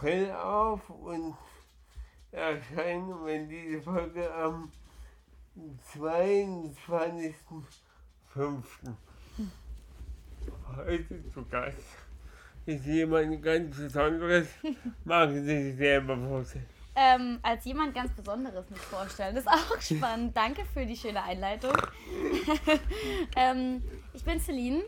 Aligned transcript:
April 0.00 0.30
auf 0.30 0.88
und 0.88 1.36
erscheinen, 2.32 3.22
wenn 3.26 3.50
diese 3.50 3.82
Folge 3.82 4.34
am 4.34 4.72
22.05. 5.94 7.44
Heute 10.74 11.30
zu 11.34 11.44
Gast 11.50 11.76
ist 12.64 12.86
jemand 12.86 13.42
ganz 13.42 13.76
Besonderes. 13.76 14.48
Mag 15.04 15.32
sie 15.32 15.44
sich 15.44 15.76
selber 15.76 16.16
vorstellen. 16.16 16.66
ähm, 16.96 17.38
als 17.42 17.66
jemand 17.66 17.94
ganz 17.94 18.10
Besonderes 18.12 18.70
mich 18.70 18.80
vorstellen. 18.80 19.34
Das 19.34 19.44
ist 19.44 19.50
auch 19.50 19.78
spannend. 19.82 20.34
Danke 20.34 20.64
für 20.72 20.86
die 20.86 20.96
schöne 20.96 21.22
Einleitung. 21.22 21.76
ähm, 23.36 23.82
ich 24.14 24.24
bin 24.24 24.40
Celine 24.40 24.82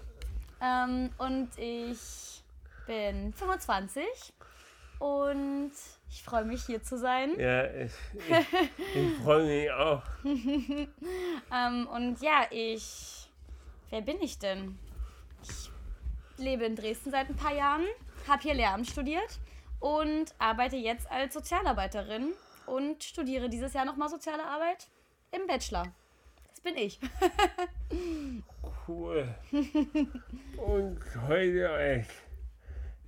ähm, 0.63 1.11
und 1.19 1.51
ich 1.59 2.43
bin 2.87 3.35
25 3.35 4.33
und 5.03 5.73
ich 6.11 6.23
freue 6.23 6.45
mich 6.45 6.65
hier 6.65 6.81
zu 6.81 6.97
sein. 6.97 7.39
Ja, 7.39 7.65
ich, 7.65 7.93
ich, 8.15 8.47
ich 8.95 9.19
freue 9.23 9.45
mich 9.45 9.71
auch. 9.71 10.03
Ähm, 11.55 11.87
und 11.89 12.23
ja, 12.23 12.47
ich. 12.51 13.29
Wer 13.91 14.01
bin 14.01 14.23
ich 14.23 14.39
denn? 14.39 14.79
Ich 15.43 15.71
lebe 16.39 16.65
in 16.65 16.77
Dresden 16.77 17.11
seit 17.11 17.29
ein 17.29 17.37
paar 17.37 17.55
Jahren, 17.55 17.85
habe 18.27 18.43
hier 18.43 18.55
Lehramt 18.55 18.87
studiert 18.87 19.39
und 19.81 20.35
arbeite 20.39 20.77
jetzt 20.77 21.11
als 21.11 21.35
Sozialarbeiterin 21.35 22.33
und 22.67 23.05
studiere 23.05 23.51
dieses 23.51 23.75
Jahr 23.75 23.85
nochmal 23.85 24.09
Soziale 24.09 24.45
Arbeit 24.45 24.89
im 25.31 25.47
Bachelor. 25.47 25.93
Das 26.49 26.61
bin 26.61 26.77
ich. 26.77 26.99
Cool. 28.89 29.35
Und 30.57 30.99
heute 31.29 31.71
als, 31.71 32.09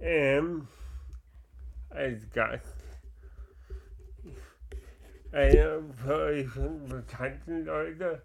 ähm, 0.01 0.69
als 1.95 2.31
Gast 2.31 2.85
einer 5.35 5.81
für 5.97 6.15
euch 6.15 6.49
schon 6.53 6.89
bekannten 6.89 7.65
Leute. 7.65 8.23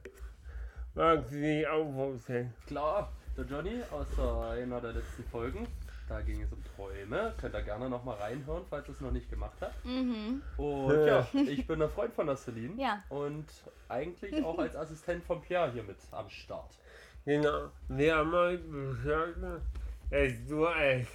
Mag 0.93 1.25
sie 1.27 1.39
sich 1.39 1.67
auch 1.67 1.91
vorstellen? 1.91 2.53
Klar, 2.67 3.11
der 3.35 3.45
Johnny 3.45 3.81
aus 3.91 4.07
einer 4.19 4.79
der 4.79 4.93
letzten 4.93 5.23
Folgen. 5.23 5.67
Da 6.07 6.21
ging 6.21 6.41
es 6.41 6.51
um 6.51 6.63
Träume. 6.75 7.33
Könnt 7.39 7.55
ihr 7.55 7.61
gerne 7.61 7.89
nochmal 7.89 8.17
reinhören, 8.17 8.63
falls 8.69 8.87
ihr 8.87 8.93
es 8.93 9.01
noch 9.01 9.11
nicht 9.11 9.29
gemacht 9.29 9.57
habt. 9.61 9.85
Mhm. 9.85 10.41
Und 10.57 11.05
ja, 11.05 11.27
ich 11.33 11.65
bin 11.67 11.81
ein 11.81 11.89
Freund 11.89 12.13
von 12.13 12.27
der 12.27 12.35
Celine. 12.35 12.79
Ja. 12.81 13.03
Und 13.09 13.45
eigentlich 13.87 14.43
auch 14.45 14.57
als 14.57 14.75
Assistent 14.75 15.23
von 15.23 15.41
Pierre 15.41 15.71
hier 15.71 15.83
mit 15.83 15.97
am 16.11 16.29
Start. 16.29 16.77
Genau. 17.25 17.69
Wir 17.87 18.15
haben 18.15 18.31
heute 18.31 18.63
beschlossen, 18.63 19.61
dass 20.09 20.45
du 20.47 20.65
als 20.65 21.07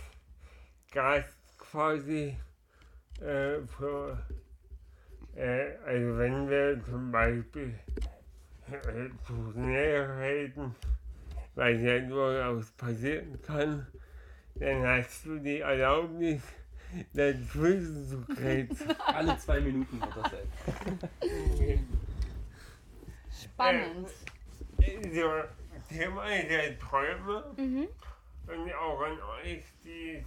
Gast 0.92 1.43
quasi 1.74 2.36
äh, 3.20 3.58
für, 3.66 4.16
äh, 5.34 5.76
also 5.84 6.18
wenn 6.18 6.48
wir 6.48 6.80
zum 6.84 7.10
Beispiel 7.10 7.74
äh, 8.70 9.08
zu 9.26 9.50
schnell 9.50 10.02
reden, 10.02 10.76
was 11.56 11.80
ja 11.80 11.98
durchaus 11.98 12.70
passieren 12.72 13.42
kann, 13.42 13.88
dann 14.54 14.86
hast 14.86 15.26
du 15.26 15.40
die 15.40 15.58
Erlaubnis, 15.58 16.42
dazwischen 17.12 18.06
zu 18.06 18.20
grätschen. 18.32 18.94
Alle 19.06 19.36
zwei 19.38 19.58
Minuten 19.58 20.00
wird 20.00 20.16
das 20.16 20.30
sein. 20.30 21.88
Spannend. 23.42 24.08
So, 25.12 25.30
Thema 25.88 26.24
der 26.28 26.78
Träume. 26.78 27.52
Mhm. 27.56 27.88
Und 28.46 28.74
auch 28.74 29.00
an 29.00 29.18
euch, 29.42 29.64
die, 29.84 30.24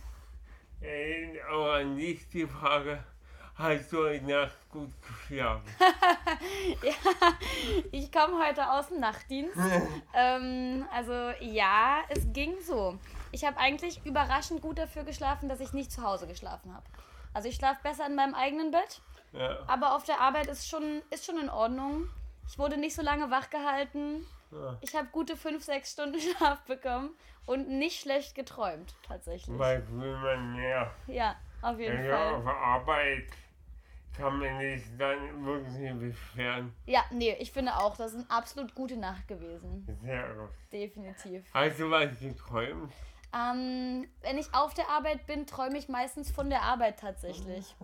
äh, 0.81 1.39
an 1.41 1.95
dich 1.97 2.27
die 2.29 2.45
Frage, 2.45 3.03
hast 3.55 3.91
du 3.91 4.03
heute 4.03 4.25
Nacht 4.25 4.69
gut 4.69 4.91
geschlafen? 5.01 5.67
Ja, 6.83 6.93
ich 7.91 8.11
komme 8.11 8.45
heute 8.45 8.69
aus 8.71 8.89
dem 8.89 8.99
Nachtdienst. 8.99 9.57
ähm, 10.13 10.85
also 10.93 11.13
ja, 11.39 12.01
es 12.09 12.31
ging 12.33 12.55
so. 12.61 12.99
Ich 13.31 13.45
habe 13.45 13.57
eigentlich 13.57 14.05
überraschend 14.05 14.61
gut 14.61 14.77
dafür 14.77 15.03
geschlafen, 15.03 15.49
dass 15.49 15.59
ich 15.59 15.73
nicht 15.73 15.91
zu 15.91 16.03
Hause 16.03 16.27
geschlafen 16.27 16.73
habe. 16.73 16.85
Also 17.33 17.49
ich 17.49 17.55
schlafe 17.55 17.81
besser 17.83 18.05
in 18.05 18.15
meinem 18.15 18.35
eigenen 18.35 18.71
Bett, 18.71 19.01
Ja, 19.33 19.59
aber 19.67 19.95
auf 19.95 20.03
der 20.03 20.19
Arbeit 20.21 20.47
ist 20.47 20.67
schon, 20.67 21.01
ist 21.09 21.25
schon 21.25 21.37
in 21.37 21.49
Ordnung. 21.49 22.09
Ich 22.47 22.57
wurde 22.57 22.77
nicht 22.77 22.95
so 22.95 23.01
lange 23.01 23.29
wach 23.31 23.49
gehalten. 23.49 24.25
Ja. 24.51 24.77
Ich 24.81 24.95
habe 24.95 25.07
gute 25.11 25.35
5, 25.35 25.63
6 25.63 25.91
Stunden 25.91 26.19
Schlaf 26.37 26.61
bekommen 26.65 27.11
und 27.45 27.67
nicht 27.69 27.99
schlecht 28.01 28.35
geträumt, 28.35 28.95
tatsächlich. 29.07 29.57
weil 29.57 29.85
will 29.89 30.15
man 30.17 30.55
mehr. 30.55 30.91
Ja, 31.07 31.35
auf 31.61 31.79
jeden 31.79 31.97
Also 31.97 32.09
Fall. 32.09 32.35
auf 32.35 32.43
der 32.43 32.53
Arbeit 32.57 33.27
kann 34.15 34.39
man 34.39 34.59
sich 34.59 34.83
dann 34.97 35.45
wirklich 35.45 35.99
beschweren. 35.99 36.73
Ja, 36.85 37.03
nee, 37.11 37.35
ich 37.39 37.51
finde 37.51 37.75
auch, 37.75 37.95
das 37.97 38.13
ist 38.13 38.21
eine 38.21 38.31
absolut 38.31 38.73
gute 38.73 38.97
Nacht 38.97 39.27
gewesen. 39.27 39.85
Sehr 40.01 40.33
gut. 40.33 40.49
Definitiv. 40.71 41.43
Hast 41.53 41.79
du 41.79 41.91
was 41.91 42.17
geträumt? 42.19 42.91
Ähm, 43.35 44.07
wenn 44.21 44.37
ich 44.37 44.53
auf 44.53 44.73
der 44.73 44.89
Arbeit 44.89 45.27
bin, 45.27 45.45
träume 45.45 45.77
ich 45.77 45.89
meistens 45.89 46.31
von 46.31 46.49
der 46.49 46.61
Arbeit 46.63 46.97
tatsächlich. 46.99 47.75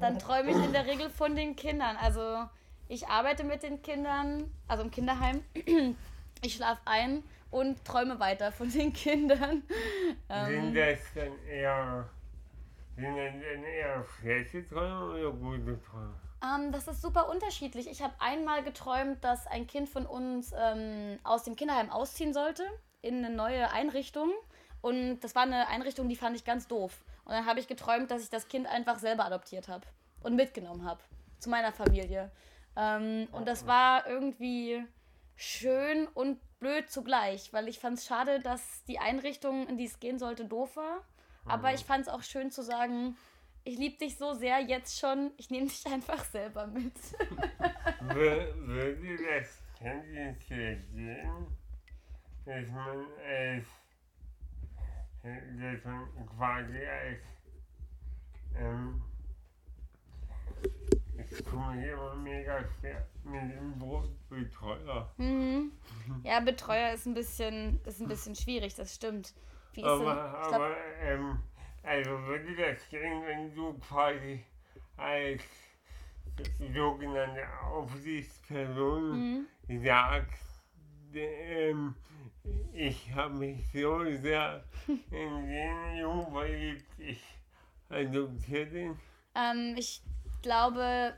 Dann 0.00 0.18
träume 0.18 0.50
ich 0.50 0.56
in 0.56 0.72
der 0.72 0.86
Regel 0.86 1.10
von 1.10 1.36
den 1.36 1.54
Kindern. 1.54 1.96
Also 1.96 2.48
ich 2.88 3.06
arbeite 3.08 3.44
mit 3.44 3.62
den 3.62 3.82
Kindern, 3.82 4.50
also 4.66 4.82
im 4.84 4.90
Kinderheim. 4.90 5.42
Ich 6.40 6.54
schlafe 6.54 6.80
ein 6.84 7.24
und 7.50 7.84
träume 7.84 8.20
weiter 8.20 8.52
von 8.52 8.70
den 8.70 8.92
Kindern. 9.04 9.64
Sind 10.28 10.28
Ähm, 10.28 10.72
das 10.72 10.98
dann 11.12 11.36
eher, 11.48 12.08
sind 12.94 13.16
das 13.16 13.32
dann 13.32 13.64
eher 13.64 14.04
schlechte 14.20 14.68
Träume 14.68 15.04
oder 15.14 15.32
gute 15.32 15.82
Träume? 15.82 16.14
ähm, 16.44 16.70
das 16.70 16.86
ist 16.86 17.02
super 17.02 17.28
unterschiedlich. 17.28 17.90
Ich 17.90 18.02
habe 18.02 18.14
einmal 18.20 18.62
geträumt, 18.62 19.24
dass 19.24 19.48
ein 19.48 19.66
Kind 19.66 19.88
von 19.88 20.06
uns 20.06 20.54
ähm, 20.56 21.18
aus 21.24 21.42
dem 21.42 21.56
Kinderheim 21.56 21.90
ausziehen 21.90 22.32
sollte 22.32 22.62
in 23.02 23.24
eine 23.24 23.34
neue 23.34 23.68
Einrichtung. 23.72 24.30
Und 24.80 25.18
das 25.18 25.34
war 25.34 25.42
eine 25.42 25.66
Einrichtung, 25.66 26.08
die 26.08 26.14
fand 26.14 26.36
ich 26.36 26.44
ganz 26.44 26.68
doof. 26.68 27.02
Und 27.24 27.32
dann 27.32 27.46
habe 27.46 27.58
ich 27.58 27.66
geträumt, 27.66 28.12
dass 28.12 28.22
ich 28.22 28.30
das 28.30 28.46
Kind 28.46 28.68
einfach 28.68 29.00
selber 29.00 29.24
adoptiert 29.24 29.66
habe 29.66 29.84
und 30.22 30.36
mitgenommen 30.36 30.84
habe 30.84 31.00
zu 31.40 31.50
meiner 31.50 31.72
Familie. 31.72 32.30
Ähm, 32.78 33.28
und 33.32 33.46
das 33.48 33.66
war 33.66 34.06
irgendwie 34.06 34.84
schön 35.36 36.06
und 36.14 36.38
blöd 36.60 36.88
zugleich, 36.90 37.52
weil 37.52 37.68
ich 37.68 37.78
fand 37.78 37.98
es 37.98 38.06
schade, 38.06 38.40
dass 38.40 38.84
die 38.84 38.98
Einrichtung, 38.98 39.66
in 39.68 39.76
die 39.78 39.84
es 39.86 39.98
gehen 40.00 40.18
sollte, 40.18 40.44
doof 40.44 40.76
war. 40.76 41.00
Aber 41.46 41.72
ich 41.74 41.84
fand 41.84 42.02
es 42.02 42.08
auch 42.08 42.22
schön 42.22 42.50
zu 42.50 42.62
sagen, 42.62 43.16
ich 43.64 43.78
liebe 43.78 43.98
dich 43.98 44.16
so 44.16 44.32
sehr 44.34 44.60
jetzt 44.60 44.98
schon, 44.98 45.32
ich 45.36 45.50
nehme 45.50 45.66
dich 45.66 45.84
einfach 45.86 46.24
selber 46.24 46.66
mit. 46.66 46.94
Wür- 48.00 48.54
Würde 48.66 49.16
das 49.40 49.62
tendenziell 49.78 50.76
gehen, 50.94 51.46
dass 52.44 52.68
man 52.68 53.06
als, 53.26 53.66
dass 55.22 55.84
man 55.84 56.08
quasi 56.36 56.78
als, 56.86 57.20
ähm, 58.56 59.02
ich 61.30 61.44
komme 61.44 61.80
hier 61.80 61.94
immer 61.94 62.14
mega 62.14 62.60
schwer 62.78 63.06
mit 63.24 63.42
dem 63.52 63.78
Brotbetreuer. 63.78 65.12
Mhm. 65.16 65.72
Ja, 66.24 66.40
Betreuer 66.40 66.92
ist 66.92 67.06
ein 67.06 67.14
bisschen, 67.14 67.80
ist 67.84 68.00
ein 68.00 68.08
bisschen 68.08 68.34
schwierig, 68.34 68.74
das 68.74 68.94
stimmt. 68.94 69.34
Wie 69.72 69.80
ist 69.80 69.86
denn, 69.86 70.08
Aber, 70.08 70.40
ich 70.42 70.48
glaub, 70.48 70.54
aber 70.54 70.76
ähm, 71.00 71.38
also 71.82 72.10
würde 72.26 72.56
das 72.56 72.88
gehen, 72.88 73.22
wenn 73.26 73.54
du 73.54 73.74
quasi 73.78 74.44
als 74.96 75.42
sogenannte 76.72 77.42
Aufsichtsperson 77.64 79.46
mhm. 79.68 79.84
sagst, 79.84 80.42
ähm, 81.14 81.94
ich 82.72 83.12
habe 83.14 83.34
mich 83.34 83.58
so 83.72 84.04
sehr 84.04 84.64
in 85.10 85.48
den 85.48 85.96
Jungen 85.98 86.30
verliebt, 86.30 86.86
ich 86.98 87.22
adoptiert 87.88 88.72
ihn. 88.72 88.98
Ähm, 89.34 89.74
ich 89.76 90.02
glaube, 90.42 91.14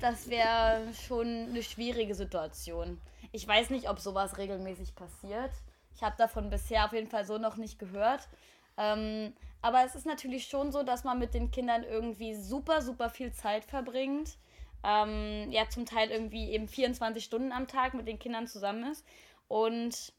das 0.00 0.28
wäre 0.28 0.92
schon 1.06 1.26
eine 1.26 1.62
schwierige 1.62 2.14
Situation. 2.14 3.00
Ich 3.32 3.46
weiß 3.46 3.70
nicht, 3.70 3.88
ob 3.88 4.00
sowas 4.00 4.38
regelmäßig 4.38 4.94
passiert. 4.94 5.50
Ich 5.94 6.02
habe 6.02 6.16
davon 6.18 6.50
bisher 6.50 6.84
auf 6.84 6.92
jeden 6.92 7.08
Fall 7.08 7.24
so 7.24 7.38
noch 7.38 7.56
nicht 7.56 7.78
gehört. 7.78 8.28
Ähm, 8.76 9.32
aber 9.62 9.84
es 9.84 9.94
ist 9.94 10.06
natürlich 10.06 10.46
schon 10.46 10.72
so, 10.72 10.82
dass 10.82 11.04
man 11.04 11.18
mit 11.18 11.34
den 11.34 11.50
Kindern 11.50 11.84
irgendwie 11.84 12.34
super, 12.34 12.82
super 12.82 13.08
viel 13.08 13.32
Zeit 13.32 13.64
verbringt. 13.64 14.36
Ähm, 14.82 15.50
ja, 15.50 15.68
zum 15.68 15.86
Teil 15.86 16.10
irgendwie 16.10 16.50
eben 16.50 16.68
24 16.68 17.24
Stunden 17.24 17.52
am 17.52 17.66
Tag 17.66 17.94
mit 17.94 18.06
den 18.06 18.18
Kindern 18.18 18.46
zusammen 18.46 18.90
ist. 18.90 19.06
Und 19.48 20.12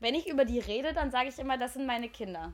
wenn 0.00 0.14
ich 0.14 0.28
über 0.28 0.44
die 0.44 0.60
rede, 0.60 0.92
dann 0.92 1.10
sage 1.10 1.28
ich 1.28 1.38
immer, 1.38 1.58
das 1.58 1.74
sind 1.74 1.86
meine 1.86 2.08
Kinder. 2.08 2.52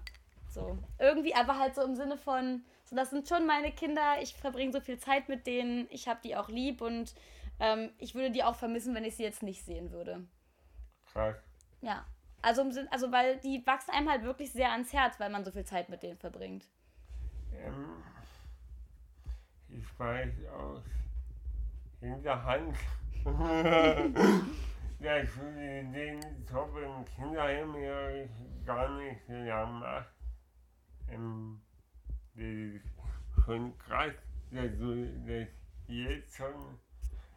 So. 0.48 0.76
Irgendwie, 0.98 1.34
aber 1.34 1.58
halt 1.58 1.74
so 1.74 1.82
im 1.82 1.94
Sinne 1.94 2.16
von, 2.16 2.64
so, 2.90 2.96
das 2.96 3.10
sind 3.10 3.28
schon 3.28 3.46
meine 3.46 3.70
Kinder, 3.70 4.20
ich 4.20 4.34
verbringe 4.34 4.72
so 4.72 4.80
viel 4.80 4.98
Zeit 4.98 5.28
mit 5.28 5.46
denen, 5.46 5.86
ich 5.90 6.08
habe 6.08 6.18
die 6.24 6.34
auch 6.36 6.48
lieb 6.48 6.80
und 6.80 7.14
ähm, 7.60 7.90
ich 7.98 8.16
würde 8.16 8.32
die 8.32 8.42
auch 8.42 8.56
vermissen, 8.56 8.92
wenn 8.94 9.04
ich 9.04 9.14
sie 9.16 9.22
jetzt 9.22 9.44
nicht 9.44 9.64
sehen 9.64 9.92
würde. 9.92 10.26
Krass. 11.12 11.36
Ja. 11.80 12.04
Also, 12.42 12.62
also 12.90 13.12
weil 13.12 13.38
die 13.38 13.64
wachsen 13.66 13.92
einem 13.92 14.10
halt 14.10 14.24
wirklich 14.24 14.52
sehr 14.52 14.72
ans 14.72 14.92
Herz, 14.92 15.18
weil 15.20 15.30
man 15.30 15.44
so 15.44 15.50
viel 15.50 15.64
Zeit 15.64 15.88
mit 15.88 16.02
denen 16.02 16.16
verbringt. 16.16 16.66
Ähm, 17.52 18.02
ich 19.68 19.98
weiß 19.98 20.32
aus 20.58 20.82
Hinterhand, 22.00 22.76
dass 23.24 23.34
du 25.34 25.52
den 25.52 26.20
Job 26.50 26.74
im 26.76 27.04
Kinderheim 27.04 27.74
ja 27.76 28.26
gar 28.64 28.88
nicht 28.96 29.20
so 29.26 29.34
lang 29.34 29.80
machst. 29.80 30.14
Ähm, 31.10 31.60
schon 33.44 33.76
krass, 33.78 34.12
dass 34.50 34.70
du 34.78 35.06
das 35.26 35.48
jetzt 35.88 36.36
schon 36.36 36.54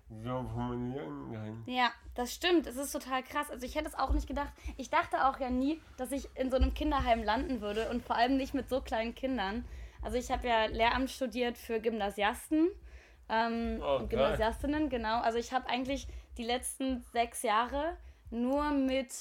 so 0.10 0.44
formulieren 0.54 1.32
kannst. 1.34 1.68
Ja, 1.68 1.92
das 2.16 2.34
stimmt. 2.34 2.68
Es 2.68 2.76
ist 2.76 2.92
total 2.92 3.24
krass. 3.24 3.50
Also 3.50 3.66
ich 3.66 3.76
hätte 3.76 3.88
es 3.88 3.96
auch 3.96 4.12
nicht 4.12 4.28
gedacht. 4.28 4.52
Ich 4.78 4.90
dachte 4.90 5.28
auch 5.28 5.40
ja 5.40 5.50
nie, 5.50 5.82
dass 5.98 6.12
ich 6.12 6.28
in 6.36 6.52
so 6.52 6.58
einem 6.58 6.74
Kinderheim 6.74 7.24
landen 7.24 7.62
würde 7.62 7.90
und 7.90 8.04
vor 8.04 8.16
allem 8.16 8.38
nicht 8.38 8.54
mit 8.54 8.70
so 8.70 8.82
kleinen 8.82 9.16
Kindern. 9.16 9.66
Also 10.02 10.18
ich 10.18 10.32
habe 10.32 10.48
ja 10.48 10.66
Lehramt 10.66 11.10
studiert 11.10 11.58
für 11.58 11.80
Gymnasiasten 11.80 12.70
ähm, 13.30 13.80
Oh, 13.82 13.98
und. 13.98 14.10
Gymnasiastinnen, 14.10 14.90
genau. 14.90 15.22
Also 15.22 15.40
ich 15.40 15.54
habe 15.54 15.68
eigentlich 15.68 16.08
die 16.38 16.44
letzten 16.44 17.02
sechs 17.14 17.42
Jahre 17.42 17.98
nur 18.30 18.72
mit 18.72 19.14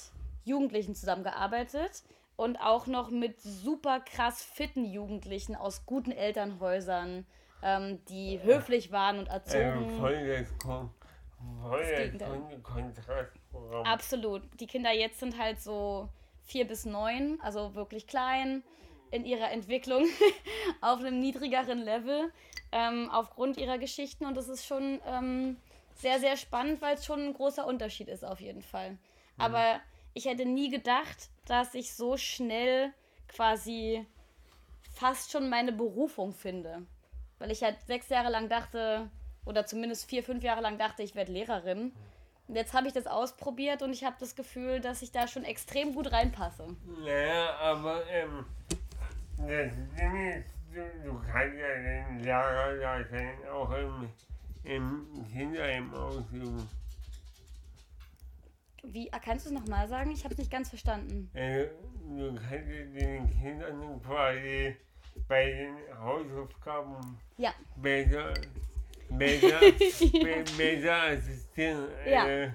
Jugendlichen 0.44 0.94
zusammengearbeitet 0.94 2.02
und 2.36 2.56
auch 2.58 2.86
noch 2.86 3.10
mit 3.10 3.40
super 3.40 4.00
krass 4.00 4.42
fitten 4.42 4.84
Jugendlichen 4.84 5.54
aus 5.54 5.86
guten 5.86 6.12
Elternhäusern, 6.12 7.26
ähm, 7.62 8.04
die 8.06 8.42
höflich 8.42 8.90
waren 8.90 9.18
und 9.18 9.28
erzogen. 9.28 9.90
Ähm, 9.90 9.98
voll 9.98 10.26
das, 10.26 10.48
voll 10.58 11.80
Das 11.80 11.88
das 11.88 11.98
Gegenteil. 11.98 12.28
Kon 12.28 12.62
Kontrastprogramm. 12.62 13.86
Absolut. 13.86 14.42
Die 14.60 14.66
Kinder 14.66 14.92
jetzt 14.92 15.20
sind 15.20 15.38
halt 15.38 15.60
so 15.60 16.08
vier 16.42 16.66
bis 16.66 16.84
neun, 16.84 17.38
also 17.40 17.74
wirklich 17.74 18.06
klein 18.06 18.62
in 19.10 19.24
ihrer 19.24 19.50
Entwicklung 19.50 20.06
auf 20.80 21.00
einem 21.00 21.20
niedrigeren 21.20 21.78
Level 21.78 22.32
ähm, 22.72 23.10
aufgrund 23.10 23.58
ihrer 23.58 23.78
Geschichten 23.78 24.24
und 24.24 24.36
das 24.36 24.48
ist 24.48 24.66
schon 24.66 25.00
ähm, 25.06 25.56
sehr, 25.94 26.18
sehr 26.18 26.36
spannend, 26.36 26.80
weil 26.80 26.94
es 26.94 27.04
schon 27.04 27.20
ein 27.20 27.34
großer 27.34 27.66
Unterschied 27.66 28.08
ist 28.08 28.24
auf 28.24 28.40
jeden 28.40 28.62
Fall. 28.62 28.96
Aber 29.38 29.80
ich 30.14 30.24
hätte 30.24 30.46
nie 30.46 30.70
gedacht, 30.70 31.30
dass 31.46 31.74
ich 31.74 31.94
so 31.94 32.16
schnell 32.16 32.92
quasi 33.28 34.06
fast 34.94 35.32
schon 35.32 35.48
meine 35.48 35.72
Berufung 35.72 36.32
finde. 36.32 36.86
Weil 37.38 37.50
ich 37.50 37.62
halt 37.62 37.76
sechs 37.86 38.08
Jahre 38.08 38.30
lang 38.30 38.48
dachte, 38.48 39.10
oder 39.44 39.66
zumindest 39.66 40.08
vier, 40.08 40.22
fünf 40.22 40.42
Jahre 40.42 40.60
lang 40.60 40.78
dachte, 40.78 41.02
ich 41.02 41.14
werde 41.14 41.32
Lehrerin. 41.32 41.92
Und 42.48 42.56
jetzt 42.56 42.74
habe 42.74 42.86
ich 42.86 42.92
das 42.92 43.06
ausprobiert 43.06 43.82
und 43.82 43.92
ich 43.92 44.04
habe 44.04 44.16
das 44.20 44.34
Gefühl, 44.34 44.80
dass 44.80 45.02
ich 45.02 45.10
da 45.10 45.26
schon 45.26 45.44
extrem 45.44 45.94
gut 45.94 46.12
reinpasse. 46.12 46.66
Naja, 47.04 47.56
aber 47.56 48.02
ähm, 48.08 48.44
das 49.38 49.72
Ding 49.98 50.30
ist, 50.30 50.48
du, 50.72 51.08
du 51.08 51.20
kannst 51.30 51.56
ja 51.56 51.74
den 51.74 52.20
Lehrer 52.20 53.52
auch 53.52 53.70
im, 53.72 54.08
im 54.64 55.06
Kinderheim 55.32 55.92
ausüben. 55.94 56.68
Wie, 58.82 59.08
kannst 59.24 59.46
du 59.46 59.50
es 59.50 59.54
nochmal 59.54 59.86
sagen? 59.86 60.10
Ich 60.10 60.24
habe 60.24 60.34
es 60.34 60.38
nicht 60.38 60.50
ganz 60.50 60.68
verstanden. 60.68 61.30
Äh, 61.34 61.66
du 62.08 62.34
kannst 62.34 62.68
den 62.68 63.30
Kindern 63.30 64.02
quasi 64.02 64.76
bei 65.28 65.44
den 65.52 65.76
Hausaufgaben 65.98 67.18
Ja, 67.36 67.54
besser, 67.76 68.34
besser, 69.10 69.60
be 69.60 70.44
besser 70.56 71.02
assistieren. 71.02 71.88
Ja. 72.06 72.26
Äh, 72.26 72.50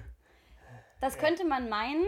das 1.00 1.16
könnte 1.16 1.44
man 1.46 1.68
meinen, 1.68 2.04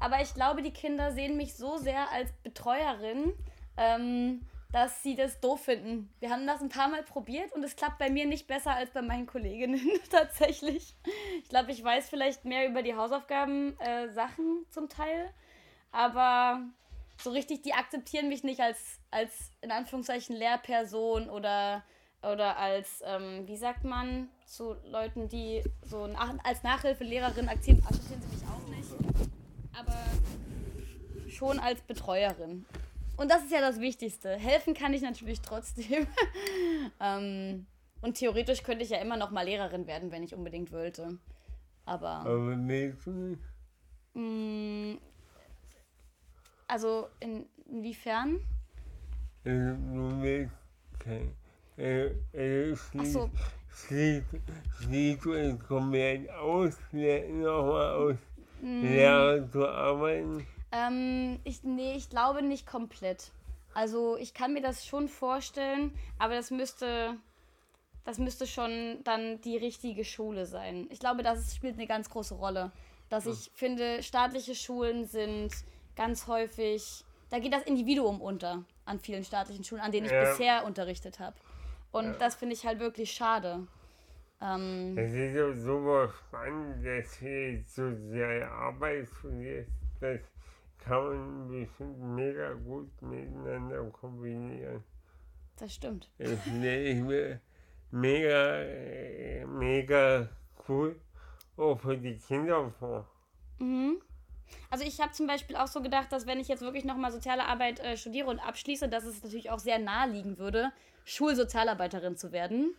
aber 0.00 0.20
ich 0.20 0.34
glaube, 0.34 0.62
die 0.62 0.72
Kinder 0.72 1.12
sehen 1.12 1.36
mich 1.36 1.54
so 1.54 1.76
sehr 1.76 2.10
als 2.10 2.32
Betreuerin, 2.42 3.32
ähm, 3.76 4.40
dass 4.72 5.02
sie 5.02 5.14
das 5.14 5.38
doof 5.40 5.64
finden. 5.64 6.10
Wir 6.18 6.30
haben 6.30 6.46
das 6.46 6.62
ein 6.62 6.70
paar 6.70 6.88
Mal 6.88 7.02
probiert 7.02 7.52
und 7.52 7.62
es 7.62 7.76
klappt 7.76 7.98
bei 7.98 8.08
mir 8.08 8.26
nicht 8.26 8.46
besser 8.46 8.72
als 8.72 8.90
bei 8.90 9.02
meinen 9.02 9.26
Kolleginnen 9.26 9.80
tatsächlich. 10.10 10.96
Ich 11.42 11.48
glaube, 11.48 11.70
ich 11.72 11.84
weiß 11.84 12.08
vielleicht 12.08 12.46
mehr 12.46 12.68
über 12.68 12.82
die 12.82 12.96
Hausaufgaben 12.96 13.78
äh, 13.80 14.08
zum 14.70 14.88
Teil, 14.88 15.30
aber 15.92 16.62
so 17.18 17.30
richtig, 17.30 17.62
die 17.62 17.74
akzeptieren 17.74 18.28
mich 18.28 18.44
nicht 18.44 18.60
als, 18.60 18.98
als 19.10 19.52
in 19.60 19.70
Anführungszeichen 19.70 20.34
Lehrperson 20.34 21.28
oder, 21.28 21.84
oder 22.22 22.56
als, 22.56 23.02
ähm, 23.04 23.46
wie 23.46 23.58
sagt 23.58 23.84
man, 23.84 24.30
zu 24.46 24.74
Leuten, 24.86 25.28
die 25.28 25.62
so 25.82 26.06
nach, 26.06 26.34
als 26.44 26.62
Nachhilfelehrerin 26.62 27.48
akzeptieren, 27.48 27.84
akzeptieren 27.84 28.22
sie 28.22 28.36
mich 28.36 28.44
auch 28.48 28.68
nicht, 28.68 28.90
aber 29.78 29.98
schon 31.28 31.58
als 31.58 31.82
Betreuerin. 31.82 32.64
Und 33.22 33.30
das 33.30 33.44
ist 33.44 33.52
ja 33.52 33.60
das 33.60 33.78
Wichtigste. 33.78 34.30
Helfen 34.30 34.74
kann 34.74 34.92
ich 34.94 35.00
natürlich 35.00 35.40
trotzdem. 35.40 36.08
ähm, 37.00 37.66
und 38.00 38.14
theoretisch 38.14 38.64
könnte 38.64 38.82
ich 38.82 38.90
ja 38.90 38.98
immer 38.98 39.16
noch 39.16 39.30
mal 39.30 39.44
Lehrerin 39.44 39.86
werden, 39.86 40.10
wenn 40.10 40.24
ich 40.24 40.34
unbedingt 40.34 40.72
wollte. 40.72 41.20
Aber. 41.84 42.08
aber 42.08 42.56
nicht? 42.56 42.96
mh, 44.14 44.96
also 46.66 47.06
in, 47.20 47.46
inwiefern? 47.70 48.40
Du 49.44 50.20
willst 50.20 50.52
kein. 50.98 51.32
Ach 52.98 53.04
so. 53.04 53.30
schließt, 53.86 54.26
schließt 54.80 55.24
du 55.24 55.32
es 55.34 55.60
komplett 55.60 56.28
aus, 56.30 56.76
nochmal 56.90 57.94
aus 57.94 58.16
Lehrer 58.60 59.48
zu 59.48 59.68
arbeiten? 59.68 60.44
Ähm, 60.72 61.38
ich, 61.44 61.62
nee, 61.62 61.94
ich 61.94 62.08
glaube 62.10 62.42
nicht 62.42 62.66
komplett. 62.66 63.30
Also 63.74 64.16
ich 64.16 64.34
kann 64.34 64.52
mir 64.52 64.62
das 64.62 64.86
schon 64.86 65.08
vorstellen, 65.08 65.92
aber 66.18 66.34
das 66.34 66.50
müsste, 66.50 67.16
das 68.04 68.18
müsste 68.18 68.46
schon 68.46 69.00
dann 69.04 69.40
die 69.42 69.56
richtige 69.56 70.04
Schule 70.04 70.46
sein. 70.46 70.88
Ich 70.90 70.98
glaube, 70.98 71.22
das 71.22 71.54
spielt 71.54 71.74
eine 71.74 71.86
ganz 71.86 72.10
große 72.10 72.34
Rolle. 72.34 72.72
Dass 73.08 73.26
ich 73.26 73.50
finde, 73.54 74.02
staatliche 74.02 74.54
Schulen 74.54 75.04
sind 75.06 75.52
ganz 75.96 76.26
häufig, 76.26 77.04
da 77.28 77.38
geht 77.38 77.52
das 77.52 77.62
Individuum 77.64 78.20
unter 78.22 78.64
an 78.86 78.98
vielen 78.98 79.24
staatlichen 79.24 79.64
Schulen, 79.64 79.82
an 79.82 79.92
denen 79.92 80.06
ich 80.06 80.12
Ja. 80.12 80.20
bisher 80.20 80.64
unterrichtet 80.64 81.20
habe. 81.20 81.36
Und 81.92 82.18
das 82.20 82.34
finde 82.36 82.54
ich 82.54 82.64
halt 82.64 82.78
wirklich 82.78 83.12
schade. 83.12 83.66
Ähm, 84.40 84.96
Es 84.96 85.12
ist 85.12 85.62
so 85.64 86.08
spannend, 86.08 86.84
dass 86.84 87.18
du 87.18 87.62
soziale 87.66 88.50
Arbeit 88.50 89.06
studierst. 89.18 89.70
Das 90.00 90.20
kann 90.84 91.04
man 91.04 91.48
bestimmt 91.48 91.98
mega 91.98 92.52
gut 92.54 92.90
miteinander 93.02 93.84
kombinieren. 93.90 94.82
das 95.56 95.74
stimmt. 95.74 96.10
Das 96.18 96.40
stelle 96.42 96.82
ich 96.82 97.00
mir 97.02 97.40
mega, 97.90 99.46
mega 99.46 100.28
cool 100.68 101.00
auch 101.56 101.78
für 101.78 101.96
die 101.96 102.16
Kinder 102.16 102.72
vor. 102.78 103.08
Mhm. 103.58 104.00
Also 104.70 104.84
ich 104.84 105.00
habe 105.00 105.12
zum 105.12 105.26
Beispiel 105.26 105.56
auch 105.56 105.66
so 105.66 105.80
gedacht, 105.82 106.12
dass 106.12 106.26
wenn 106.26 106.40
ich 106.40 106.48
jetzt 106.48 106.62
wirklich 106.62 106.84
nochmal 106.84 107.12
soziale 107.12 107.44
Arbeit 107.44 107.80
äh, 107.80 107.96
studiere 107.96 108.28
und 108.28 108.38
abschließe, 108.38 108.88
dass 108.88 109.04
es 109.04 109.22
natürlich 109.22 109.50
auch 109.50 109.58
sehr 109.58 109.78
naheliegen 109.78 110.38
würde, 110.38 110.72
Schulsozialarbeiterin 111.04 112.16
zu 112.16 112.32
werden. 112.32 112.74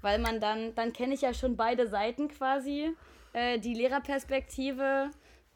Weil 0.00 0.18
man 0.18 0.40
dann, 0.40 0.74
dann 0.74 0.92
kenne 0.92 1.14
ich 1.14 1.22
ja 1.22 1.34
schon 1.34 1.56
beide 1.56 1.88
Seiten 1.88 2.28
quasi. 2.28 2.94
Äh, 3.32 3.58
die 3.58 3.74
Lehrerperspektive, 3.74 5.10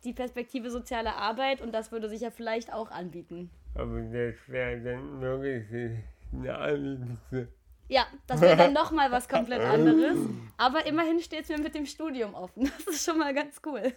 die 0.04 0.12
Perspektive 0.12 0.70
soziale 0.70 1.14
Arbeit 1.14 1.60
und 1.60 1.72
das 1.72 1.92
würde 1.92 2.08
sich 2.08 2.20
ja 2.20 2.30
vielleicht 2.30 2.72
auch 2.72 2.90
anbieten. 2.90 3.50
Aber 3.74 4.00
das 4.00 4.34
wäre 4.48 4.80
dann 4.80 5.20
wirklich 5.20 5.64
das 5.70 6.32
Naheliegendste. 6.32 7.48
Ja, 7.88 8.06
das 8.26 8.40
wäre 8.40 8.56
dann 8.56 8.72
nochmal 8.82 9.10
was 9.10 9.28
komplett 9.28 9.60
anderes. 9.60 10.18
Aber 10.56 10.86
immerhin 10.86 11.20
steht 11.20 11.42
es 11.42 11.48
mir 11.48 11.58
mit 11.58 11.74
dem 11.74 11.86
Studium 11.86 12.34
offen. 12.34 12.70
Das 12.86 12.94
ist 12.94 13.04
schon 13.04 13.18
mal 13.18 13.34
ganz 13.34 13.60
cool. 13.66 13.92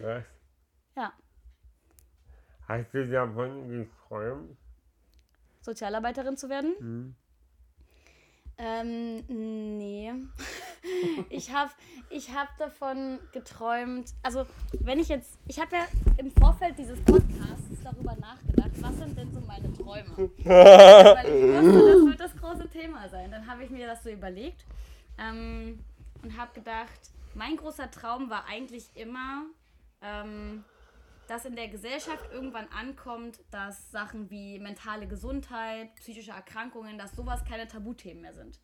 Krass. 0.00 0.24
Ja. 0.96 1.12
Hast 2.68 2.92
du 2.92 3.08
davon 3.08 3.68
geträumt? 3.68 4.56
Sozialarbeiterin 5.60 6.36
zu 6.36 6.48
werden? 6.48 6.74
Hm? 6.78 7.14
Ähm, 8.64 9.24
nee. 9.26 10.12
ich 11.30 11.52
habe 11.52 11.72
ich 12.10 12.30
hab 12.32 12.56
davon 12.58 13.18
geträumt, 13.32 14.10
also 14.22 14.46
wenn 14.80 15.00
ich 15.00 15.08
jetzt, 15.08 15.36
ich 15.48 15.58
habe 15.58 15.74
ja 15.74 15.86
im 16.16 16.30
Vorfeld 16.30 16.78
dieses 16.78 17.00
Podcasts 17.00 17.82
darüber 17.82 18.14
nachgedacht, 18.20 18.70
was 18.80 18.96
sind 18.98 19.18
denn 19.18 19.32
so 19.32 19.40
meine 19.40 19.72
Träume? 19.72 20.30
Weil 20.44 21.26
ich 21.26 21.64
wusste, 21.64 21.92
das 21.92 22.06
wird 22.06 22.20
das 22.20 22.36
große 22.36 22.68
Thema 22.68 23.08
sein. 23.08 23.32
Dann 23.32 23.48
habe 23.48 23.64
ich 23.64 23.70
mir 23.70 23.88
das 23.88 24.04
so 24.04 24.10
überlegt 24.10 24.64
ähm, 25.18 25.80
und 26.22 26.36
habe 26.36 26.52
gedacht, 26.54 27.10
mein 27.34 27.56
großer 27.56 27.90
Traum 27.90 28.30
war 28.30 28.44
eigentlich 28.46 28.84
immer, 28.94 29.46
ähm, 30.02 30.62
dass 31.28 31.44
in 31.44 31.56
der 31.56 31.68
Gesellschaft 31.68 32.30
irgendwann 32.32 32.68
ankommt, 32.68 33.40
dass 33.50 33.90
Sachen 33.90 34.30
wie 34.30 34.58
mentale 34.58 35.06
Gesundheit, 35.06 35.94
psychische 35.96 36.32
Erkrankungen, 36.32 36.98
dass 36.98 37.16
sowas 37.16 37.44
keine 37.44 37.68
Tabuthemen 37.68 38.22
mehr 38.22 38.34
sind. 38.34 38.58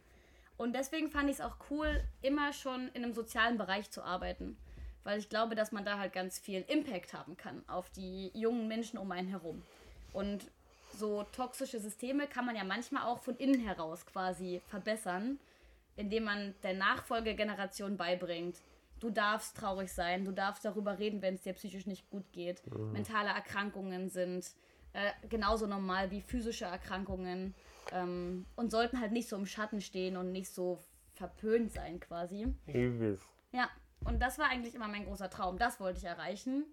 Und 0.56 0.74
deswegen 0.74 1.08
fand 1.10 1.30
ich 1.30 1.36
es 1.36 1.40
auch 1.40 1.56
cool, 1.70 2.02
immer 2.20 2.52
schon 2.52 2.88
in 2.88 3.04
einem 3.04 3.14
sozialen 3.14 3.58
Bereich 3.58 3.90
zu 3.90 4.02
arbeiten. 4.02 4.58
Weil 5.04 5.20
ich 5.20 5.28
glaube, 5.28 5.54
dass 5.54 5.72
man 5.72 5.84
da 5.84 5.98
halt 5.98 6.12
ganz 6.12 6.38
viel 6.38 6.64
Impact 6.68 7.14
haben 7.14 7.36
kann 7.36 7.62
auf 7.68 7.88
die 7.90 8.30
jungen 8.34 8.68
Menschen 8.68 8.98
um 8.98 9.10
einen 9.12 9.28
herum. 9.28 9.62
Und 10.12 10.50
so 10.92 11.22
toxische 11.32 11.78
Systeme 11.78 12.26
kann 12.26 12.44
man 12.44 12.56
ja 12.56 12.64
manchmal 12.64 13.04
auch 13.04 13.20
von 13.20 13.36
innen 13.36 13.60
heraus 13.60 14.04
quasi 14.04 14.60
verbessern, 14.66 15.38
indem 15.96 16.24
man 16.24 16.54
der 16.62 16.74
Nachfolgegeneration 16.74 17.96
beibringt, 17.96 18.56
du 19.00 19.10
darfst 19.10 19.56
traurig 19.56 19.92
sein, 19.92 20.24
du 20.24 20.32
darfst 20.32 20.64
darüber 20.64 20.98
reden, 20.98 21.22
wenn 21.22 21.34
es 21.34 21.42
dir 21.42 21.52
psychisch 21.52 21.86
nicht 21.86 22.08
gut 22.10 22.30
geht. 22.32 22.62
Mhm. 22.66 22.92
Mentale 22.92 23.28
Erkrankungen 23.28 24.08
sind 24.08 24.54
äh, 24.92 25.10
genauso 25.28 25.66
normal 25.66 26.10
wie 26.10 26.20
physische 26.20 26.64
Erkrankungen 26.64 27.54
ähm, 27.92 28.46
und 28.56 28.70
sollten 28.70 29.00
halt 29.00 29.12
nicht 29.12 29.28
so 29.28 29.36
im 29.36 29.46
Schatten 29.46 29.80
stehen 29.80 30.16
und 30.16 30.32
nicht 30.32 30.50
so 30.50 30.78
verpönt 31.14 31.72
sein 31.72 32.00
quasi. 32.00 32.54
Übelst. 32.66 33.26
Ja, 33.52 33.68
und 34.04 34.20
das 34.20 34.38
war 34.38 34.48
eigentlich 34.48 34.74
immer 34.74 34.88
mein 34.88 35.04
großer 35.04 35.30
Traum. 35.30 35.58
Das 35.58 35.80
wollte 35.80 35.98
ich 35.98 36.04
erreichen 36.04 36.64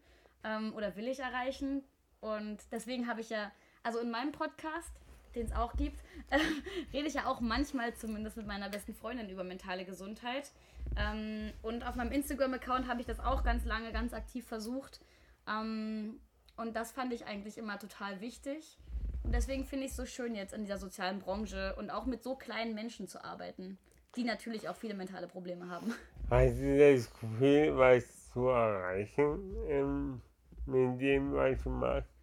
ähm, 0.43 0.73
oder 0.75 0.95
will 0.95 1.07
ich 1.07 1.19
erreichen. 1.19 1.83
Und 2.21 2.59
deswegen 2.71 3.07
habe 3.07 3.21
ich 3.21 3.29
ja, 3.29 3.51
also 3.83 3.99
in 3.99 4.11
meinem 4.11 4.31
Podcast, 4.31 4.91
den 5.35 5.45
es 5.45 5.51
auch 5.53 5.73
gibt, 5.73 5.99
äh, 6.29 6.39
rede 6.93 7.07
ich 7.07 7.13
ja 7.13 7.25
auch 7.25 7.41
manchmal 7.41 7.93
zumindest 7.93 8.37
mit 8.37 8.47
meiner 8.47 8.69
besten 8.69 8.93
Freundin 8.93 9.29
über 9.29 9.43
mentale 9.43 9.85
Gesundheit. 9.85 10.51
Ähm, 10.97 11.51
und 11.61 11.85
auf 11.85 11.95
meinem 11.95 12.11
Instagram-Account 12.11 12.87
habe 12.87 13.01
ich 13.01 13.07
das 13.07 13.19
auch 13.19 13.43
ganz 13.43 13.65
lange, 13.65 13.91
ganz 13.91 14.13
aktiv 14.13 14.45
versucht. 14.47 15.01
Ähm, 15.47 16.19
und 16.57 16.75
das 16.75 16.91
fand 16.91 17.13
ich 17.13 17.25
eigentlich 17.25 17.57
immer 17.57 17.77
total 17.79 18.21
wichtig. 18.21 18.77
Und 19.23 19.33
deswegen 19.33 19.65
finde 19.65 19.85
ich 19.85 19.91
es 19.91 19.97
so 19.97 20.05
schön, 20.05 20.35
jetzt 20.35 20.53
in 20.53 20.61
dieser 20.61 20.77
sozialen 20.77 21.19
Branche 21.19 21.75
und 21.77 21.89
auch 21.89 22.05
mit 22.05 22.23
so 22.23 22.35
kleinen 22.35 22.75
Menschen 22.75 23.07
zu 23.07 23.23
arbeiten, 23.23 23.77
die 24.15 24.23
natürlich 24.23 24.69
auch 24.69 24.75
viele 24.75 24.93
mentale 24.93 25.27
Probleme 25.27 25.67
haben. 25.69 25.93
Hast 26.29 26.59
du 26.59 26.77
das 26.77 27.11
Gefühl, 27.19 27.77
was 27.77 28.31
zu 28.31 28.47
erreichen 28.47 29.55
ähm, 29.67 30.21
mit 30.65 31.01
dem, 31.01 31.33
was 31.33 31.61
du 31.63 31.69
machst? 31.69 32.14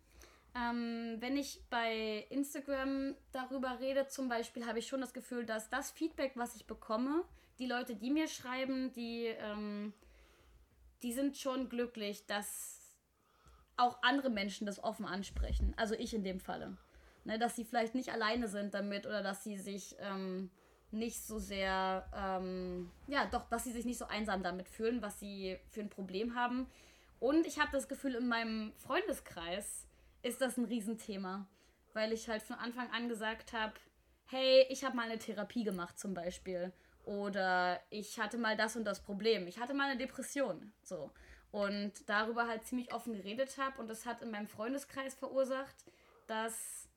Ähm, 0.54 1.16
wenn 1.18 1.36
ich 1.36 1.62
bei 1.70 2.26
Instagram 2.28 3.14
darüber 3.32 3.80
rede, 3.80 4.06
zum 4.08 4.28
Beispiel, 4.28 4.66
habe 4.66 4.78
ich 4.78 4.86
schon 4.86 5.00
das 5.00 5.14
Gefühl, 5.14 5.46
dass 5.46 5.70
das 5.70 5.90
Feedback, 5.90 6.32
was 6.34 6.56
ich 6.56 6.66
bekomme, 6.66 7.24
die 7.58 7.66
Leute, 7.66 7.96
die 7.96 8.10
mir 8.10 8.28
schreiben, 8.28 8.92
die, 8.92 9.26
ähm, 9.26 9.94
die 11.02 11.12
sind 11.12 11.38
schon 11.38 11.68
glücklich, 11.68 12.26
dass 12.26 12.80
auch 13.76 14.02
andere 14.02 14.30
Menschen 14.30 14.66
das 14.66 14.82
offen 14.82 15.06
ansprechen. 15.06 15.72
Also 15.76 15.94
ich 15.94 16.12
in 16.12 16.24
dem 16.24 16.40
Falle. 16.40 16.76
Ne, 17.24 17.38
dass 17.38 17.54
sie 17.54 17.64
vielleicht 17.64 17.94
nicht 17.94 18.10
alleine 18.10 18.48
sind 18.48 18.74
damit 18.74 19.06
oder 19.06 19.22
dass 19.22 19.44
sie 19.44 19.56
sich 19.56 19.94
ähm, 20.00 20.50
nicht 20.90 21.22
so 21.24 21.38
sehr, 21.38 22.04
ähm, 22.14 22.90
ja, 23.06 23.26
doch, 23.26 23.48
dass 23.48 23.62
sie 23.62 23.70
sich 23.70 23.84
nicht 23.84 23.98
so 23.98 24.06
einsam 24.06 24.42
damit 24.42 24.68
fühlen, 24.68 25.02
was 25.02 25.20
sie 25.20 25.56
für 25.70 25.80
ein 25.80 25.88
Problem 25.88 26.34
haben. 26.34 26.66
Und 27.20 27.46
ich 27.46 27.60
habe 27.60 27.70
das 27.70 27.86
Gefühl, 27.86 28.16
in 28.16 28.26
meinem 28.26 28.72
Freundeskreis 28.76 29.86
ist 30.22 30.40
das 30.40 30.56
ein 30.56 30.64
Riesenthema, 30.64 31.46
weil 31.92 32.12
ich 32.12 32.28
halt 32.28 32.42
von 32.42 32.56
Anfang 32.56 32.90
an 32.90 33.08
gesagt 33.08 33.52
habe, 33.52 33.74
hey, 34.26 34.66
ich 34.70 34.84
habe 34.84 34.96
mal 34.96 35.10
eine 35.10 35.18
Therapie 35.18 35.64
gemacht 35.64 35.98
zum 35.98 36.14
Beispiel. 36.14 36.72
Oder 37.04 37.80
ich 37.90 38.20
hatte 38.20 38.38
mal 38.38 38.56
das 38.56 38.76
und 38.76 38.84
das 38.84 39.02
Problem. 39.02 39.46
Ich 39.46 39.58
hatte 39.58 39.74
mal 39.74 39.90
eine 39.90 39.98
Depression. 39.98 40.72
So. 40.82 41.10
Und 41.50 42.08
darüber 42.08 42.46
halt 42.46 42.64
ziemlich 42.64 42.94
offen 42.94 43.12
geredet 43.12 43.58
habe. 43.58 43.80
Und 43.80 43.88
das 43.88 44.06
hat 44.06 44.22
in 44.22 44.30
meinem 44.30 44.46
Freundeskreis 44.46 45.14
verursacht, 45.14 45.74
dass 46.28 46.88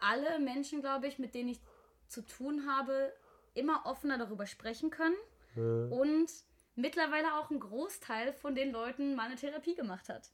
alle 0.00 0.38
Menschen, 0.40 0.80
glaube 0.80 1.06
ich, 1.06 1.18
mit 1.18 1.34
denen 1.34 1.50
ich 1.50 1.60
zu 2.08 2.22
tun 2.22 2.66
habe, 2.68 3.12
immer 3.54 3.86
offener 3.86 4.18
darüber 4.18 4.46
sprechen 4.46 4.90
können. 4.90 5.16
Ja. 5.54 5.62
Und 5.62 6.30
mittlerweile 6.74 7.38
auch 7.38 7.50
ein 7.50 7.60
Großteil 7.60 8.32
von 8.34 8.54
den 8.54 8.72
Leuten 8.72 9.14
mal 9.14 9.26
eine 9.26 9.36
Therapie 9.36 9.74
gemacht 9.74 10.08
hat. 10.08 10.30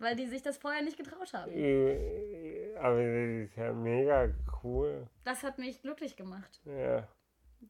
Weil 0.00 0.16
die 0.16 0.26
sich 0.26 0.42
das 0.42 0.56
vorher 0.56 0.82
nicht 0.82 0.96
getraut 0.96 1.32
haben. 1.34 1.52
Aber 2.78 2.96
das 2.96 3.50
ist 3.50 3.56
ja 3.56 3.72
mega 3.72 4.30
cool. 4.62 5.06
Das 5.24 5.42
hat 5.42 5.58
mich 5.58 5.82
glücklich 5.82 6.16
gemacht. 6.16 6.60
Ja. 6.64 7.06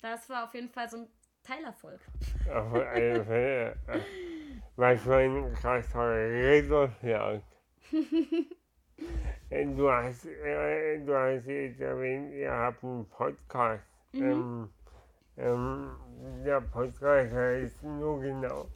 Das 0.01 0.31
war 0.31 0.45
auf 0.45 0.55
jeden 0.55 0.69
Fall 0.69 0.89
so 0.89 0.99
ein 0.99 1.09
Teilerfolg. 1.43 2.01
Auf 2.49 2.97
jeden 2.97 3.25
Fall. 3.25 3.77
Für 4.77 5.17
ein 5.17 5.53
krasser 5.55 6.15
Resultat. 6.15 7.43
du 9.51 9.91
hast, 9.91 10.27
äh, 10.27 11.05
du 11.05 11.15
hast 11.17 11.47
jetzt 11.47 11.81
erwähnt, 11.81 12.33
ihr 12.33 12.53
habt 12.53 12.85
einen 12.85 13.09
Podcast. 13.09 13.83
Mhm. 14.13 14.23
Ähm, 14.23 14.71
ähm, 15.37 15.91
der 16.45 16.61
Podcast 16.61 17.33
heißt 17.33 17.83
nur 17.83 18.21
genau. 18.21 18.69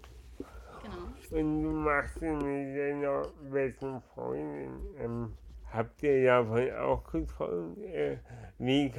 Und 1.35 1.62
du 1.64 1.71
machst 1.71 2.23
ihn 2.23 2.38
mit 2.38 2.79
deiner 2.79 3.23
besten 3.50 4.00
Freundin. 4.14 4.71
Ähm, 5.00 5.33
habt 5.73 6.00
ihr 6.05 6.26
davon 6.26 6.71
auch 6.75 7.03
getroffen? 7.11 7.76
Äh, 7.83 8.19
wie 8.59 8.93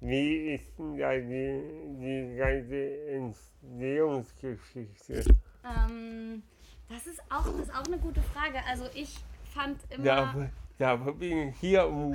wie 0.00 0.54
ist 0.54 0.76
denn 0.76 0.98
da 0.98 1.14
die, 1.14 1.62
die 2.00 2.34
ganze 2.36 3.06
Entstehungsgeschichte? 3.12 5.22
Ähm, 5.64 6.42
das, 6.88 7.06
ist 7.06 7.22
auch, 7.30 7.44
das 7.44 7.60
ist 7.60 7.72
auch 7.72 7.86
eine 7.86 7.98
gute 7.98 8.22
Frage. 8.22 8.58
Also 8.68 8.86
ich 8.92 9.16
fand 9.54 9.78
immer... 9.90 10.04
Dafür, 10.04 10.50
dafür 10.78 11.14
bin 11.14 11.50
ich 11.50 11.56
hier, 11.60 11.86
um, 11.86 12.12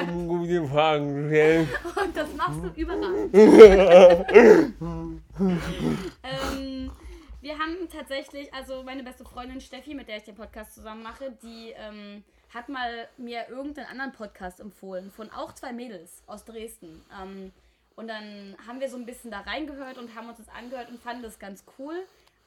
um 0.00 0.28
gute 0.28 0.64
Fragen 0.68 1.12
zu 1.12 1.26
stellen. 1.26 1.68
Und 2.04 2.16
das 2.16 2.32
machst 2.36 2.62
du 2.62 2.68
überall. 2.80 3.28
ähm, 4.80 5.20
wir 7.40 7.58
haben 7.58 7.88
tatsächlich, 7.90 8.52
also 8.54 8.82
meine 8.82 9.02
beste 9.02 9.24
Freundin 9.24 9.60
Steffi, 9.60 9.94
mit 9.94 10.08
der 10.08 10.18
ich 10.18 10.24
den 10.24 10.34
Podcast 10.34 10.74
zusammen 10.74 11.02
mache, 11.02 11.36
die... 11.42 11.72
Ähm, 11.76 12.24
hat 12.52 12.68
mal 12.68 13.08
mir 13.16 13.48
irgendeinen 13.48 13.86
anderen 13.86 14.12
Podcast 14.12 14.60
empfohlen 14.60 15.10
von 15.10 15.30
auch 15.30 15.54
zwei 15.54 15.72
Mädels 15.72 16.22
aus 16.26 16.44
Dresden. 16.44 17.04
Ähm, 17.20 17.52
und 17.96 18.08
dann 18.08 18.56
haben 18.66 18.80
wir 18.80 18.88
so 18.88 18.96
ein 18.96 19.06
bisschen 19.06 19.30
da 19.30 19.40
reingehört 19.40 19.98
und 19.98 20.14
haben 20.14 20.28
uns 20.28 20.38
das 20.38 20.48
angehört 20.48 20.88
und 20.88 21.00
fanden 21.00 21.22
das 21.22 21.38
ganz 21.38 21.64
cool. 21.78 21.94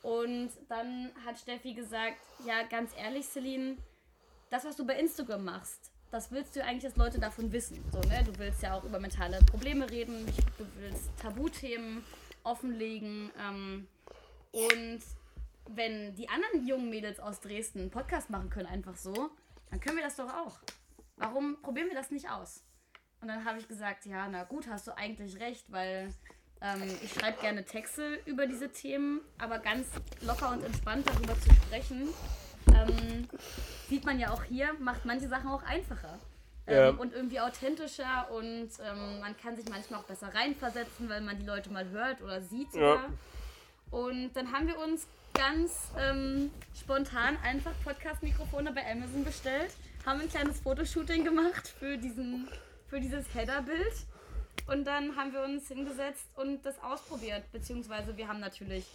Und 0.02 0.52
dann 0.68 1.12
hat 1.26 1.40
Steffi 1.40 1.74
gesagt, 1.74 2.18
ja, 2.46 2.64
ganz 2.64 2.92
ehrlich, 2.98 3.26
Celine, 3.26 3.78
das, 4.50 4.66
was 4.66 4.76
du 4.76 4.86
bei 4.86 5.00
Instagram 5.00 5.46
machst, 5.46 5.92
das 6.12 6.32
willst 6.32 6.56
du 6.56 6.64
eigentlich, 6.64 6.84
dass 6.84 6.98
Leute 6.98 7.20
davon 7.20 7.52
wissen. 7.52 7.84
So, 7.92 8.00
ne? 8.02 8.24
Du 8.26 8.38
willst 8.38 8.62
ja 8.62 8.76
auch 8.76 8.84
über 8.84 9.00
mentale 9.00 9.40
Probleme 9.46 9.90
reden, 9.90 10.26
du 10.58 10.66
willst 10.76 11.10
Tabuthemen 11.20 12.04
offenlegen. 12.44 13.32
Ähm, 13.40 13.88
und 14.54 15.02
wenn 15.70 16.16
die 16.16 16.30
anderen 16.30 16.68
jungen 16.68 16.90
Mädels 16.90 17.20
aus 17.20 17.42
Dresden 17.42 17.80
einen 17.80 17.92
Podcast 17.92 18.30
machen 18.30 18.50
können, 18.50 18.68
einfach 18.68 18.96
so, 18.96 19.32
dann 19.70 19.80
können 19.80 19.98
wir 19.98 20.04
das 20.04 20.16
doch 20.16 20.32
auch. 20.32 20.60
Warum 21.18 21.62
probieren 21.62 21.88
wir 21.88 21.96
das 21.96 22.12
nicht 22.12 22.30
aus? 22.30 22.64
Und 23.22 23.30
dann 23.30 23.46
habe 23.46 23.58
ich 23.58 23.68
gesagt, 23.68 24.06
ja, 24.06 24.28
na 24.30 24.44
gut, 24.44 24.68
hast 24.68 24.88
du 24.88 24.96
eigentlich 24.96 25.40
recht, 25.40 25.72
weil 25.72 26.14
ähm, 26.62 26.84
ich 27.02 27.14
schreibe 27.14 27.42
gerne 27.42 27.66
Texte 27.66 28.20
über 28.26 28.46
diese 28.46 28.70
Themen, 28.70 29.22
aber 29.38 29.60
ganz 29.60 29.88
locker 30.22 30.52
und 30.52 30.64
entspannt 30.64 31.08
darüber 31.08 31.34
zu 31.40 31.54
sprechen, 31.54 32.10
ähm, 32.76 33.28
sieht 33.90 34.06
man 34.06 34.20
ja 34.20 34.32
auch 34.32 34.44
hier, 34.44 34.74
macht 34.80 35.06
manche 35.06 35.28
Sachen 35.28 35.50
auch 35.50 35.64
einfacher. 35.64 36.20
Ähm, 36.68 36.76
ja. 36.76 36.90
Und 36.90 37.14
irgendwie 37.14 37.40
authentischer 37.40 38.30
und 38.32 38.70
ähm, 38.86 39.20
man 39.20 39.36
kann 39.38 39.56
sich 39.56 39.68
manchmal 39.70 40.00
auch 40.02 40.06
besser 40.06 40.34
reinversetzen, 40.34 41.10
weil 41.10 41.22
man 41.22 41.40
die 41.40 41.46
Leute 41.46 41.72
mal 41.72 41.90
hört 41.90 42.22
oder 42.22 42.42
sieht 42.42 42.72
sogar. 42.72 42.96
Ja. 42.96 43.10
Und 43.94 44.34
dann 44.34 44.52
haben 44.52 44.66
wir 44.66 44.80
uns 44.80 45.06
ganz 45.36 45.92
ähm, 46.00 46.50
spontan 46.76 47.38
einfach 47.44 47.74
Podcast-Mikrofone 47.84 48.72
bei 48.72 48.92
Amazon 48.92 49.24
bestellt, 49.24 49.70
haben 50.04 50.20
ein 50.20 50.30
kleines 50.30 50.60
Fotoshooting 50.62 51.24
gemacht 51.24 51.68
für, 51.68 51.96
diesen, 52.00 52.48
für 52.88 53.00
dieses 53.00 53.32
Header-Bild 53.36 53.94
und 54.66 54.86
dann 54.86 55.16
haben 55.16 55.32
wir 55.32 55.44
uns 55.44 55.68
hingesetzt 55.68 56.26
und 56.38 56.66
das 56.66 56.82
ausprobiert, 56.82 57.44
beziehungsweise 57.52 58.18
wir 58.18 58.28
haben 58.28 58.40
natürlich 58.40 58.86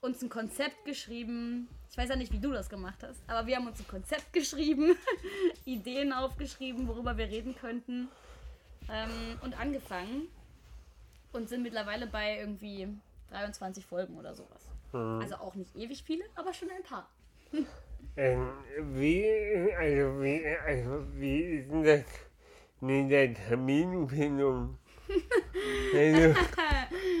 uns 0.00 0.22
ein 0.22 0.30
Konzept 0.30 0.86
geschrieben. 0.86 1.68
Ich 1.90 1.98
weiß 1.98 2.08
ja 2.08 2.16
nicht, 2.16 2.32
wie 2.32 2.40
du 2.40 2.50
das 2.50 2.70
gemacht 2.70 3.02
hast, 3.02 3.20
aber 3.26 3.46
wir 3.46 3.56
haben 3.56 3.66
uns 3.66 3.78
ein 3.78 3.88
Konzept 3.88 4.32
geschrieben, 4.32 4.96
Ideen 5.66 6.14
aufgeschrieben, 6.14 6.88
worüber 6.88 7.18
wir 7.18 7.26
reden 7.26 7.54
könnten 7.56 8.08
ähm, 8.90 9.38
und 9.42 9.60
angefangen 9.60 10.28
und 11.34 11.50
sind 11.50 11.62
mittlerweile 11.62 12.06
bei 12.06 12.38
irgendwie 12.38 12.88
23 13.30 13.84
Folgen 13.84 14.16
oder 14.16 14.34
sowas. 14.34 14.68
Mhm. 14.92 15.20
Also 15.20 15.36
auch 15.36 15.54
nicht 15.54 15.74
ewig 15.76 16.02
viele, 16.02 16.24
aber 16.34 16.52
schon 16.52 16.70
ein 16.70 16.82
paar. 16.82 17.08
Ähm, 18.16 18.48
wie, 18.94 19.72
also 19.76 20.22
wie, 20.22 20.46
also 20.66 21.04
wie 21.14 21.40
ist 21.58 21.70
denn 21.70 21.84
das 21.84 22.04
mit 22.80 23.10
der 23.10 23.34
Terminfindung? 23.34 24.78
also, 25.94 26.40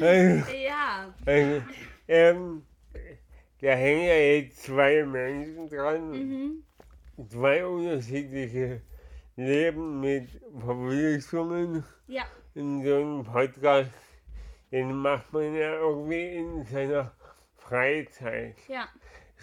also, 0.00 0.52
Ja, 0.52 1.14
also, 1.24 1.62
ähm, 2.08 2.62
da 3.60 3.68
hängen 3.72 4.06
ja 4.06 4.14
jetzt 4.14 4.62
zwei 4.62 5.04
Menschen 5.04 5.68
dran, 5.68 6.10
mhm. 6.10 6.64
zwei 7.28 7.66
unterschiedliche 7.66 8.80
Leben 9.36 10.00
mit 10.00 10.28
Verpflichtungen 10.58 11.84
ja, 12.06 12.24
in 12.54 12.82
so 12.82 12.94
einem 12.94 13.24
Podcast. 13.24 13.90
Den 14.72 14.94
macht 14.94 15.32
man 15.32 15.54
ja 15.54 15.74
irgendwie 15.74 16.36
in 16.36 16.64
seiner 16.64 17.12
Freizeit. 17.56 18.56
ja. 18.68 18.88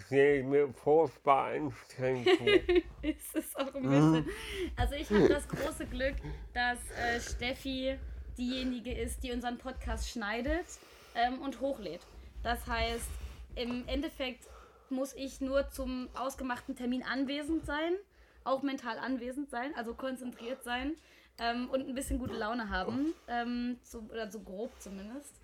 Stelle 0.06 0.38
ich 0.38 0.44
mir 0.44 0.74
furchtbar 0.74 1.52
anstrengend 1.52 2.26
ist 3.02 3.34
es 3.36 3.54
auch 3.54 3.72
ein 3.74 3.82
bisschen. 3.82 4.28
Also 4.74 4.94
ich 4.96 5.08
habe 5.08 5.28
das 5.28 5.46
große 5.46 5.86
Glück, 5.86 6.16
dass 6.52 6.78
äh, 6.98 7.20
Steffi 7.20 7.96
diejenige 8.36 8.92
ist, 8.92 9.22
die 9.22 9.30
unseren 9.30 9.56
Podcast 9.56 10.10
schneidet 10.10 10.66
ähm, 11.14 11.40
und 11.40 11.60
hochlädt. 11.60 12.00
Das 12.42 12.66
heißt, 12.66 13.08
im 13.54 13.86
Endeffekt 13.86 14.48
muss 14.90 15.14
ich 15.14 15.40
nur 15.40 15.68
zum 15.70 16.08
ausgemachten 16.14 16.74
Termin 16.74 17.04
anwesend 17.04 17.64
sein, 17.64 17.94
auch 18.42 18.62
mental 18.62 18.98
anwesend 18.98 19.48
sein, 19.48 19.74
also 19.76 19.94
konzentriert 19.94 20.64
sein 20.64 20.96
ähm, 21.38 21.68
und 21.70 21.88
ein 21.88 21.94
bisschen 21.94 22.18
gute 22.18 22.34
Laune 22.34 22.70
haben, 22.70 23.14
ähm, 23.28 23.78
so, 23.82 24.00
oder 24.10 24.30
so 24.30 24.40
grob 24.40 24.70
zumindest. 24.80 25.34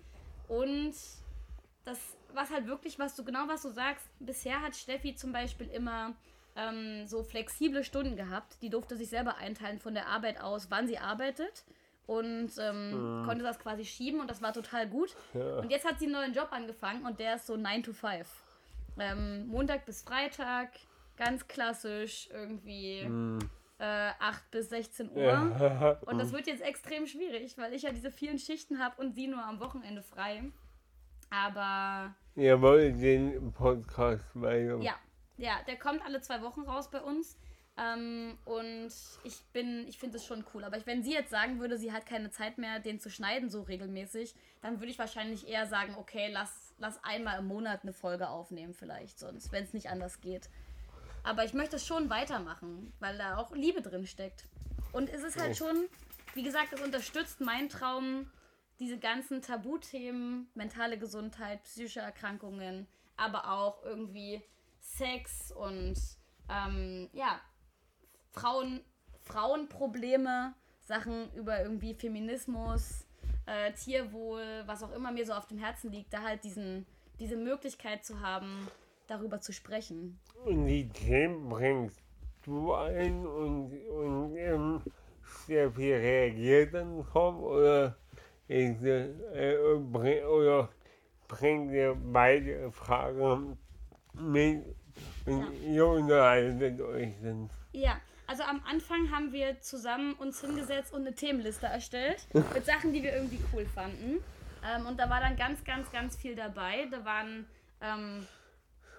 Und 0.47 0.93
das, 1.85 1.99
was 2.33 2.49
halt 2.49 2.67
wirklich, 2.67 2.99
was 2.99 3.15
du 3.15 3.23
genau 3.23 3.47
was 3.47 3.63
du 3.63 3.69
sagst, 3.69 4.07
bisher 4.19 4.61
hat 4.61 4.75
Steffi 4.75 5.15
zum 5.15 5.31
Beispiel 5.31 5.67
immer 5.67 6.13
ähm, 6.55 7.07
so 7.07 7.23
flexible 7.23 7.83
Stunden 7.83 8.15
gehabt. 8.15 8.57
Die 8.61 8.69
durfte 8.69 8.95
sich 8.95 9.09
selber 9.09 9.37
einteilen 9.37 9.79
von 9.79 9.93
der 9.93 10.07
Arbeit 10.07 10.39
aus, 10.41 10.67
wann 10.69 10.87
sie 10.87 10.97
arbeitet. 10.97 11.63
Und 12.07 12.51
ähm, 12.59 13.23
konnte 13.25 13.43
das 13.43 13.59
quasi 13.59 13.85
schieben 13.85 14.19
und 14.19 14.29
das 14.29 14.41
war 14.41 14.51
total 14.51 14.87
gut. 14.87 15.15
Ja. 15.33 15.59
Und 15.59 15.69
jetzt 15.69 15.85
hat 15.85 15.99
sie 15.99 16.05
einen 16.05 16.13
neuen 16.13 16.33
Job 16.33 16.49
angefangen 16.51 17.05
und 17.05 17.19
der 17.19 17.35
ist 17.35 17.47
so 17.47 17.55
9 17.55 17.83
to 17.83 17.93
5. 17.93 18.27
Ähm, 18.99 19.47
Montag 19.47 19.85
bis 19.85 20.01
Freitag, 20.01 20.71
ganz 21.15 21.47
klassisch, 21.47 22.27
irgendwie 22.33 23.07
äh, 23.81 24.11
8 24.19 24.51
bis 24.51 24.69
16 24.69 25.11
Uhr. 25.11 25.23
Ja. 25.23 25.97
Und 26.05 26.19
das 26.19 26.31
wird 26.31 26.45
jetzt 26.45 26.61
extrem 26.61 27.07
schwierig, 27.07 27.57
weil 27.57 27.73
ich 27.73 27.81
ja 27.81 27.91
diese 27.91 28.11
vielen 28.11 28.37
Schichten 28.37 28.79
habe 28.79 29.01
und 29.01 29.15
sie 29.15 29.27
nur 29.27 29.43
am 29.43 29.59
Wochenende 29.59 30.03
frei. 30.03 30.43
Aber 31.31 32.13
Ihr 32.35 32.61
wollt 32.61 33.01
den 33.01 33.51
Podcast 33.53 34.23
weiter. 34.35 34.77
ja, 34.81 34.95
ja, 35.37 35.53
der 35.65 35.77
kommt 35.77 36.05
alle 36.05 36.21
zwei 36.21 36.41
Wochen 36.43 36.61
raus 36.61 36.91
bei 36.91 37.01
uns. 37.01 37.37
Ähm, 37.77 38.37
und 38.45 38.91
ich 39.23 39.43
bin, 39.53 39.87
ich 39.87 39.97
finde 39.97 40.17
es 40.17 40.25
schon 40.25 40.45
cool. 40.53 40.63
Aber 40.63 40.77
ich, 40.77 40.85
wenn 40.85 41.01
sie 41.01 41.13
jetzt 41.13 41.31
sagen 41.31 41.59
würde, 41.59 41.77
sie 41.77 41.91
hat 41.91 42.05
keine 42.05 42.29
Zeit 42.29 42.59
mehr, 42.59 42.79
den 42.79 42.99
zu 42.99 43.09
schneiden 43.09 43.49
so 43.49 43.61
regelmäßig, 43.63 44.35
dann 44.61 44.79
würde 44.79 44.91
ich 44.91 44.99
wahrscheinlich 44.99 45.47
eher 45.47 45.65
sagen, 45.65 45.95
okay, 45.97 46.29
lass, 46.31 46.75
lass 46.77 47.03
einmal 47.03 47.39
im 47.39 47.47
Monat 47.47 47.81
eine 47.81 47.93
Folge 47.93 48.29
aufnehmen 48.29 48.73
vielleicht, 48.73 49.17
sonst, 49.17 49.51
wenn 49.51 49.63
es 49.63 49.73
nicht 49.73 49.89
anders 49.89 50.21
geht. 50.21 50.49
Aber 51.23 51.45
ich 51.45 51.53
möchte 51.53 51.75
es 51.75 51.85
schon 51.85 52.09
weitermachen, 52.09 52.93
weil 52.99 53.17
da 53.17 53.37
auch 53.37 53.51
Liebe 53.51 53.81
drin 53.81 54.07
steckt. 54.07 54.45
Und 54.91 55.09
es 55.09 55.23
ist 55.23 55.39
halt 55.39 55.55
schon, 55.55 55.87
wie 56.33 56.43
gesagt, 56.43 56.73
es 56.73 56.81
unterstützt 56.81 57.41
meinen 57.41 57.69
Traum, 57.69 58.29
diese 58.79 58.97
ganzen 58.97 59.41
Tabuthemen, 59.41 60.49
mentale 60.55 60.97
Gesundheit, 60.97 61.63
psychische 61.63 61.99
Erkrankungen, 61.99 62.87
aber 63.15 63.51
auch 63.51 63.83
irgendwie 63.83 64.41
Sex 64.79 65.51
und 65.51 65.95
ähm, 66.49 67.07
ja, 67.13 67.39
Frauen, 68.31 68.81
Frauenprobleme, 69.23 70.55
Sachen 70.79 71.31
über 71.35 71.61
irgendwie 71.61 71.93
Feminismus, 71.93 73.05
äh, 73.45 73.71
Tierwohl, 73.73 74.63
was 74.65 74.81
auch 74.83 74.91
immer 74.91 75.11
mir 75.11 75.25
so 75.25 75.33
auf 75.33 75.45
dem 75.45 75.59
Herzen 75.59 75.91
liegt, 75.91 76.11
da 76.11 76.23
halt 76.23 76.43
diesen, 76.43 76.87
diese 77.19 77.37
Möglichkeit 77.37 78.03
zu 78.03 78.19
haben, 78.21 78.67
darüber 79.11 79.41
zu 79.41 79.53
sprechen. 79.53 80.19
Und 80.45 80.65
die 80.65 80.87
Themen 80.89 81.49
bringst 81.49 82.01
du 82.43 82.73
ein 82.73 83.25
und, 83.25 83.71
und 83.89 84.37
ähm, 84.37 84.81
Steffi 85.21 85.93
reagiert 85.93 86.73
dann 86.73 87.03
drauf 87.03 87.35
oder, 87.35 87.97
ist, 88.47 88.83
äh, 88.83 89.57
oder 90.25 90.69
bringt 91.27 91.71
ihr 91.71 91.95
beide 91.95 92.71
Fragen 92.71 93.57
mit 94.13 94.63
und 95.25 95.53
ihr 95.63 95.85
unterhaltet 95.85 96.81
euch 96.81 97.13
dann. 97.21 97.49
Ja, 97.73 97.99
also 98.27 98.43
am 98.43 98.61
Anfang 98.65 99.11
haben 99.11 99.31
wir 99.31 99.59
zusammen 99.61 100.13
uns 100.13 100.41
hingesetzt 100.41 100.93
und 100.93 101.01
eine 101.01 101.13
Themenliste 101.13 101.67
erstellt 101.67 102.27
mit 102.33 102.65
Sachen, 102.65 102.93
die 102.93 103.03
wir 103.03 103.13
irgendwie 103.13 103.39
cool 103.53 103.65
fanden. 103.65 104.19
Ähm, 104.63 104.85
und 104.85 104.99
da 104.99 105.09
war 105.09 105.19
dann 105.19 105.35
ganz, 105.35 105.63
ganz, 105.63 105.91
ganz 105.91 106.15
viel 106.15 106.35
dabei. 106.35 106.87
Da 106.91 107.03
waren 107.03 107.45
ähm, 107.81 108.27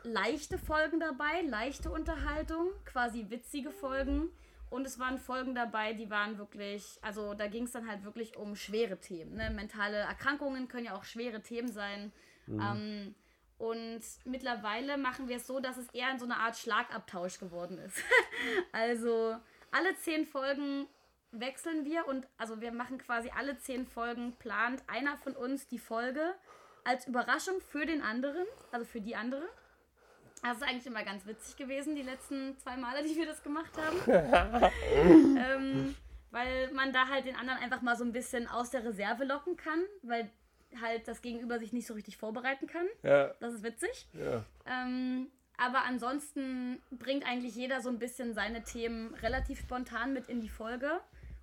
leichte 0.04 0.58
Folgen 0.58 1.00
dabei, 1.00 1.42
leichte 1.42 1.90
Unterhaltung, 1.90 2.68
quasi 2.84 3.26
witzige 3.28 3.70
Folgen. 3.70 4.28
Und 4.70 4.86
es 4.86 4.98
waren 4.98 5.18
Folgen 5.18 5.54
dabei, 5.54 5.92
die 5.92 6.08
waren 6.08 6.38
wirklich, 6.38 6.98
also 7.02 7.34
da 7.34 7.46
ging 7.46 7.64
es 7.64 7.72
dann 7.72 7.86
halt 7.86 8.04
wirklich 8.04 8.36
um 8.38 8.56
schwere 8.56 8.98
Themen. 8.98 9.34
Ne? 9.34 9.50
Mentale 9.50 9.98
Erkrankungen 9.98 10.66
können 10.68 10.86
ja 10.86 10.94
auch 10.94 11.04
schwere 11.04 11.42
Themen 11.42 11.70
sein. 11.70 12.10
Ähm, 12.48 13.14
und 13.58 14.00
mittlerweile 14.24 14.96
machen 14.96 15.28
wir 15.28 15.36
es 15.36 15.46
so, 15.46 15.60
dass 15.60 15.76
es 15.76 15.88
eher 15.90 16.10
in 16.10 16.18
so 16.18 16.24
eine 16.24 16.36
Art 16.38 16.56
Schlagabtausch 16.56 17.38
geworden 17.38 17.78
ist. 17.78 18.02
also 18.72 19.36
alle 19.70 19.94
zehn 19.96 20.26
Folgen 20.26 20.88
wechseln 21.30 21.84
wir 21.84 22.06
und 22.08 22.26
also 22.36 22.60
wir 22.60 22.72
machen 22.72 22.98
quasi 22.98 23.30
alle 23.34 23.58
zehn 23.58 23.86
Folgen, 23.86 24.32
plant 24.36 24.82
einer 24.86 25.16
von 25.16 25.34
uns 25.34 25.66
die 25.68 25.78
Folge 25.78 26.34
als 26.84 27.06
Überraschung 27.06 27.60
für 27.60 27.86
den 27.86 28.02
anderen, 28.02 28.46
also 28.70 28.84
für 28.84 29.00
die 29.00 29.16
andere. 29.16 29.48
Das 30.42 30.56
ist 30.56 30.62
eigentlich 30.64 30.86
immer 30.86 31.04
ganz 31.04 31.24
witzig 31.24 31.56
gewesen, 31.56 31.94
die 31.94 32.02
letzten 32.02 32.58
zwei 32.58 32.76
Male, 32.76 33.04
die 33.04 33.16
wir 33.16 33.26
das 33.26 33.42
gemacht 33.42 33.72
haben. 33.76 34.70
ähm, 35.36 35.94
weil 36.30 36.72
man 36.72 36.92
da 36.92 37.08
halt 37.08 37.26
den 37.26 37.36
anderen 37.36 37.60
einfach 37.60 37.82
mal 37.82 37.96
so 37.96 38.04
ein 38.04 38.12
bisschen 38.12 38.48
aus 38.48 38.70
der 38.70 38.84
Reserve 38.84 39.24
locken 39.24 39.56
kann, 39.56 39.80
weil 40.02 40.30
halt 40.80 41.06
das 41.06 41.22
Gegenüber 41.22 41.58
sich 41.58 41.72
nicht 41.72 41.86
so 41.86 41.94
richtig 41.94 42.16
vorbereiten 42.16 42.66
kann. 42.66 42.86
Ja, 43.02 43.28
Das 43.40 43.54
ist 43.54 43.62
witzig. 43.62 44.08
ja. 44.14 44.44
Ähm, 44.66 45.30
aber 45.58 45.84
ansonsten 45.84 46.82
bringt 46.90 47.24
eigentlich 47.26 47.54
jeder 47.54 47.80
so 47.80 47.88
ein 47.88 47.98
bisschen 47.98 48.34
seine 48.34 48.64
Themen 48.64 49.14
relativ 49.16 49.60
spontan 49.60 50.12
mit 50.12 50.28
in 50.28 50.40
die 50.40 50.48
Folge 50.48 51.00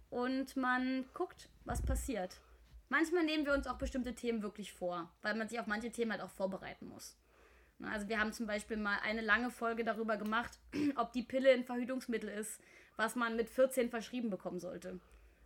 und 0.09 0.57
man 0.57 1.05
guckt, 1.13 1.47
was 1.63 1.81
passiert. 1.81 2.41
Manchmal 2.89 3.23
nehmen 3.23 3.45
wir 3.45 3.53
uns 3.53 3.67
auch 3.67 3.77
bestimmte 3.77 4.15
Themen 4.15 4.41
wirklich 4.41 4.73
vor, 4.73 5.09
weil 5.21 5.35
man 5.35 5.47
sich 5.47 5.59
auf 5.59 5.67
manche 5.67 5.91
Themen 5.91 6.11
halt 6.11 6.21
auch 6.21 6.31
vorbereiten 6.31 6.87
muss. 6.87 7.15
Na, 7.79 7.91
Also 7.91 8.07
wir 8.07 8.19
haben 8.19 8.31
zum 8.33 8.45
Beispiel 8.45 8.77
mal 8.77 8.97
eine 9.03 9.21
lange 9.21 9.49
Folge 9.49 9.83
darüber 9.83 10.17
gemacht, 10.17 10.59
ob 10.95 11.11
die 11.13 11.23
Pille 11.23 11.51
ein 11.51 11.63
Verhütungsmittel 11.63 12.29
ist, 12.29 12.61
was 12.95 13.15
man 13.15 13.35
mit 13.35 13.49
14 13.49 13.89
verschrieben 13.89 14.29
bekommen 14.29 14.59
sollte. 14.59 14.99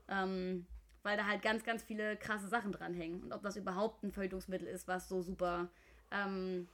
Ähm, 0.10 0.66
weil 1.04 1.18
da 1.18 1.28
halt 1.28 1.42
ganz, 1.42 1.64
ganz 1.64 1.84
viele 1.84 2.18
krasse 2.18 2.48
Sachen 2.48 2.72
dranhängen. 2.72 3.24
Und 3.24 3.34
ob 3.34 3.42
das 3.44 3.56
überhaupt 3.56 4.04
ein 4.04 4.12
Verhütungsmittel 4.12 4.68
ist, 4.68 4.88
was 4.88 5.10
so 5.10 5.22
super 5.22 5.70
ähm, 6.12 6.68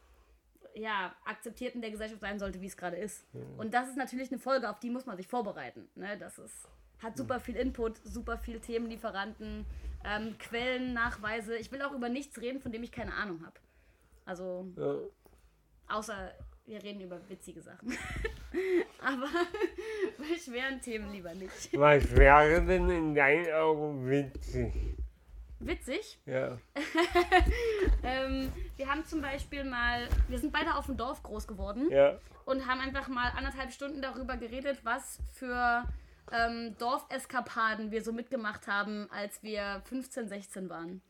ja, 0.75 1.15
akzeptiert 1.25 1.75
in 1.75 1.81
der 1.81 1.91
Gesellschaft 1.91 2.21
sein 2.21 2.39
sollte, 2.39 2.61
wie 2.61 2.67
es 2.67 2.77
gerade 2.77 2.97
ist. 2.97 3.25
Und 3.57 3.73
das 3.73 3.89
ist 3.89 3.97
natürlich 3.97 4.31
eine 4.31 4.39
Folge, 4.39 4.69
auf 4.69 4.79
die 4.79 4.89
muss 4.89 5.05
man 5.05 5.17
sich 5.17 5.27
vorbereiten. 5.27 5.87
Ne? 5.95 6.17
Das 6.17 6.37
ist, 6.37 6.67
hat 7.01 7.17
super 7.17 7.39
viel 7.39 7.55
Input, 7.55 7.97
super 8.03 8.37
viel 8.37 8.59
Themenlieferanten, 8.59 9.65
ähm, 10.05 10.37
Quellen, 10.37 10.93
Nachweise. 10.93 11.57
Ich 11.57 11.71
will 11.71 11.81
auch 11.81 11.93
über 11.93 12.07
nichts 12.09 12.39
reden, 12.39 12.61
von 12.61 12.71
dem 12.71 12.83
ich 12.83 12.91
keine 12.91 13.13
Ahnung 13.13 13.43
habe. 13.43 13.59
Also, 14.25 14.71
ja. 14.77 14.95
Außer 15.89 16.31
wir 16.65 16.83
reden 16.83 17.01
über 17.01 17.19
witzige 17.27 17.61
Sachen. 17.61 17.97
Aber 19.01 19.27
bei 20.17 20.37
schweren 20.37 20.79
Themen 20.81 21.11
lieber 21.11 21.33
nicht. 21.33 21.75
Was 21.77 22.15
wäre 22.15 22.63
denn 22.63 22.89
in 22.89 23.15
deinen 23.15 23.51
Augen 23.53 24.07
witzig? 24.07 24.73
Witzig. 25.59 26.19
Ja. 26.25 26.57
Ähm, 28.01 28.51
wir 28.77 28.89
haben 28.89 29.03
zum 29.05 29.21
Beispiel 29.21 29.63
mal, 29.65 30.07
wir 30.29 30.39
sind 30.39 30.53
beide 30.53 30.75
auf 30.75 30.85
dem 30.85 30.95
Dorf 30.95 31.21
groß 31.21 31.47
geworden. 31.47 31.89
Ja. 31.91 32.17
und 32.45 32.65
haben 32.65 32.79
einfach 32.79 33.07
mal 33.09 33.31
anderthalb 33.37 33.71
Stunden 33.71 34.01
darüber 34.01 34.37
geredet, 34.37 34.79
was 34.83 35.19
für 35.33 35.83
ähm, 36.31 36.75
Dorfeskapaden 36.79 37.91
wir 37.91 38.01
so 38.01 38.11
mitgemacht 38.11 38.67
haben, 38.67 39.07
als 39.11 39.43
wir 39.43 39.81
15, 39.85 40.29
16 40.29 40.69
waren. 40.69 41.01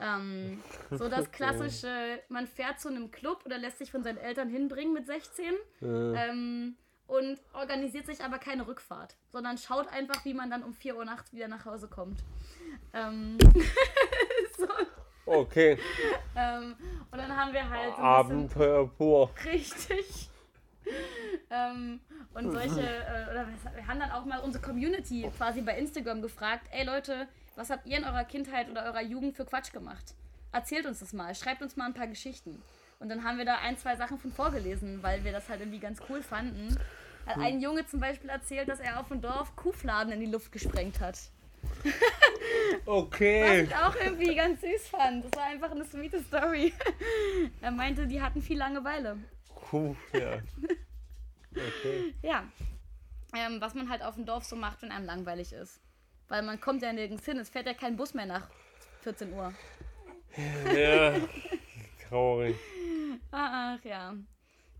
Ähm, 0.00 0.62
so 0.90 1.08
das 1.08 1.30
klassische, 1.30 2.20
man 2.28 2.46
fährt 2.46 2.80
zu 2.80 2.88
einem 2.88 3.10
Club 3.10 3.42
oder 3.44 3.58
lässt 3.58 3.78
sich 3.78 3.90
von 3.90 4.02
seinen 4.02 4.18
Eltern 4.18 4.48
hinbringen 4.48 4.92
mit 4.92 5.06
16 5.06 5.54
Äh, 5.82 5.86
ähm, 5.86 6.76
und 7.06 7.38
organisiert 7.52 8.06
sich 8.06 8.24
aber 8.24 8.38
keine 8.38 8.66
Rückfahrt, 8.66 9.16
sondern 9.30 9.58
schaut 9.58 9.88
einfach, 9.88 10.24
wie 10.24 10.34
man 10.34 10.50
dann 10.50 10.62
um 10.62 10.72
4 10.72 10.96
Uhr 10.96 11.04
nachts 11.04 11.32
wieder 11.32 11.48
nach 11.48 11.64
Hause 11.66 11.88
kommt. 11.88 12.24
Ähm, 12.92 13.36
so, 14.56 14.66
okay, 15.26 15.78
ähm, 16.34 16.74
und 17.10 17.18
dann 17.18 17.36
haben 17.36 17.52
wir 17.52 17.68
halt 17.68 17.94
so 17.96 18.02
Abenteuer 18.02 18.88
pur. 18.88 19.30
Richtig. 19.44 20.30
ähm, 21.50 22.00
und 22.34 22.52
solche, 22.52 22.80
äh, 22.80 23.30
oder 23.30 23.48
wir 23.74 23.86
haben 23.86 24.00
dann 24.00 24.10
auch 24.10 24.24
mal 24.24 24.38
unsere 24.40 24.64
Community 24.64 25.30
quasi 25.36 25.60
bei 25.60 25.76
Instagram 25.78 26.22
gefragt, 26.22 26.68
ey 26.72 26.84
Leute, 26.84 27.28
was 27.56 27.70
habt 27.70 27.86
ihr 27.86 27.98
in 27.98 28.04
eurer 28.04 28.24
Kindheit 28.24 28.70
oder 28.70 28.84
eurer 28.84 29.02
Jugend 29.02 29.36
für 29.36 29.44
Quatsch 29.44 29.72
gemacht? 29.72 30.14
Erzählt 30.52 30.86
uns 30.86 31.00
das 31.00 31.12
mal, 31.12 31.34
schreibt 31.34 31.62
uns 31.62 31.76
mal 31.76 31.86
ein 31.86 31.94
paar 31.94 32.06
Geschichten. 32.06 32.62
Und 33.00 33.08
dann 33.08 33.24
haben 33.24 33.38
wir 33.38 33.44
da 33.44 33.56
ein, 33.58 33.76
zwei 33.76 33.96
Sachen 33.96 34.18
von 34.18 34.32
vorgelesen, 34.32 35.02
weil 35.02 35.24
wir 35.24 35.32
das 35.32 35.48
halt 35.48 35.60
irgendwie 35.60 35.80
ganz 35.80 36.00
cool 36.08 36.22
fanden. 36.22 36.78
Hat 37.26 37.38
ein 37.38 37.60
Junge 37.60 37.86
zum 37.86 38.00
Beispiel 38.00 38.30
erzählt, 38.30 38.68
dass 38.68 38.80
er 38.80 39.00
auf 39.00 39.08
dem 39.08 39.20
Dorf 39.20 39.56
Kuhfladen 39.56 40.12
in 40.12 40.20
die 40.20 40.26
Luft 40.26 40.52
gesprengt 40.52 41.00
hat. 41.00 41.18
Was 41.82 41.92
Okay. 42.86 43.62
ich 43.62 43.74
auch 43.74 43.94
irgendwie 43.96 44.34
ganz 44.34 44.60
süß 44.60 44.88
fand. 44.88 45.24
Das 45.24 45.32
war 45.32 45.46
einfach 45.46 45.70
eine 45.70 45.84
sweete 45.84 46.22
Story. 46.22 46.72
er 47.60 47.70
meinte, 47.70 48.06
die 48.06 48.20
hatten 48.20 48.42
viel 48.42 48.58
Langeweile. 48.58 49.18
Cool, 49.72 49.96
ja. 50.12 50.38
Okay. 51.56 52.12
Ja. 52.22 52.44
Ähm, 53.36 53.60
was 53.60 53.74
man 53.74 53.88
halt 53.88 54.02
auf 54.02 54.16
dem 54.16 54.26
Dorf 54.26 54.44
so 54.44 54.56
macht, 54.56 54.82
wenn 54.82 54.90
einem 54.90 55.06
langweilig 55.06 55.52
ist. 55.52 55.80
Weil 56.28 56.42
man 56.42 56.60
kommt 56.60 56.82
ja 56.82 56.92
nirgends 56.92 57.24
hin. 57.24 57.38
Es 57.38 57.50
fährt 57.50 57.66
ja 57.66 57.74
kein 57.74 57.96
Bus 57.96 58.14
mehr 58.14 58.26
nach 58.26 58.48
14 59.02 59.32
Uhr. 59.32 59.52
Ja, 60.74 61.14
traurig. 62.08 62.56
Ach 63.30 63.78
ja. 63.84 64.14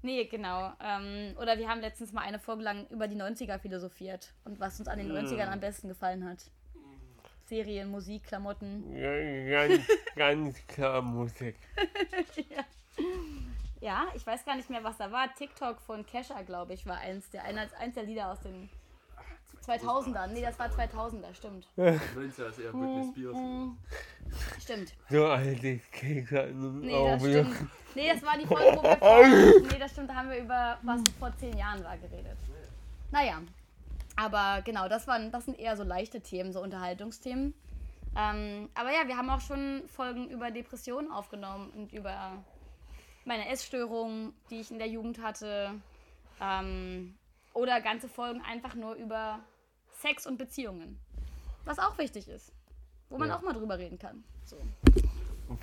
Nee, 0.02 0.24
genau. 0.24 0.72
Ähm, 0.83 1.35
oder 1.40 1.57
wir 1.59 1.68
haben 1.68 1.80
letztens 1.80 2.12
mal 2.12 2.22
eine 2.22 2.38
Folge 2.38 2.62
lang 2.62 2.87
über 2.88 3.09
die 3.09 3.16
90er 3.16 3.59
philosophiert 3.59 4.35
und 4.44 4.61
was 4.61 4.78
uns 4.78 4.88
an 4.88 4.98
den 4.98 5.11
90ern 5.11 5.50
am 5.50 5.61
besten 5.61 5.88
gefallen 5.88 6.28
hat. 6.28 6.38
Serien, 7.46 7.88
Musik, 7.88 8.24
Klamotten. 8.24 8.94
Ja, 8.96 9.66
ganz, 9.66 9.87
ganz 10.16 10.66
klar 10.66 11.02
Musik. 11.02 11.57
Ja, 13.80 14.07
ich 14.14 14.26
weiß 14.26 14.46
gar 14.46 14.57
nicht 14.57 14.70
mehr, 14.70 14.83
was 14.83 14.96
da 14.96 15.12
war. 15.12 15.35
TikTok 15.35 15.78
von 15.78 16.07
Kesha, 16.07 16.40
glaube 16.40 16.72
ich, 16.72 16.87
war 16.87 17.00
eins 17.00 17.28
der, 17.28 17.44
eins 17.44 17.94
der 17.94 18.04
Lieder 18.04 18.33
aus 18.33 18.40
den 18.40 18.70
2000ern. 19.66 20.29
Nee, 20.29 20.42
das 20.42 20.59
war 20.59 20.68
2000er, 20.68 21.35
stimmt. 21.35 21.66
90er 21.77 22.48
ist 22.48 22.59
eher 22.59 22.72
Britney 22.72 23.12
Spears. 23.12 23.38
Stimmt. 24.62 24.94
So 25.11 25.27
altes 25.27 25.90
Käse 25.90 26.38
im 26.40 26.81
Nee, 26.81 27.11
das 27.11 27.22
stimmt. 27.22 27.57
Nee, 27.94 28.12
das 28.12 28.22
war 28.22 28.38
die 28.38 28.46
Folge, 28.46 28.77
wo 28.77 28.83
wir 28.83 28.96
vor, 28.96 29.27
Nee, 29.27 29.79
das 29.79 29.92
stimmt, 29.92 30.11
da 30.11 30.14
haben 30.14 30.31
wir 30.31 30.38
über 30.38 30.79
was 30.83 31.00
vor 31.18 31.33
zehn 31.37 31.57
Jahren 31.57 31.83
war 31.85 31.96
geredet. 31.96 32.37
Naja. 33.11 33.40
Aber 34.16 34.62
genau, 34.62 34.88
das 34.88 35.07
waren, 35.07 35.31
das 35.33 35.44
sind 35.44 35.59
eher 35.59 35.77
so 35.77 35.83
leichte 35.83 36.20
Themen, 36.20 36.53
so 36.53 36.61
Unterhaltungsthemen. 36.61 37.55
Ähm, 38.16 38.68
aber 38.74 38.92
ja, 38.92 39.09
wir 39.09 39.16
haben 39.16 39.29
auch 39.31 39.40
schon 39.40 39.83
Folgen 39.88 40.29
über 40.29 40.50
Depressionen 40.50 41.11
aufgenommen 41.11 41.70
und 41.70 41.92
über 41.92 42.44
meine 43.24 43.48
Essstörungen, 43.48 44.33
die 44.50 44.61
ich 44.61 44.70
in 44.70 44.79
der 44.79 44.88
Jugend 44.88 45.20
hatte. 45.20 45.74
Ähm, 46.40 47.14
oder 47.55 47.81
ganze 47.81 48.09
Folgen 48.09 48.42
einfach 48.42 48.74
nur 48.74 48.94
über 48.94 49.40
Sex 50.05 50.27
und 50.27 50.37
Beziehungen. 50.37 51.01
Was 51.64 51.79
auch 51.79 51.97
wichtig 51.97 52.29
ist. 52.29 52.53
Wo 53.09 53.17
man 53.17 53.31
Ja. 53.31 53.38
auch 53.38 53.43
mal 53.43 53.55
drüber 53.55 53.79
reden 53.79 53.99
kann. 53.99 54.23
So. 54.45 54.59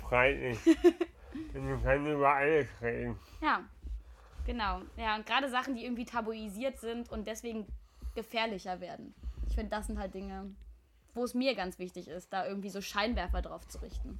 Freilich. 0.08 0.58
Man 1.54 1.80
kann 1.82 2.04
über 2.06 2.28
alles 2.34 2.66
reden. 2.80 3.16
Ja, 3.40 3.62
genau. 4.44 4.82
Ja, 4.96 5.14
und 5.14 5.24
gerade 5.26 5.48
Sachen, 5.48 5.76
die 5.76 5.84
irgendwie 5.84 6.04
tabuisiert 6.04 6.78
sind 6.78 7.08
und 7.10 7.26
deswegen 7.28 7.66
gefährlicher 8.16 8.80
werden. 8.80 9.14
Ich 9.48 9.54
finde, 9.54 9.70
das 9.70 9.86
sind 9.86 9.98
halt 9.98 10.12
Dinge, 10.12 10.50
wo 11.14 11.22
es 11.22 11.34
mir 11.34 11.54
ganz 11.54 11.78
wichtig 11.78 12.08
ist, 12.08 12.32
da 12.32 12.44
irgendwie 12.46 12.68
so 12.70 12.80
Scheinwerfer 12.80 13.42
drauf 13.42 13.66
zu 13.68 13.78
richten. 13.80 14.18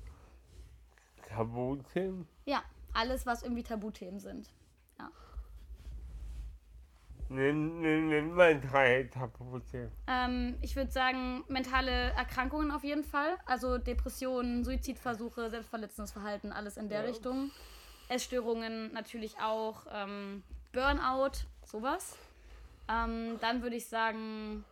Tabuthemen? 1.29 2.29
Ja, 2.45 2.63
alles, 2.93 3.27
was 3.27 3.43
irgendwie 3.43 3.63
Tabuthemen 3.65 4.21
sind. 4.21 4.49
Drei 7.35 9.05
Tabuthemen. 9.12 9.90
Ähm, 10.07 10.57
ich 10.61 10.77
würde 10.77 10.90
sagen, 10.90 11.45
mentale 11.49 12.11
Erkrankungen 12.12 12.71
auf 12.71 12.85
jeden 12.85 13.05
Fall. 13.05 13.37
Also 13.47 13.79
Depressionen, 13.79 14.64
Suizidversuche, 14.64 15.51
selbstverletzendes 15.51 16.12
Verhalten, 16.12 16.53
alles 16.53 16.77
in 16.77 16.88
der 16.88 17.01
Ja. 17.03 17.07
Richtung. 17.09 17.51
Essstörungen 18.09 18.92
natürlich 18.92 19.38
auch. 19.40 19.87
Ähm, 19.92 20.42
Burnout, 20.73 21.33
sowas. 21.64 22.16
Ähm, 22.88 23.38
dann 23.40 23.62
würde 23.62 23.77
ich 23.77 23.87
sagen, 23.87 24.64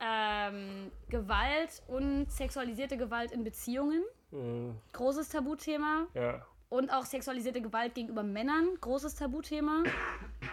ähm, 0.00 0.90
Gewalt 1.08 1.82
und 1.88 2.30
sexualisierte 2.30 2.96
Gewalt 2.96 3.32
in 3.32 3.44
Beziehungen. 3.44 4.02
Äh, 4.32 4.70
Großes 4.92 5.28
Tabuthema. 5.28 6.06
ja. 6.14 6.44
Und 6.68 6.90
auch 6.90 7.04
sexualisierte 7.04 7.62
Gewalt 7.62 7.94
gegenüber 7.94 8.22
Männern, 8.22 8.68
großes 8.80 9.14
Tabuthema. 9.14 9.84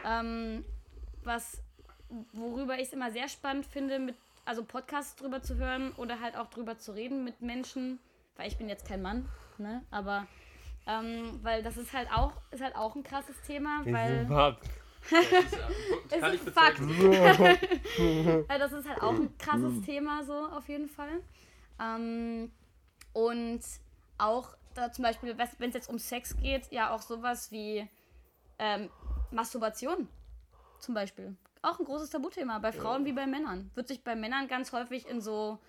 ähm, 0.06 0.64
was, 1.24 1.62
worüber 2.34 2.76
ich 2.76 2.88
es 2.88 2.94
immer 2.94 3.12
sehr 3.12 3.28
spannend 3.28 3.66
finde, 3.66 4.00
mit, 4.00 4.16
also 4.46 4.64
Podcasts 4.64 5.16
drüber 5.16 5.42
zu 5.42 5.56
hören 5.56 5.92
oder 5.98 6.20
halt 6.20 6.38
auch 6.38 6.48
drüber 6.48 6.78
zu 6.78 6.92
reden 6.92 7.24
mit 7.24 7.42
Menschen, 7.42 8.00
weil 8.36 8.48
ich 8.48 8.58
bin 8.58 8.70
jetzt 8.70 8.88
kein 8.88 9.02
Mann, 9.02 9.28
ne? 9.58 9.82
Aber 9.90 10.28
ähm, 10.86 11.40
weil 11.42 11.64
das 11.64 11.78
ist 11.78 11.94
halt 11.94 12.10
auch, 12.12 12.34
ist 12.52 12.62
halt 12.62 12.76
auch 12.76 12.96
ein 12.96 13.04
krasses 13.04 13.40
Thema, 13.42 13.82
Ist 13.86 13.94
weil 13.94 14.20
ein 14.20 14.28
Fakt. 14.28 14.70
Das 15.10 15.22
ist, 15.22 16.20
kann 16.22 16.34
ist 16.34 16.42
ich 16.42 16.48
ein 16.48 16.54
Fakt. 16.54 16.80
das 18.60 18.72
ist 18.72 18.88
halt 18.90 19.02
auch 19.02 19.14
ein 19.14 19.38
krasses 19.38 19.82
Thema, 19.86 20.24
so 20.24 20.34
auf 20.34 20.68
jeden 20.68 20.88
Fall. 20.88 21.22
Ähm, 21.82 22.52
und 23.14 23.62
auch 24.18 24.56
da 24.74 24.92
zum 24.92 25.04
Beispiel, 25.04 25.38
wenn 25.38 25.70
es 25.70 25.76
jetzt 25.76 25.90
um 25.90 26.00
Sex 26.00 26.36
geht, 26.38 26.72
ja 26.72 26.92
auch 26.92 27.02
sowas 27.02 27.52
wie 27.52 27.88
ähm, 28.60 28.90
Masturbation 29.32 30.08
zum 30.80 30.94
Beispiel. 30.94 31.36
Auch 31.62 31.80
ein 31.80 31.86
großes 31.86 32.10
Tabuthema, 32.10 32.60
bei 32.60 32.72
Frauen 32.72 33.06
wie 33.06 33.14
bei 33.14 33.26
Männern. 33.26 33.72
Wird 33.76 33.88
sich 33.88 34.04
bei 34.04 34.16
Männern 34.16 34.48
ganz 34.48 34.74
häufig 34.74 35.08
in 35.08 35.22
so 35.22 35.60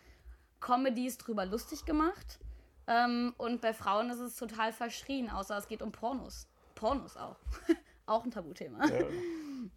Comedies 0.60 1.18
drüber 1.18 1.46
lustig 1.46 1.84
gemacht. 1.84 2.40
Ähm, 2.86 3.34
und 3.38 3.60
bei 3.60 3.72
Frauen 3.72 4.10
ist 4.10 4.18
es 4.18 4.36
total 4.36 4.72
verschrien, 4.72 5.30
außer 5.30 5.56
es 5.56 5.68
geht 5.68 5.82
um 5.82 5.92
Pornos. 5.92 6.48
Pornos 6.74 7.16
auch. 7.16 7.36
auch 8.06 8.24
ein 8.24 8.30
Tabuthema. 8.30 8.86
Ja. 8.86 9.06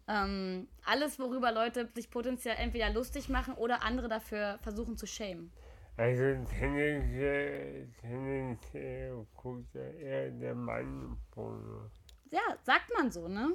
Ähm, 0.06 0.68
alles, 0.84 1.18
worüber 1.18 1.50
Leute 1.50 1.88
sich 1.94 2.10
potenziell 2.10 2.56
entweder 2.56 2.90
lustig 2.90 3.30
machen 3.30 3.54
oder 3.54 3.82
andere 3.82 4.08
dafür 4.08 4.58
versuchen 4.60 4.98
zu 4.98 5.06
schämen. 5.06 5.50
Also 5.98 6.22
tendenziell, 6.44 7.88
tendenziell 8.00 9.26
guckt 9.34 9.74
ja 9.74 9.82
eher 9.82 10.30
der 10.30 10.54
Mann 10.54 11.18
Porno. 11.32 11.90
Ja, 12.30 12.40
sagt 12.62 12.92
man 12.96 13.10
so, 13.10 13.26
ne? 13.26 13.52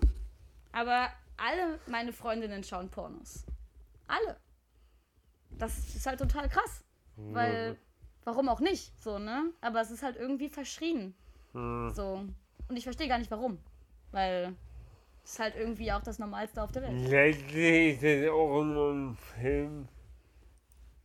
Aber 0.73 1.09
alle 1.37 1.79
meine 1.87 2.11
Freundinnen 2.11 2.61
schauen 2.63 2.89
Pornos. 2.89 3.45
Alle. 4.07 4.35
Das 5.51 5.77
ist 5.95 6.05
halt 6.05 6.19
total 6.19 6.49
krass. 6.49 6.83
Weil, 7.15 7.77
warum 8.25 8.49
auch 8.49 8.59
nicht, 8.59 8.91
so, 9.01 9.19
ne? 9.19 9.53
Aber 9.61 9.79
es 9.79 9.91
ist 9.91 10.03
halt 10.03 10.17
irgendwie 10.17 10.49
verschrien. 10.49 11.15
Hm. 11.53 11.93
So. 11.93 12.25
Und 12.67 12.75
ich 12.75 12.83
verstehe 12.83 13.07
gar 13.07 13.19
nicht 13.19 13.31
warum. 13.31 13.57
Weil 14.11 14.53
es 15.23 15.33
ist 15.33 15.39
halt 15.39 15.55
irgendwie 15.55 15.93
auch 15.93 16.01
das 16.01 16.19
Normalste 16.19 16.61
auf 16.61 16.73
der 16.73 16.81
Welt. 16.81 17.09
Letztlich 17.09 17.95
ist 17.95 18.03
es 18.03 18.29
auch 18.29 18.63
nur 18.63 18.91
ein 18.91 19.15
Film, 19.15 19.87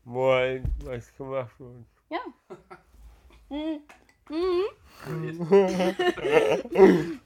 wo 0.09 0.33
halt 0.33 0.65
was 0.85 1.15
gemacht 1.17 1.53
wird. 1.59 1.85
Ja. 2.11 2.21
Mhm. 3.51 3.81
Mhm. 4.31 4.65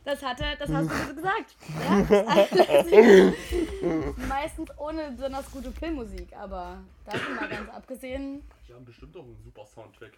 Das 0.05 0.23
hat 0.23 0.41
er, 0.41 0.55
das 0.57 0.71
hast 0.71 0.89
du 0.89 0.95
so 0.95 1.15
gesagt. 1.15 1.57
Ja, 1.81 3.33
Meistens 4.29 4.71
ohne 4.79 5.11
besonders 5.11 5.51
gute 5.51 5.73
Filmmusik, 5.73 6.33
aber 6.37 6.79
davon 7.07 7.35
mal 7.35 7.49
ganz 7.49 7.69
abgesehen. 7.71 8.43
Die 8.69 8.75
haben 8.75 8.85
bestimmt 8.85 9.17
auch 9.17 9.25
einen 9.25 9.37
super 9.43 9.67
Soundtrack. 9.67 10.13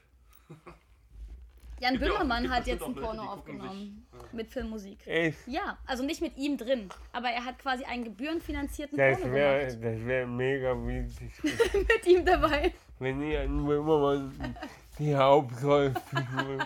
Jan 1.80 1.94
Gibt 1.94 2.04
auch- 2.04 2.08
Böhmermann 2.18 2.50
hat 2.50 2.66
jetzt 2.66 2.82
ein 2.82 2.94
Porno 2.94 3.22
aufgenommen. 3.22 4.06
sich- 4.12 4.20
ja. 4.20 4.26
Mit 4.32 4.50
Filmmusik. 4.50 5.06
Echt, 5.06 5.38
Ja, 5.46 5.76
also 5.86 6.02
nicht 6.04 6.20
mit 6.20 6.36
ihm 6.36 6.56
drin, 6.56 6.88
aber 7.12 7.28
er 7.28 7.44
hat 7.44 7.58
quasi 7.58 7.84
einen 7.84 8.04
gebührenfinanzierten 8.04 8.96
das 8.96 9.18
Porno 9.20 9.34
wäre 9.34 9.66
gemacht. 9.66 9.84
das 9.84 10.06
wär 10.06 10.26
mega 10.26 10.72
witzig, 10.86 11.30
mit 11.42 12.06
ihm 12.06 12.24
dabei. 12.24 12.72
wenn 12.98 13.22
ihr 13.22 13.42
an 13.42 13.64
Böhmermann 13.66 14.56
die 14.98 15.14
Hauptrollfigur. 15.16 16.58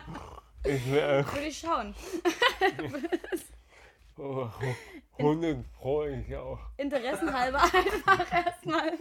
Ich 0.64 0.90
wäre 0.92 1.24
Würde 1.32 1.46
ich 1.46 1.58
schauen. 1.58 1.94
oh, 4.18 4.48
100 5.18 5.72
Pro 5.72 6.04
ich 6.04 6.36
auch. 6.36 6.58
Interessenhalber 6.76 7.62
einfach 7.62 8.32
erstmal. 8.32 8.92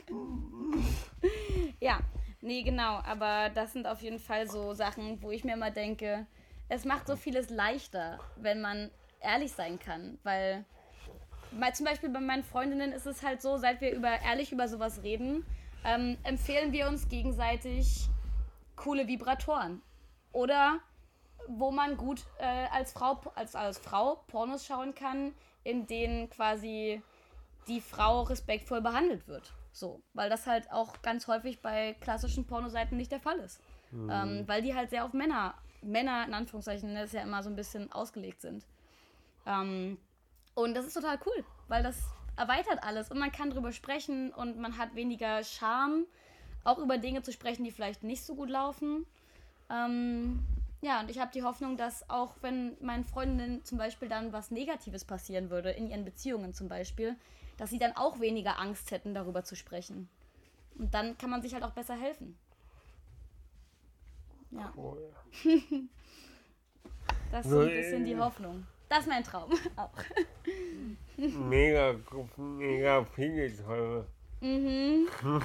Ja, 1.79 1.99
Nee, 2.41 2.63
genau, 2.63 2.99
aber 3.03 3.49
das 3.49 3.73
sind 3.73 3.87
auf 3.87 4.01
jeden 4.01 4.19
Fall 4.19 4.47
so 4.47 4.73
Sachen, 4.73 5.21
wo 5.21 5.31
ich 5.31 5.43
mir 5.43 5.53
immer 5.53 5.71
denke, 5.71 6.27
es 6.69 6.85
macht 6.85 7.07
so 7.07 7.15
vieles 7.15 7.49
leichter, 7.49 8.19
wenn 8.35 8.61
man 8.61 8.91
ehrlich 9.21 9.53
sein 9.53 9.79
kann, 9.79 10.19
weil 10.23 10.65
zum 11.73 11.85
Beispiel 11.85 12.09
bei 12.09 12.19
meinen 12.19 12.43
Freundinnen 12.43 12.91
ist 12.91 13.05
es 13.05 13.23
halt 13.23 13.41
so, 13.41 13.57
seit 13.57 13.81
wir 13.81 13.91
über 13.91 14.21
ehrlich 14.21 14.51
über 14.51 14.67
sowas 14.67 15.01
reden, 15.01 15.45
ähm, 15.85 16.17
empfehlen 16.23 16.71
wir 16.71 16.87
uns 16.87 17.07
gegenseitig 17.09 18.07
coole 18.75 19.07
Vibratoren. 19.07 19.81
Oder 20.31 20.79
wo 21.47 21.71
man 21.71 21.97
gut 21.97 22.25
äh, 22.39 22.67
als 22.71 22.91
Frau 22.91 23.19
als 23.35 23.55
als 23.55 23.79
Frau 23.79 24.15
Pornos 24.27 24.65
schauen 24.65 24.93
kann, 24.93 25.33
in 25.63 25.87
denen 25.87 26.29
quasi 26.29 27.01
die 27.67 27.81
Frau 27.81 28.23
respektvoll 28.23 28.81
behandelt 28.81 29.27
wird. 29.27 29.53
So, 29.71 30.01
weil 30.13 30.29
das 30.29 30.47
halt 30.47 30.71
auch 30.71 31.01
ganz 31.01 31.27
häufig 31.27 31.61
bei 31.61 31.95
klassischen 31.99 32.45
Pornoseiten 32.47 32.97
nicht 32.97 33.11
der 33.11 33.19
Fall 33.19 33.37
ist. 33.39 33.61
Ähm, 33.93 34.43
weil 34.47 34.61
die 34.61 34.75
halt 34.75 34.89
sehr 34.89 35.05
auf 35.05 35.13
Männer, 35.13 35.53
Männer 35.81 36.25
in 36.25 36.33
Anführungszeichen, 36.33 36.93
das 36.95 37.13
ja 37.13 37.21
immer 37.21 37.41
so 37.43 37.49
ein 37.49 37.55
bisschen 37.55 37.91
ausgelegt 37.91 38.41
sind. 38.41 38.65
Ähm, 39.45 39.97
und 40.55 40.73
das 40.75 40.85
ist 40.85 40.93
total 40.93 41.19
cool, 41.25 41.45
weil 41.67 41.83
das 41.83 42.01
erweitert 42.35 42.83
alles 42.83 43.11
und 43.11 43.19
man 43.19 43.31
kann 43.31 43.49
drüber 43.49 43.71
sprechen 43.71 44.33
und 44.33 44.57
man 44.57 44.77
hat 44.77 44.95
weniger 44.95 45.43
Scham, 45.43 46.05
auch 46.63 46.79
über 46.79 46.97
Dinge 46.97 47.21
zu 47.21 47.31
sprechen, 47.31 47.63
die 47.63 47.71
vielleicht 47.71 48.03
nicht 48.03 48.23
so 48.23 48.35
gut 48.35 48.49
laufen. 48.49 49.05
Ähm, 49.69 50.43
ja, 50.81 50.99
und 50.99 51.09
ich 51.09 51.19
habe 51.19 51.31
die 51.33 51.43
Hoffnung, 51.43 51.77
dass 51.77 52.09
auch 52.09 52.35
wenn 52.41 52.77
meinen 52.81 53.05
Freundinnen 53.05 53.63
zum 53.63 53.77
Beispiel 53.77 54.09
dann 54.09 54.33
was 54.33 54.51
Negatives 54.51 55.05
passieren 55.05 55.49
würde, 55.49 55.71
in 55.71 55.89
ihren 55.89 56.05
Beziehungen 56.05 56.53
zum 56.53 56.67
Beispiel, 56.67 57.15
dass 57.57 57.69
sie 57.69 57.79
dann 57.79 57.95
auch 57.95 58.19
weniger 58.19 58.59
Angst 58.59 58.91
hätten, 58.91 59.13
darüber 59.13 59.43
zu 59.43 59.55
sprechen. 59.55 60.09
Und 60.77 60.93
dann 60.93 61.17
kann 61.17 61.29
man 61.29 61.41
sich 61.41 61.53
halt 61.53 61.63
auch 61.63 61.71
besser 61.71 61.95
helfen. 61.95 62.37
Ja, 64.51 64.71
Oh, 64.77 64.95
das 67.31 67.45
ist 67.45 67.51
so 67.51 67.59
ein 67.59 67.67
bisschen 67.69 68.05
die 68.05 68.17
Hoffnung. 68.17 68.65
Das 68.89 68.99
ist 68.99 69.07
mein 69.07 69.23
Traum 69.23 69.51
auch. 69.75 69.91
mega, 71.17 71.95
mega 72.37 73.03
viele 73.05 73.53
Träume. 73.55 74.07
Mhm. 74.39 75.07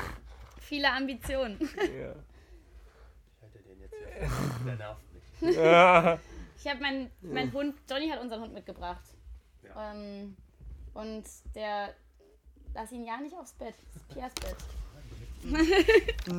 Viele 0.60 0.90
Ambitionen. 0.92 1.58
Ja. 1.60 2.14
Ich 2.14 3.42
halte 3.42 3.58
den 3.66 3.80
jetzt 3.80 3.94
hier. 3.94 4.64
Der 4.64 4.76
nervt 4.76 5.02
mich. 5.40 5.56
Ja. 5.56 6.18
Ich 6.56 6.66
habe 6.68 6.80
meinen 6.80 7.10
mein 7.20 7.52
Hund, 7.52 7.74
Johnny 7.90 8.08
hat 8.08 8.20
unseren 8.20 8.42
Hund 8.42 8.54
mitgebracht. 8.54 9.02
Ja. 9.64 9.92
Ähm, 9.92 10.36
und 10.94 11.24
der, 11.54 11.94
lass 12.74 12.92
ihn 12.92 13.04
ja 13.04 13.16
nicht 13.18 13.34
aufs 13.36 13.52
Bett. 13.52 13.74
Das 13.94 14.02
ist 14.02 14.08
Pias 14.14 14.32
Bett. 14.34 14.56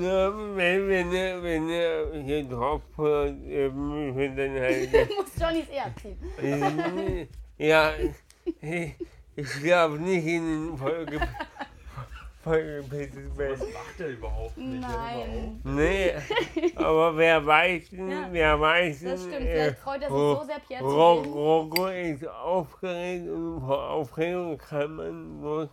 Ja, 0.01 0.31
wenn, 0.55 0.87
wenn, 0.87 1.13
er- 1.13 1.43
wenn 1.43 1.69
er 1.69 2.21
hier 2.23 2.43
drauf 2.45 2.81
hört, 2.95 3.35
äh, 3.43 3.69
wir 3.73 4.29
dann 4.29 4.53
halt. 4.61 4.91
Muss 5.17 5.31
Johnnys 5.39 5.69
eh 5.69 5.79
abziehen. 5.79 6.17
äh, 6.41 7.27
ja, 7.67 7.91
ich, 8.61 8.95
ich 9.35 9.49
schlafe 9.51 9.95
nicht 9.95 10.25
in 10.25 10.69
den 10.69 10.77
Folge. 10.77 11.19
Bett. 12.43 13.11
Was 13.37 13.59
macht 13.59 13.99
der 13.99 14.09
überhaupt 14.09 14.57
nicht? 14.57 14.81
Nein. 14.81 15.61
Nee, 15.63 16.13
aber 16.75 17.15
wer 17.17 17.45
weiß, 17.45 17.83
Ja, 17.91 18.27
wer 18.31 18.59
weiß. 18.59 19.03
Das 19.03 19.21
stimmt. 19.21 19.35
äh, 19.41 19.51
Vielleicht 19.53 19.79
freut 19.79 20.01
er 20.01 20.09
sich 20.09 20.17
so 20.17 20.43
sehr, 20.45 20.59
Pierre 20.59 20.81
zu 20.83 20.89
Ro- 20.89 21.23
sehen. 21.23 21.33
Rocco 21.33 21.87
ist 21.87 22.27
aufgeregt 22.27 23.29
und 23.29 23.59
vor 23.61 23.89
Aufregung 23.89 24.57
kann 24.57 24.95
man 24.95 25.39
bloß 25.41 25.69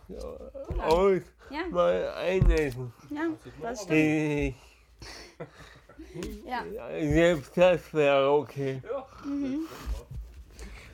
aus 0.79 1.21
Ja, 1.49 1.59
mal 1.69 2.09
einlassen. 2.13 2.93
ja, 3.09 3.21
das 3.61 3.83
stimmt. 3.83 3.97
Ich, 3.99 4.55
Ja. 6.45 6.63
selbst 6.99 7.55
das 7.57 7.93
wäre 7.93 8.29
okay. 8.31 8.81
Ja. 8.83 9.07
Mhm. 9.27 9.59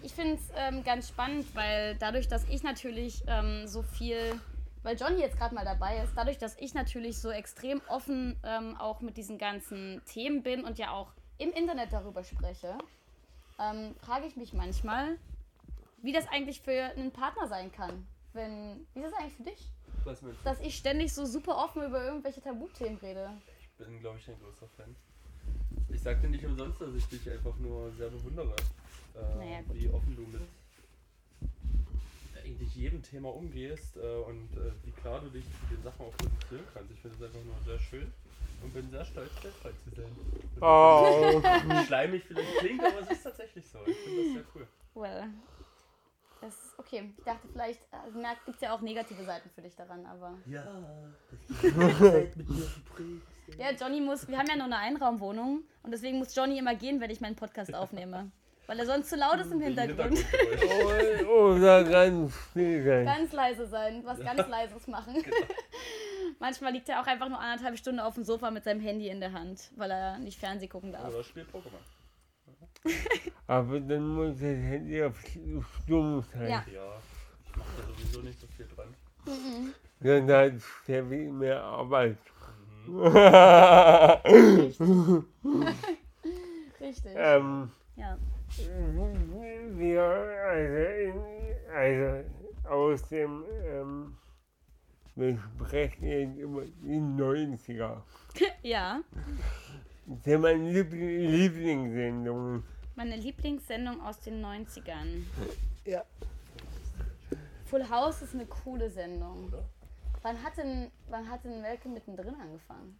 Ich 0.03 0.13
finde 0.13 0.35
es 0.35 0.41
ähm, 0.55 0.83
ganz 0.83 1.09
spannend, 1.09 1.45
weil 1.55 1.95
dadurch, 1.99 2.27
dass 2.27 2.45
ich 2.49 2.63
natürlich 2.63 3.23
ähm, 3.27 3.67
so 3.67 3.81
viel, 3.81 4.39
weil 4.87 4.95
Johnny 4.95 5.19
jetzt 5.19 5.37
gerade 5.37 5.53
mal 5.53 5.65
dabei 5.65 6.01
ist, 6.01 6.13
dadurch, 6.15 6.37
dass 6.37 6.55
ich 6.59 6.73
natürlich 6.73 7.17
so 7.19 7.29
extrem 7.29 7.81
offen 7.89 8.39
ähm, 8.43 8.77
auch 8.77 9.01
mit 9.01 9.17
diesen 9.17 9.37
ganzen 9.37 10.01
Themen 10.05 10.43
bin 10.43 10.63
und 10.63 10.77
ja 10.79 10.91
auch 10.91 11.11
im 11.39 11.51
Internet 11.51 11.91
darüber 11.91 12.23
spreche, 12.23 12.77
ähm, 13.59 13.95
frage 13.99 14.27
ich 14.27 14.37
mich 14.37 14.53
manchmal, 14.53 15.17
wie 16.01 16.13
das 16.13 16.25
eigentlich 16.29 16.61
für 16.61 16.71
einen 16.71 17.11
Partner 17.11 17.49
sein 17.49 17.69
kann. 17.69 18.07
Wenn, 18.31 18.87
wie 18.93 19.01
ist 19.01 19.11
das 19.11 19.19
eigentlich 19.19 19.35
für 19.35 19.43
dich? 19.43 19.73
Was 20.05 20.21
meinst 20.21 20.39
du? 20.39 20.43
Dass 20.45 20.61
ich 20.61 20.77
ständig 20.77 21.13
so 21.13 21.25
super 21.25 21.57
offen 21.57 21.83
über 21.83 22.05
irgendwelche 22.05 22.39
Tabuthemen 22.39 22.97
rede. 22.99 23.29
Ich 23.59 23.69
bin, 23.71 23.99
glaube 23.99 24.19
ich, 24.19 24.29
ein 24.29 24.39
großer 24.39 24.69
Fan. 24.77 24.95
Ich 25.89 26.01
sagte 26.01 26.29
nicht 26.29 26.45
umsonst, 26.45 26.79
dass 26.79 26.95
ich 26.95 27.05
dich 27.07 27.29
einfach 27.29 27.57
nur 27.57 27.91
sehr 27.91 28.07
bewundere. 28.07 28.55
Äh, 29.15 29.35
Naja, 29.35 29.59
wie 29.73 29.89
offen 29.89 30.15
du 30.15 30.21
mit 30.21 30.43
eigentlich 32.47 32.75
jedem 32.75 33.01
Thema 33.03 33.33
umgehst 33.33 33.97
äh, 33.97 33.99
und 33.99 34.49
äh, 34.57 34.71
wie 34.83 34.91
klar 34.91 35.19
du 35.21 35.29
dich 35.29 35.45
zu 35.45 35.75
den 35.75 35.83
Sachen 35.83 36.05
auch 36.05 36.15
positionieren 36.17 36.67
kannst. 36.73 36.91
Ich 36.91 36.99
finde 37.01 37.17
es 37.17 37.23
einfach 37.23 37.43
nur 37.43 37.55
sehr 37.65 37.79
schön 37.79 38.13
und 38.63 38.73
bin 38.73 38.89
sehr 38.89 39.05
stolz, 39.05 39.31
Stadtfrei 39.39 39.71
zu 39.83 39.89
sein. 39.95 40.15
Oh, 40.61 41.41
Wie 41.41 41.85
schleimig 41.85 42.23
vielleicht 42.23 42.57
klingt, 42.57 42.83
aber 42.83 43.01
es 43.01 43.11
ist 43.11 43.23
tatsächlich 43.23 43.67
so. 43.67 43.79
Ich 43.85 43.97
finde 43.97 44.23
das 44.23 44.33
sehr 44.33 44.43
cool. 44.55 44.67
Well. 44.95 45.29
Das 46.41 46.53
ist 46.53 46.77
okay. 46.77 47.13
Ich 47.17 47.23
dachte 47.23 47.47
vielleicht, 47.51 47.81
also, 47.91 48.19
gibt 48.45 48.55
es 48.55 48.61
ja 48.61 48.75
auch 48.75 48.81
negative 48.81 49.23
Seiten 49.23 49.49
für 49.49 49.61
dich 49.61 49.75
daran, 49.75 50.05
aber. 50.05 50.37
Ja, 50.45 50.63
dass 51.47 51.61
die 51.61 51.99
Zeit 51.99 52.35
mit 52.35 52.47
geprägt 52.47 53.23
ist. 53.47 53.59
Ja, 53.59 53.71
Johnny 53.71 54.01
muss, 54.01 54.27
wir 54.27 54.37
haben 54.37 54.47
ja 54.47 54.55
nur 54.55 54.65
eine 54.65 54.77
Einraumwohnung 54.77 55.63
und 55.81 55.91
deswegen 55.91 56.19
muss 56.19 56.35
Johnny 56.35 56.59
immer 56.59 56.75
gehen, 56.75 56.99
wenn 57.01 57.09
ich 57.09 57.21
meinen 57.21 57.35
Podcast 57.35 57.73
aufnehme. 57.73 58.31
Weil 58.67 58.79
er 58.79 58.85
sonst 58.85 59.09
zu 59.09 59.15
laut 59.15 59.39
ist 59.39 59.49
im 59.51 59.59
Wegen 59.61 59.77
Hintergrund. 59.77 60.17
Hintergrundgeräusch. 60.17 61.23
oder 61.25 61.83
ganz 61.85 62.33
still 62.51 62.83
sein. 62.83 63.05
Ganz 63.05 63.31
leise 63.31 63.65
sein, 63.65 64.01
was 64.03 64.19
ganz 64.19 64.45
Leises 64.47 64.87
machen. 64.87 65.23
Manchmal 66.39 66.73
liegt 66.73 66.89
er 66.89 67.01
auch 67.01 67.07
einfach 67.07 67.29
nur 67.29 67.39
anderthalb 67.39 67.77
Stunden 67.77 68.01
auf 68.01 68.15
dem 68.15 68.25
Sofa 68.25 68.51
mit 68.51 68.65
seinem 68.65 68.81
Handy 68.81 69.07
in 69.07 69.21
der 69.21 69.31
Hand, 69.31 69.71
weil 69.77 69.89
er 69.89 70.19
nicht 70.19 70.37
Fernsehen 70.37 70.67
gucken 70.69 70.91
darf. 70.91 71.07
Oder 71.07 71.23
spielt 71.23 71.47
Pokémon. 71.49 71.79
Aber 73.47 73.79
dann 73.79 74.05
muss 74.09 74.33
das 74.33 74.41
Handy 74.41 75.01
auf 75.01 75.15
stumm 75.83 76.23
sein. 76.33 76.49
Ja. 76.49 76.65
Ja, 76.73 76.99
ich 77.45 77.55
mache 77.55 77.69
da 77.77 77.83
sowieso 77.87 78.19
nicht 78.21 78.37
so 78.39 78.47
viel 78.47 78.67
dran. 78.75 78.93
Dann 80.01 80.29
hat 80.31 80.53
der 80.87 81.05
viel 81.05 81.31
mehr 81.31 81.63
Arbeit. 81.63 82.17
Richtig. 86.79 87.11
ähm, 87.15 87.71
Ja. 87.95 88.17
Wir, 88.59 90.01
also, 90.01 90.75
in, 91.03 91.23
also 91.73 92.29
aus 92.69 93.07
dem, 93.09 93.43
ähm, 93.65 94.17
wir 95.15 95.37
sprechen 95.37 96.05
jetzt 96.05 96.37
über 96.37 96.65
die 96.65 96.99
90er. 96.99 98.01
ja. 98.63 99.01
Das 100.05 100.23
sind 100.23 100.41
meine 100.41 100.71
Liebl 100.71 100.95
Lieblingssendungen. 100.95 102.63
Meine 102.95 103.15
Lieblingssendung 103.15 104.01
aus 104.01 104.19
den 104.21 104.43
90ern. 104.43 105.23
Ja. 105.85 106.03
Full 107.65 107.89
House 107.89 108.21
ist 108.21 108.33
eine 108.33 108.45
coole 108.45 108.89
Sendung. 108.89 109.51
Wann 110.21 110.41
hat 110.43 110.57
denn, 110.57 110.91
wann 111.09 111.29
hat 111.29 111.43
denn 111.43 111.61
Welke 111.61 111.89
mittendrin 111.89 112.35
angefangen? 112.35 112.97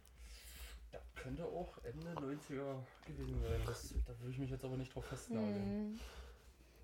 Ja, 0.92 0.98
könnte 1.16 1.44
auch 1.44 1.78
Ende 1.84 2.08
90er 2.20 2.76
gewesen 3.06 3.40
sein. 3.42 3.60
Das, 3.66 3.94
da 4.06 4.12
würde 4.20 4.30
ich 4.32 4.38
mich 4.38 4.50
jetzt 4.50 4.64
aber 4.64 4.76
nicht 4.76 4.94
drauf 4.94 5.04
festnageln. 5.04 5.54
Hm, 5.54 6.00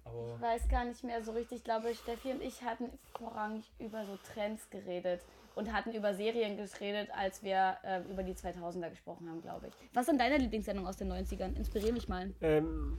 Aber 0.05 0.35
ich 0.37 0.41
weiß 0.41 0.69
gar 0.69 0.85
nicht 0.85 1.03
mehr 1.05 1.23
so 1.23 1.33
richtig. 1.33 1.59
Ich 1.59 1.65
glaube, 1.65 1.95
Steffi 1.95 2.33
und 2.33 2.43
ich 2.43 2.63
hatten 2.63 2.91
vorrangig 3.17 3.65
über 3.79 4.05
so 4.05 4.19
Trends 4.33 4.69
geredet 4.71 5.23
und 5.55 5.73
hatten 5.73 5.93
über 5.93 6.15
Serien 6.15 6.57
geredet, 6.57 7.09
als 7.17 7.43
wir 7.43 7.77
äh, 7.85 8.03
über 8.11 8.23
die 8.23 8.35
2000er 8.35 8.91
gesprochen 8.91 9.29
haben, 9.29 9.41
glaube 9.41 9.69
ich. 9.69 9.75
Was 9.95 10.07
sind 10.07 10.21
deine 10.21 10.37
Lieblingssendungen 10.37 10.89
aus 10.89 10.97
den 10.97 11.11
90ern? 11.13 11.57
Inspirier 11.57 11.93
mich 11.93 12.09
mal. 12.09 12.33
Ähm, 12.43 12.99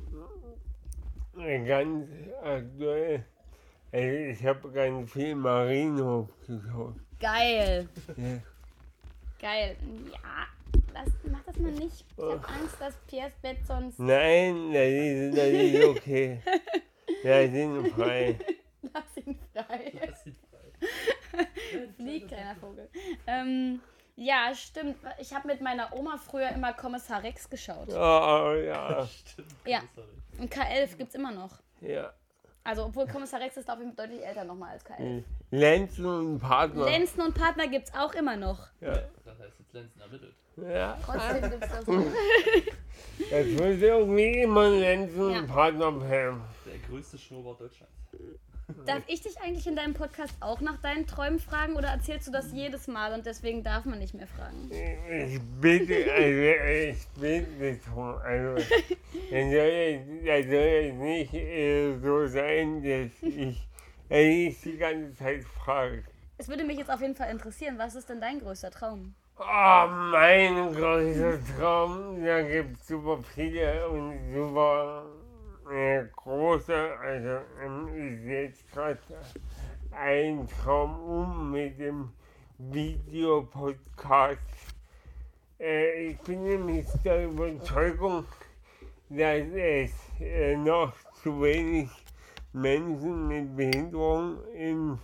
ganz 1.65 2.08
aktuell. 2.41 3.26
Also 3.91 4.08
ich 4.08 4.46
habe 4.46 4.72
ganz 4.72 5.12
viel 5.12 5.36
Marienhof 5.36 6.30
geschaut. 6.48 6.96
Geil. 7.20 7.88
Ja. 8.18 8.41
Geil. 9.39 9.78
Ja, 10.12 10.48
lass, 10.93 11.08
mach 11.30 11.43
das 11.43 11.58
mal 11.58 11.71
nicht. 11.71 12.06
Ich 12.17 12.23
habe 12.23 12.47
Angst, 12.47 12.80
dass 12.80 12.95
Piers 13.08 13.34
Bett 13.41 13.58
sonst. 13.65 13.99
Nein, 13.99 14.73
ist, 14.73 15.38
das 15.38 15.47
ist 15.47 15.84
okay. 15.86 16.41
Wir 17.23 17.49
sind 17.49 17.88
frei. 17.93 18.39
Lass 18.82 19.17
ihn 19.25 19.39
frei. 19.54 19.93
das 20.08 20.23
sieht 20.23 20.38
frei. 20.49 21.47
Fliegt, 21.97 22.28
kleiner 22.28 22.56
Vogel. 22.56 22.89
Ähm, 23.28 23.82
ja, 24.15 24.54
stimmt. 24.56 24.97
Ich 25.19 25.34
habe 25.34 25.47
mit 25.47 25.62
meiner 25.62 25.93
Oma 25.93 26.17
früher 26.17 26.49
immer 26.49 26.73
Kommissar 26.73 27.21
Rex 27.21 27.49
geschaut. 27.49 27.89
Oh, 27.89 28.54
ja. 28.54 29.06
Stimmt. 29.32 29.54
Ja. 29.65 29.82
Und 30.38 30.54
K11 30.54 30.95
gibt's 30.97 31.15
immer 31.15 31.32
noch. 31.32 31.60
Ja. 31.82 32.13
Also, 32.63 32.86
obwohl 32.86 33.08
Kommissar 33.08 33.41
Rex 33.41 33.58
ist, 33.58 33.65
glaube 33.65 33.84
ich, 33.84 33.95
deutlich 33.95 34.25
älter 34.25 34.43
nochmal 34.45 34.71
als 34.71 34.86
K11. 34.86 35.23
Lenzen 35.51 36.05
und 36.05 36.39
Partner. 36.39 36.86
Lenzen 36.86 37.21
und 37.21 37.34
Partner 37.36 37.67
gibt's 37.67 37.93
auch 37.93 38.13
immer 38.13 38.36
noch. 38.36 38.67
Ja. 38.81 38.93
Das 39.23 39.39
heißt 39.39 39.60
jetzt 39.60 39.73
Lenzen 39.73 40.01
ermittelt. 40.01 40.34
ja. 40.58 40.97
Trotzdem 41.05 41.49
gibt's 41.51 41.67
das. 41.69 41.86
Das 43.29 43.45
wird 43.45 43.81
irgendwie 43.81 44.41
immer 44.41 44.69
Lenzen 44.69 45.31
Ja. 45.31 45.39
und 45.39 45.47
Partner 45.47 45.91
bleiben. 45.91 46.41
Der 46.65 46.77
größte 46.89 47.17
Schnurrbart 47.17 47.62
Deutschlands. 47.62 47.93
Darf 48.88 49.03
ich 49.08 49.21
dich 49.21 49.39
eigentlich 49.41 49.67
in 49.67 49.75
deinem 49.75 49.93
Podcast 49.93 50.34
auch 50.39 50.60
nach 50.60 50.81
deinen 50.81 51.05
Träumen 51.05 51.38
fragen 51.39 51.75
oder 51.75 51.89
erzählst 51.89 52.27
du 52.27 52.31
das 52.31 52.51
jedes 52.51 52.88
Mal 52.88 53.13
und 53.13 53.25
deswegen 53.27 53.63
darf 53.63 53.86
man 53.86 53.99
nicht 53.99 54.15
mehr 54.15 54.25
fragen? 54.25 54.71
Ich 54.71 55.39
bitte, 55.62 56.12
also 56.12 56.91
ich 56.91 57.08
bitte 57.19 57.79
drum, 57.88 58.15
also 58.23 58.55
das 58.55 58.65
soll, 59.29 59.39
jetzt- 60.23 60.49
soll 60.49 60.63
jetzt 60.63 60.97
nicht 60.97 61.34
äh, 61.36 61.95
so 61.99 62.25
sein, 62.25 62.81
dass 62.84 63.21
ich 63.31 63.67
eigentlich 64.10 64.62
die 64.62 64.78
ganze 64.78 65.15
Zeit 65.15 65.44
frage. 65.44 66.04
Es 66.38 66.48
würde 66.48 66.63
mich 66.63 66.78
jetzt 66.78 66.91
auf 66.91 67.02
jeden 67.02 67.15
Fall 67.15 67.32
interessieren, 67.32 67.78
was 67.78 67.96
ist 67.96 68.10
denn 68.10 68.20
dein 68.20 68.39
größter 68.39 68.72
Traum? 68.72 69.15
Oh, 69.38 69.88
mein 70.12 70.74
größter 70.74 71.39
Traum, 71.58 72.24
da 72.24 72.41
gibt 72.41 72.80
es 72.80 72.88
super 72.88 73.20
viele 73.34 73.89
und 73.89 74.34
super 74.34 75.06
äh, 75.72 76.04
große. 76.15 76.98
Also 77.00 77.39
ähm, 77.63 77.88
ich 77.96 78.26
setze 78.26 78.63
gerade 78.74 79.00
einen 79.91 80.48
Traum 80.48 81.00
um 81.00 81.52
mit 81.52 81.80
dem 81.80 82.12
Videopodcast. 82.58 84.39
Äh, 85.60 86.08
ich 86.08 86.20
bin 86.20 86.44
nämlich 86.44 86.86
der 87.04 87.26
Überzeugung, 87.26 88.26
dass 89.10 89.48
es 89.54 89.91
äh, 90.20 90.56
noch 90.56 90.94
zu 91.22 91.41
wenig 91.41 91.89
Menschen 92.56 93.28
mit 93.28 93.56
Behinderung 93.56 94.38
in, 94.54 94.98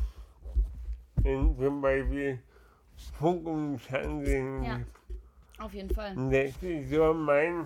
in 1.24 1.58
zum 1.58 1.82
Beispiel 1.82 2.40
Funk 3.20 3.46
und 3.46 3.80
Fernsehen 3.80 4.64
Ja. 4.64 4.80
Auf 5.60 5.74
jeden 5.74 5.94
Fall. 5.94 6.16
Das 6.32 6.64
ist 6.64 6.90
so 6.90 7.14
mein, 7.14 7.66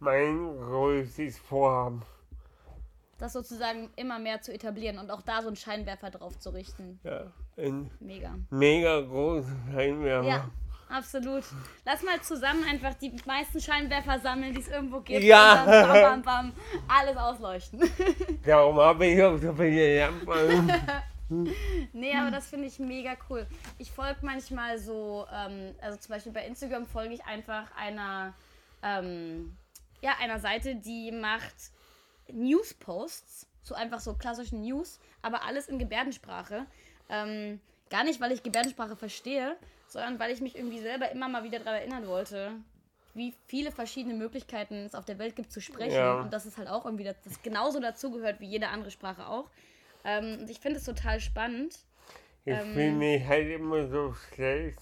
mein 0.00 0.56
größtes 0.56 1.38
Vorhaben. 1.38 2.02
Das 3.18 3.34
sozusagen 3.34 3.90
immer 3.96 4.18
mehr 4.18 4.40
zu 4.40 4.52
etablieren 4.52 4.98
und 4.98 5.10
auch 5.10 5.22
da 5.22 5.40
so 5.40 5.48
einen 5.48 5.56
Scheinwerfer 5.56 6.10
drauf 6.10 6.38
zu 6.38 6.50
richten. 6.50 6.98
Ja, 7.04 7.32
ein 7.56 7.90
Mega. 8.00 8.34
mega 8.50 9.00
großes 9.02 9.48
Scheinwerfer. 9.72 10.28
Ja, 10.28 10.50
absolut. 10.88 11.44
Lass 11.84 12.02
mal 12.02 12.20
zusammen 12.20 12.64
einfach 12.68 12.94
die 12.94 13.14
meisten 13.24 13.60
Scheinwerfer 13.60 14.18
sammeln, 14.20 14.54
die 14.54 14.60
es 14.60 14.68
irgendwo 14.68 15.00
gibt. 15.00 15.22
Ja. 15.22 15.64
Und 15.64 15.70
dann 15.70 15.88
bam, 15.88 16.02
bam, 16.02 16.22
bam, 16.22 16.52
alles 16.88 17.16
ausleuchten. 17.16 17.90
Darum 18.44 18.78
habe 18.78 19.06
ich 19.06 19.22
auch 19.22 19.36
so 19.38 19.52
viele 19.52 20.00
Lampen. 20.00 20.72
Nee, 21.92 22.14
aber 22.14 22.30
das 22.30 22.48
finde 22.48 22.68
ich 22.68 22.78
mega 22.78 23.16
cool. 23.28 23.46
Ich 23.78 23.90
folge 23.90 24.18
manchmal 24.22 24.78
so, 24.78 25.26
ähm, 25.32 25.74
also 25.80 25.98
zum 25.98 26.14
Beispiel 26.14 26.32
bei 26.32 26.46
Instagram 26.46 26.86
folge 26.86 27.14
ich 27.14 27.24
einfach 27.24 27.66
einer, 27.76 28.32
ähm, 28.82 29.56
ja, 30.02 30.12
einer 30.20 30.38
Seite, 30.38 30.76
die 30.76 31.10
macht 31.10 31.72
News-Posts, 32.32 33.48
so 33.62 33.74
einfach 33.74 33.98
so 33.98 34.14
klassischen 34.14 34.60
News, 34.60 35.00
aber 35.22 35.44
alles 35.44 35.68
in 35.68 35.78
Gebärdensprache. 35.78 36.66
Ähm, 37.08 37.60
gar 37.90 38.04
nicht, 38.04 38.20
weil 38.20 38.32
ich 38.32 38.42
Gebärdensprache 38.42 38.94
verstehe, 38.94 39.56
sondern 39.88 40.18
weil 40.18 40.32
ich 40.32 40.40
mich 40.40 40.56
irgendwie 40.56 40.80
selber 40.80 41.10
immer 41.10 41.28
mal 41.28 41.44
wieder 41.44 41.58
daran 41.58 41.76
erinnern 41.76 42.06
wollte, 42.06 42.52
wie 43.14 43.34
viele 43.46 43.70
verschiedene 43.70 44.14
Möglichkeiten 44.14 44.84
es 44.84 44.94
auf 44.94 45.04
der 45.04 45.18
Welt 45.18 45.36
gibt 45.36 45.50
zu 45.50 45.60
sprechen. 45.60 45.94
Ja. 45.94 46.20
Und 46.20 46.32
dass 46.32 46.44
es 46.44 46.58
halt 46.58 46.68
auch 46.68 46.84
irgendwie 46.84 47.04
das, 47.04 47.16
das 47.24 47.42
genauso 47.42 47.80
dazugehört 47.80 48.40
wie 48.40 48.46
jede 48.46 48.68
andere 48.68 48.90
Sprache 48.90 49.26
auch. 49.26 49.50
Ähm, 50.04 50.40
und 50.40 50.50
ich 50.50 50.60
finde 50.60 50.78
es 50.78 50.84
total 50.84 51.20
spannend. 51.20 51.78
Ich 52.44 52.54
Ähm. 52.54 52.72
fühle 52.74 52.92
mich 52.92 53.26
halt 53.26 53.48
immer 53.50 53.88
so 53.88 54.12
schlecht, 54.12 54.78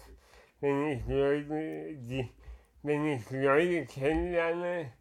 wenn 0.61 0.89
ich 0.89 1.07
Leute, 1.07 1.95
die, 1.97 2.29
wenn 2.83 3.07
ich 3.07 3.31
Leute 3.31 3.87
kennenlerne, 3.87 4.93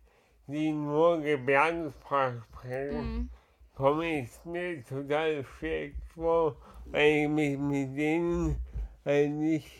die 0.48 0.72
nur 0.72 1.20
Gebärdensprache 1.22 2.44
sprechen, 2.52 3.16
Mhm. 3.16 3.30
komme 3.74 4.20
ich 4.20 4.30
mir 4.46 4.84
total 4.86 5.44
schlecht 5.58 5.98
vor, 6.14 6.56
weil 6.86 7.24
ich 7.24 7.28
mich 7.30 7.58
mit 7.58 7.98
denen 7.98 8.56
halt 9.04 9.32
nicht 9.32 9.72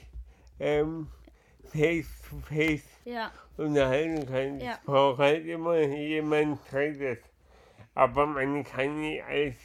ähm, 0.64 1.08
face 1.72 2.08
to 2.30 2.38
face 2.40 2.84
Ja, 3.06 3.32
unterhalten 3.58 4.26
kann. 4.26 4.60
Ja. 4.60 4.74
Ich 4.74 4.86
brauche 4.86 5.18
halt 5.22 5.46
immer 5.46 5.78
jemand 5.80 6.60
Drittes. 6.72 7.20
Aber 7.96 8.26
man 8.26 8.64
kann 8.64 9.00
nicht 9.00 9.24
alles, 9.24 9.56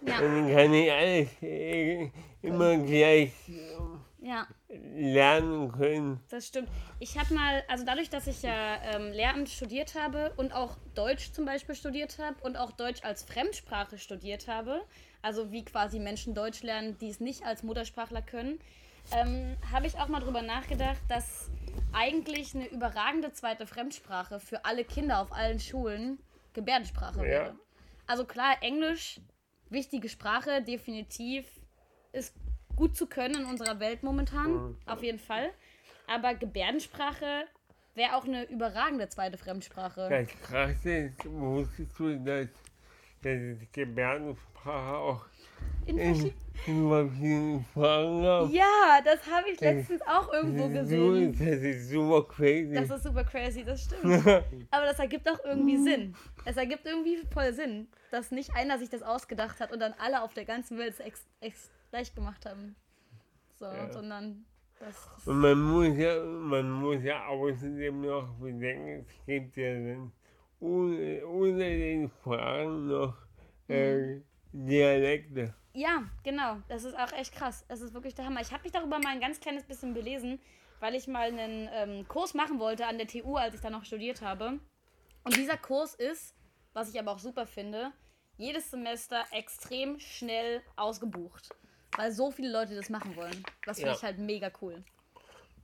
ja, 0.00 0.20
man 0.20 0.50
kann 0.54 0.70
nicht 0.70 0.90
alles 0.90 1.28
äh, 1.42 2.10
immer 2.40 2.78
gleich 2.78 3.32
äh, 3.48 4.26
ja, 4.26 4.46
lernen 4.68 5.70
können. 5.72 6.20
das 6.30 6.46
stimmt. 6.46 6.68
Ich 6.98 7.18
habe 7.18 7.34
mal, 7.34 7.62
also 7.68 7.84
dadurch, 7.84 8.08
dass 8.08 8.26
ich 8.26 8.42
ja 8.42 8.80
ähm, 8.84 9.12
Lehramt 9.12 9.48
studiert 9.50 9.94
habe 9.94 10.32
und 10.36 10.52
auch 10.54 10.76
Deutsch 10.94 11.32
zum 11.32 11.44
Beispiel 11.44 11.74
studiert 11.74 12.18
habe 12.18 12.36
und 12.42 12.56
auch 12.56 12.72
Deutsch 12.72 13.04
als 13.04 13.22
Fremdsprache 13.22 13.98
studiert 13.98 14.48
habe, 14.48 14.80
also 15.20 15.52
wie 15.52 15.64
quasi 15.64 15.98
Menschen 15.98 16.34
Deutsch 16.34 16.62
lernen, 16.62 16.96
die 17.00 17.10
es 17.10 17.20
nicht 17.20 17.44
als 17.44 17.62
Muttersprachler 17.62 18.22
können, 18.22 18.58
ähm, 19.12 19.56
habe 19.72 19.86
ich 19.86 19.98
auch 19.98 20.08
mal 20.08 20.20
drüber 20.20 20.42
nachgedacht, 20.42 21.00
dass 21.08 21.50
eigentlich 21.92 22.54
eine 22.54 22.66
überragende 22.66 23.32
zweite 23.32 23.66
Fremdsprache 23.66 24.40
für 24.40 24.64
alle 24.64 24.84
Kinder 24.84 25.20
auf 25.20 25.32
allen 25.32 25.60
Schulen 25.60 26.18
Gebärdensprache 26.52 27.20
wäre. 27.22 27.56
Also 28.06 28.24
klar, 28.24 28.56
Englisch, 28.62 29.20
wichtige 29.70 30.08
Sprache, 30.08 30.62
definitiv, 30.62 31.46
ist 32.12 32.34
gut 32.74 32.96
zu 32.96 33.06
können 33.06 33.42
in 33.42 33.44
unserer 33.44 33.80
Welt 33.80 34.02
momentan, 34.02 34.76
auf 34.86 35.02
jeden 35.02 35.18
Fall. 35.18 35.50
Aber 36.06 36.34
Gebärdensprache 36.34 37.44
wäre 37.94 38.16
auch 38.16 38.24
eine 38.24 38.44
überragende 38.44 39.08
zweite 39.08 39.36
Fremdsprache. 39.36 40.08
Das 40.08 40.28
Krasse 40.40 40.90
ist, 40.90 41.24
wusstest 41.26 41.98
du, 41.98 42.16
dass, 42.24 42.48
dass 43.22 43.72
Gebärdensprache 43.72 44.96
auch 44.96 45.26
In 45.86 45.98
in, 45.98 46.32
in 46.66 46.88
ja, 48.50 49.00
das 49.04 49.20
habe 49.30 49.48
ich 49.52 49.60
letztens 49.60 50.02
auch 50.02 50.32
irgendwo 50.32 50.64
Das 50.64 50.72
gesehen. 50.80 51.32
Das 51.38 51.62
ist 51.62 51.88
super 51.88 52.26
crazy. 52.28 52.74
Das 52.74 52.90
ist 52.90 53.02
super 53.04 53.24
crazy, 53.24 53.64
das 53.64 53.84
stimmt. 53.84 54.26
Aber 54.70 54.86
das 54.86 54.98
ergibt 54.98 55.28
auch 55.30 55.42
irgendwie 55.44 55.78
Sinn. 55.78 56.14
Es 56.44 56.56
ergibt 56.56 56.84
irgendwie 56.84 57.18
voll 57.32 57.52
Sinn, 57.52 57.88
dass 58.10 58.30
nicht 58.30 58.54
einer 58.54 58.78
sich 58.78 58.90
das 58.90 59.02
ausgedacht 59.02 59.60
hat 59.60 59.72
und 59.72 59.80
dann 59.80 59.94
alle 59.98 60.22
auf 60.22 60.34
der 60.34 60.44
ganzen 60.44 60.78
Welt 60.78 60.94
es 61.40 61.70
gleich 61.90 62.14
gemacht 62.14 62.44
haben. 62.44 62.74
So, 63.58 63.64
Ja. 63.64 63.90
sondern 63.90 64.44
das. 64.78 65.08
Und 65.26 65.38
man 65.40 65.60
muss 65.60 65.96
ja, 65.96 66.22
man 66.22 66.70
muss 66.70 67.02
ja 67.02 67.26
außerdem 67.26 68.00
noch 68.02 68.28
bedenken, 68.40 69.06
es 69.08 69.26
gibt 69.26 69.56
ja 69.56 69.72
dann 69.74 70.12
ohne, 70.60 71.26
ohne 71.26 71.58
den 71.58 72.08
Sprachen 72.08 72.88
noch 72.88 73.16
äh, 73.68 74.20
Dialekte. 74.52 75.54
Ja, 75.74 76.04
genau. 76.24 76.56
Das 76.68 76.84
ist 76.84 76.96
auch 76.98 77.12
echt 77.12 77.34
krass. 77.34 77.64
Das 77.68 77.80
ist 77.80 77.94
wirklich 77.94 78.14
der 78.14 78.24
Hammer. 78.24 78.40
Ich 78.40 78.52
habe 78.52 78.62
mich 78.62 78.72
darüber 78.72 78.98
mal 78.98 79.10
ein 79.12 79.20
ganz 79.20 79.38
kleines 79.40 79.64
bisschen 79.64 79.94
belesen, 79.94 80.40
weil 80.80 80.94
ich 80.94 81.06
mal 81.06 81.28
einen 81.28 81.68
ähm, 81.72 82.08
Kurs 82.08 82.34
machen 82.34 82.58
wollte 82.58 82.86
an 82.86 82.98
der 82.98 83.06
TU, 83.06 83.36
als 83.36 83.54
ich 83.54 83.60
da 83.60 83.70
noch 83.70 83.84
studiert 83.84 84.22
habe. 84.22 84.58
Und 85.24 85.36
dieser 85.36 85.56
Kurs 85.56 85.94
ist, 85.94 86.34
was 86.72 86.92
ich 86.92 86.98
aber 86.98 87.12
auch 87.12 87.18
super 87.18 87.46
finde, 87.46 87.92
jedes 88.36 88.70
Semester 88.70 89.24
extrem 89.32 89.98
schnell 90.00 90.62
ausgebucht. 90.76 91.50
Weil 91.96 92.12
so 92.12 92.30
viele 92.30 92.50
Leute 92.52 92.74
das 92.74 92.88
machen 92.90 93.14
wollen. 93.16 93.42
Das 93.64 93.76
finde 93.78 93.90
Ja. 93.92 93.96
ich 93.96 94.02
halt 94.02 94.18
mega 94.18 94.50
cool. 94.62 94.84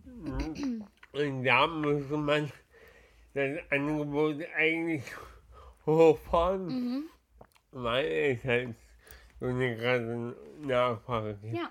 Und 0.04 1.44
da 1.44 1.66
müsste 1.66 2.16
man 2.16 2.50
das 3.34 3.58
Angebot 3.70 4.42
eigentlich 4.56 5.04
hochfahren, 5.86 6.66
Mhm. 6.66 7.10
Weil 7.74 8.04
es 8.06 8.44
halt 8.44 8.74
so 9.40 9.46
eine 9.46 9.76
krasse 9.76 10.36
Nachfrage 10.60 11.34
gibt. 11.42 11.54
Ja, 11.54 11.70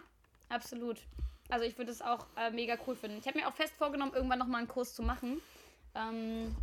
absolut. 0.49 1.01
Also 1.49 1.65
ich 1.65 1.77
würde 1.77 1.91
es 1.91 2.01
auch 2.01 2.25
äh, 2.37 2.51
mega 2.51 2.77
cool 2.87 2.95
finden. 2.95 3.17
Ich 3.19 3.27
habe 3.27 3.39
mir 3.39 3.47
auch 3.47 3.53
fest 3.53 3.73
vorgenommen, 3.75 4.13
irgendwann 4.13 4.39
nochmal 4.39 4.59
einen 4.59 4.67
Kurs 4.67 4.93
zu 4.93 5.03
machen. 5.03 5.41
Ähm, 5.95 6.55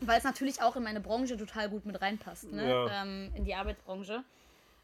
weil 0.00 0.18
es 0.18 0.24
natürlich 0.24 0.60
auch 0.60 0.76
in 0.76 0.82
meine 0.82 1.00
Branche 1.00 1.36
total 1.36 1.68
gut 1.68 1.86
mit 1.86 2.00
reinpasst, 2.00 2.52
ne? 2.52 2.68
Ja. 2.68 3.02
ähm, 3.02 3.32
in 3.34 3.44
die 3.44 3.54
Arbeitsbranche. 3.54 4.24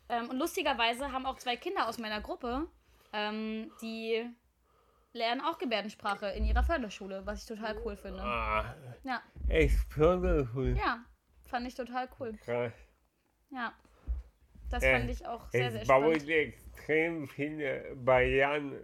Ähm, 0.08 0.30
und 0.30 0.38
lustigerweise 0.38 1.10
haben 1.12 1.26
auch 1.26 1.36
zwei 1.38 1.56
Kinder 1.56 1.88
aus 1.88 1.98
meiner 1.98 2.20
Gruppe, 2.20 2.66
ähm, 3.12 3.70
die 3.82 4.24
lernen 5.12 5.40
auch 5.40 5.58
Gebärdensprache 5.58 6.28
in 6.30 6.44
ihrer 6.44 6.62
Förderschule, 6.62 7.26
was 7.26 7.40
ich 7.42 7.46
total 7.48 7.76
cool 7.84 7.96
finde. 7.96 8.22
Ah, 8.22 8.74
Ja, 9.02 9.20
echt 9.48 9.76
fördervoll. 9.92 10.76
ja, 10.76 11.00
fand 11.48 11.66
ich 11.66 11.74
total 11.74 12.08
cool. 12.18 12.32
Krass. 12.44 12.72
Ja, 13.50 13.72
das 14.70 14.82
Äh, 14.82 14.98
fand 14.98 15.10
ich 15.10 15.26
auch 15.26 15.48
sehr, 15.50 15.70
sehr 15.72 15.82
Es 15.82 15.88
baut 15.88 16.16
spannend. 16.22 16.28
extrem 16.28 17.28
viele 17.28 17.94
Barrieren 17.96 18.78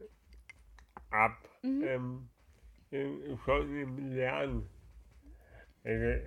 ab, 1.11 1.37
Mhm. 1.63 1.83
ähm, 1.85 2.29
im- 2.91 3.39
schon 3.45 3.81
im 3.81 4.13
Lernen. 4.15 4.69
Also, 5.85 6.21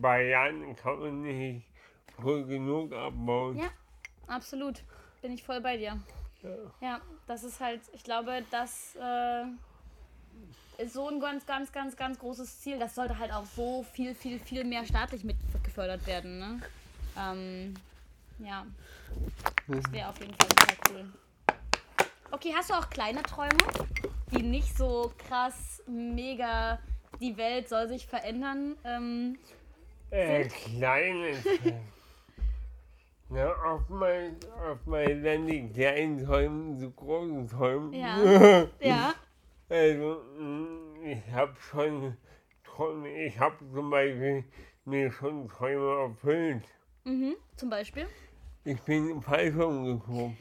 Barrieren 0.00 0.76
kann 0.76 0.98
man 0.98 1.22
nicht 1.22 1.66
früh 2.16 2.44
genug 2.44 2.92
abbauen. 2.92 3.56
Ja, 3.56 3.70
absolut. 4.26 4.82
Bin 5.22 5.32
ich 5.32 5.42
voll 5.42 5.60
bei 5.60 5.76
dir. 5.76 5.98
Ja, 6.80 7.00
das 7.26 7.44
ist 7.44 7.60
halt, 7.60 7.80
ich 7.92 8.02
glaube, 8.02 8.44
das 8.50 8.96
äh, 9.00 9.44
ist 10.78 10.92
so 10.94 11.08
ein 11.08 11.20
ganz, 11.20 11.46
ganz, 11.46 11.70
ganz, 11.72 11.96
ganz 11.96 12.18
großes 12.18 12.60
Ziel. 12.60 12.78
Das 12.78 12.94
sollte 12.96 13.16
halt 13.18 13.32
auch 13.32 13.44
so 13.46 13.84
viel, 13.92 14.14
viel, 14.14 14.40
viel 14.40 14.64
mehr 14.64 14.84
staatlich 14.84 15.22
mit 15.22 15.36
gefördert 15.62 16.04
werden. 16.06 16.38
Ne? 16.40 16.60
Ähm, 17.16 17.74
ja, 18.44 18.66
das 19.68 19.92
wäre 19.92 20.08
auf 20.08 20.20
jeden 20.20 20.34
Fall 20.34 20.48
total 20.48 20.76
cool. 20.90 21.04
Okay, 22.30 22.52
hast 22.56 22.70
du 22.70 22.74
auch 22.74 22.88
kleine 22.90 23.22
Träume, 23.22 23.58
die 24.30 24.42
nicht 24.42 24.76
so 24.76 25.12
krass, 25.28 25.82
mega, 25.86 26.78
die 27.20 27.36
Welt 27.36 27.68
soll 27.68 27.88
sich 27.88 28.06
verändern? 28.06 28.76
Ähm, 28.84 29.38
Äh, 30.10 30.44
kleines. 30.44 31.44
Ja, 33.34 33.50
oftmals, 33.64 34.46
oftmals 34.70 35.22
dann 35.24 35.46
die 35.46 35.66
kleinen 35.72 36.22
Träume 36.22 36.76
zu 36.78 36.90
großen 36.90 37.48
Träumen. 37.48 37.94
Ja. 37.94 38.68
ja, 38.80 39.14
Also, 39.70 40.22
mm, 40.38 41.04
ich 41.06 41.32
habe 41.32 41.54
schon 41.58 42.16
Träume, 42.62 43.08
ich 43.24 43.38
habe 43.38 43.56
zum 43.72 43.88
Beispiel 43.88 44.44
mir 44.84 45.10
schon 45.10 45.48
Träume 45.48 46.10
erfüllt. 46.10 46.64
mhm, 47.04 47.36
zum 47.56 47.70
Beispiel. 47.70 48.06
Ich 48.64 48.80
bin 48.82 49.10
im 49.10 49.22
Fallschirm 49.22 49.84
gekommen. 49.84 50.36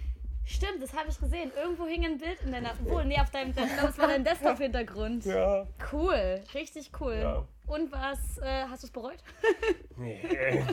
Stimmt, 0.45 0.81
das 0.81 0.93
habe 0.93 1.09
ich 1.09 1.19
gesehen. 1.19 1.51
Irgendwo 1.55 1.85
hing 1.85 2.05
ein 2.05 2.17
Bild 2.17 2.39
in 2.43 2.51
deiner. 2.51 2.71
Obwohl, 2.83 3.05
nee, 3.05 3.19
auf 3.19 3.31
deinem. 3.31 3.49
Ich 3.49 3.55
glaube, 3.55 3.87
das 3.87 3.97
war 3.97 4.07
dein 4.07 4.23
Desktop-Hintergrund. 4.23 5.25
Ja. 5.25 5.65
Cool, 5.91 6.41
richtig 6.53 6.91
cool. 6.99 7.15
Ja. 7.15 7.45
Und 7.67 7.91
was, 7.91 8.37
äh, 8.39 8.65
hast 8.69 8.83
du 8.83 8.87
es 8.87 8.93
bereut? 8.93 9.17
Nee, 9.97 10.63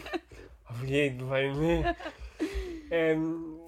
auf 0.64 0.84
jeden 0.84 1.28
Fall 1.28 1.52
nicht. 1.52 1.86
Ähm, 2.90 3.58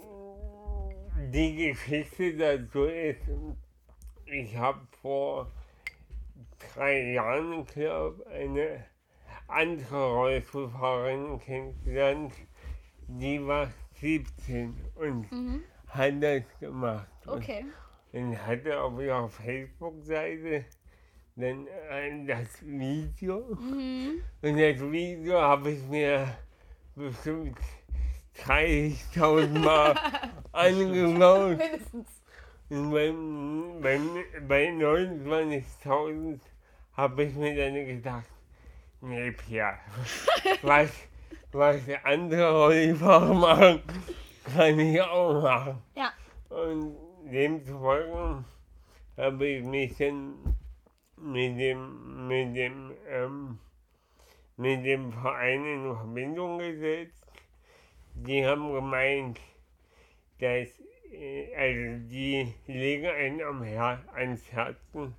die 1.33 1.57
Geschichte 1.57 2.35
dazu 2.37 2.85
ist, 2.85 3.21
ich 4.27 4.57
habe 4.57 4.81
vor 5.03 5.51
drei 6.75 7.13
Jahren, 7.13 7.65
glaube 7.67 8.27
eine 8.27 8.85
andere 9.49 10.13
Rollstuhlfahrerin 10.13 11.39
kennengelernt, 11.41 12.33
die 13.19 13.45
war 13.47 13.69
17 14.01 14.75
und 14.95 15.31
Mhm. 15.33 15.63
hat 15.89 16.23
das 16.23 16.43
gemacht. 16.61 17.09
Und 17.27 17.33
Okay. 17.39 17.65
dann 18.13 18.47
hatte 18.47 18.81
auf 18.81 18.99
ihrer 19.01 19.29
Facebook-Seite 19.29 20.65
dann 21.37 21.67
das 22.27 22.61
Video. 22.63 23.57
Mhm. 23.61 24.23
Und 24.43 24.59
das 24.59 24.81
Video 24.81 25.41
habe 25.41 25.71
ich 25.71 25.83
mir 25.89 26.27
bestimmt 26.95 27.59
30.000 28.45 29.59
Mal 29.59 29.95
angeschaut. 30.53 31.59
Mindestens. 31.59 32.09
Und 32.69 32.91
bei, 32.93 33.13
bei, 33.83 33.99
bei 34.47 34.69
29.000 34.69 36.41
habe 36.93 37.25
ich 37.25 37.35
mir 37.35 37.57
dann 37.57 37.75
gedacht, 37.87 38.29
nee, 39.01 39.33
Pierre, 39.33 39.79
was, 40.63 40.91
was 41.53 41.81
andere 42.05 42.51
Rollifahrer 42.53 43.35
machen, 43.35 43.83
kann 44.55 44.79
ich 44.79 45.01
auch 45.01 45.43
machen. 45.43 45.83
Ja. 45.95 46.13
Und 46.49 46.97
demzufolge 47.31 48.45
habe 49.17 49.47
ich 49.47 49.65
mich 49.65 49.97
dann 49.97 50.35
mit 51.17 51.59
dem, 51.59 52.27
mit 52.29 52.57
dem, 52.57 52.93
ähm, 53.09 53.59
mit 54.57 54.85
dem 54.85 55.13
Verein 55.13 55.65
in 55.65 55.95
Verbindung 55.95 56.59
gesetzt. 56.59 57.25
Die 58.15 58.45
haben 58.45 58.73
gemeint, 58.73 59.41
dass, 60.39 60.69
äh, 61.13 61.55
also 61.57 62.09
die 62.09 62.55
legen 62.67 63.07
einen 63.07 63.43
am 63.43 63.63
Her 63.63 64.03
ans 64.15 64.51
Herzen, 64.53 65.15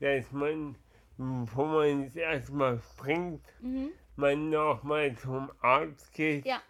dass 0.00 0.30
man, 0.32 0.76
bevor 1.16 1.66
man 1.66 2.04
es 2.04 2.16
erstmal 2.16 2.80
springt, 2.80 3.42
Mhm. 3.60 3.90
Man 4.16 4.50
nochmal 4.50 5.14
zum 5.16 5.50
Arzt 5.60 6.12
geht 6.12 6.44
Ja. 6.46 6.60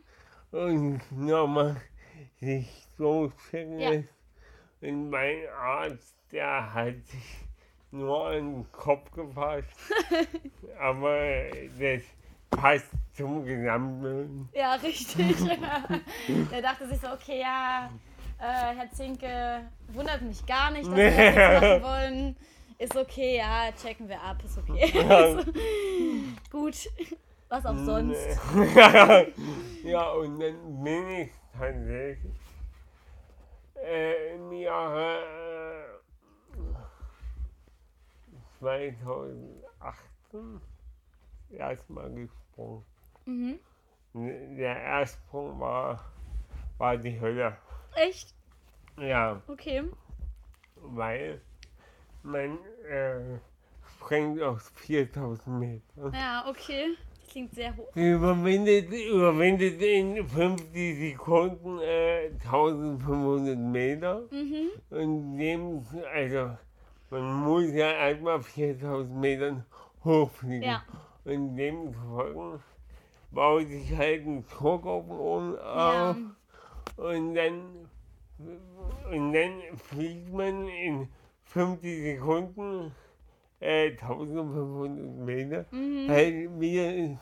und 0.50 1.00
nochmal 1.12 1.76
sich 2.40 2.68
so 2.96 3.30
checken 3.50 3.78
Ja. 3.78 3.90
Und 4.80 5.10
mein 5.10 5.46
Arzt, 5.58 6.14
der 6.30 6.72
hat 6.74 7.06
sich 7.06 7.38
nur 7.90 8.26
an 8.28 8.34
den 8.54 8.72
Kopf 8.72 9.10
gefasst. 9.12 9.68
Aber 10.78 11.44
das 11.78 12.02
passt 12.50 12.90
zum 13.14 13.44
Gesamten. 13.44 14.48
Ja, 14.52 14.74
richtig. 14.74 15.36
Der 16.50 16.62
dachte 16.62 16.86
sich 16.88 17.00
so, 17.00 17.08
okay, 17.08 17.40
ja, 17.40 17.90
äh, 18.38 18.74
Herr 18.76 18.90
Zinke, 18.92 19.62
wundert 19.88 20.22
mich 20.22 20.44
gar 20.44 20.70
nicht, 20.70 20.86
dass 20.86 20.94
wir 20.96 21.10
das 21.10 21.62
machen 21.82 21.82
wollen. 21.82 22.36
Ist 22.78 22.96
okay, 22.96 23.38
ja, 23.38 23.70
checken 23.80 24.08
wir 24.08 24.20
ab, 24.20 24.42
ist 24.44 24.58
okay. 24.58 24.92
Ja. 24.92 25.42
Gut. 26.50 26.88
Was 27.54 27.66
auch 27.66 27.78
sonst. 27.78 28.40
ja, 29.84 30.10
und 30.10 30.40
dann 30.40 30.82
bin 30.82 31.08
ich 31.08 31.30
tatsächlich 31.56 32.34
äh, 33.76 34.34
im 34.34 34.52
Jahre 34.54 36.00
äh, 36.52 36.56
2018 38.58 40.60
erstmal 41.50 42.10
gesprungen. 42.12 42.84
Mhm. 43.24 43.60
Der 44.14 44.76
Erstsprung 44.76 45.60
war, 45.60 46.04
war 46.78 46.96
die 46.96 47.20
Hölle. 47.20 47.56
Echt? 47.94 48.34
Ja, 48.98 49.40
Okay. 49.46 49.84
weil 50.74 51.40
man 52.24 52.58
äh, 52.84 53.38
springt 53.96 54.42
auf 54.42 54.72
4000 54.74 55.46
Meter. 55.46 56.10
Ja, 56.12 56.48
okay. 56.48 56.96
Klingt 57.28 57.54
sehr 57.54 57.76
hoch. 57.76 57.94
Überwindet, 57.94 58.90
überwindet 58.92 59.80
in 59.82 60.26
50 60.26 60.98
Sekunden 60.98 61.78
äh, 61.80 62.30
1500 62.44 63.58
Meter. 63.58 64.22
Mhm. 64.30 64.70
Und 64.90 65.36
dem, 65.38 65.86
also, 66.14 66.56
man 67.10 67.44
muss 67.44 67.72
ja 67.72 67.90
erstmal 67.92 68.40
4000 68.42 69.16
Metern 69.16 69.64
hochfliegen. 70.04 70.62
Ja. 70.62 70.82
Und 71.24 71.56
demzufolge 71.56 72.60
baut 73.30 73.66
sich 73.68 73.96
halt 73.96 74.26
ein 74.26 74.44
Druck 74.46 74.86
auf 74.86 75.06
den 75.06 75.16
Ohren 75.16 75.54
Ja. 75.54 76.10
auf. 76.10 76.16
Und 76.96 77.34
dann, 77.34 77.88
und 79.10 79.32
dann 79.32 79.52
fliegt 79.76 80.32
man 80.32 80.68
in 80.68 81.08
50 81.44 82.02
Sekunden 82.02 82.92
äh, 83.64 83.90
1500 83.92 85.26
Meter 85.26 85.64
Mhm. 85.70 86.08
halt 86.10 86.60
wieder 86.60 86.94
in 86.94 87.18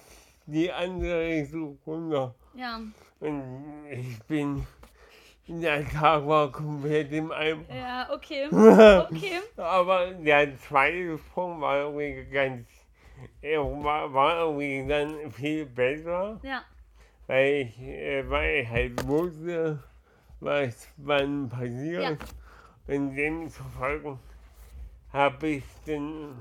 die 0.46 0.70
andere 0.72 1.20
Richtung 1.28 1.78
runter. 1.86 2.34
Ja. 2.54 2.80
Und 3.20 3.42
ich 3.90 4.18
bin, 4.24 4.66
der 5.46 5.88
Tag 5.88 6.26
war 6.26 6.50
komplett 6.50 7.12
im 7.12 7.30
Eimer. 7.30 7.62
Ja, 7.72 8.08
okay. 8.12 8.48
Okay. 8.50 9.40
Aber 9.56 10.10
der 10.12 10.56
zweite 10.58 11.18
Sprung 11.18 11.60
war 11.60 11.84
irgendwie 11.84 12.24
ganz, 12.30 12.66
er 13.40 13.60
war, 13.84 14.12
war 14.12 14.40
irgendwie 14.46 14.86
dann 14.88 15.30
viel 15.30 15.66
besser, 15.66 16.40
Ja. 16.42 16.62
weil 17.28 17.68
ich, 17.68 17.78
äh, 17.80 18.28
weil 18.28 18.62
ich 18.62 18.68
halt 18.68 19.06
wusste, 19.06 19.82
was 20.40 20.88
wann 20.96 21.48
passiert. 21.48 22.18
Und 22.88 23.14
demzufolge 23.14 24.18
habe 25.12 25.48
ich 25.48 25.64
dann, 25.86 26.34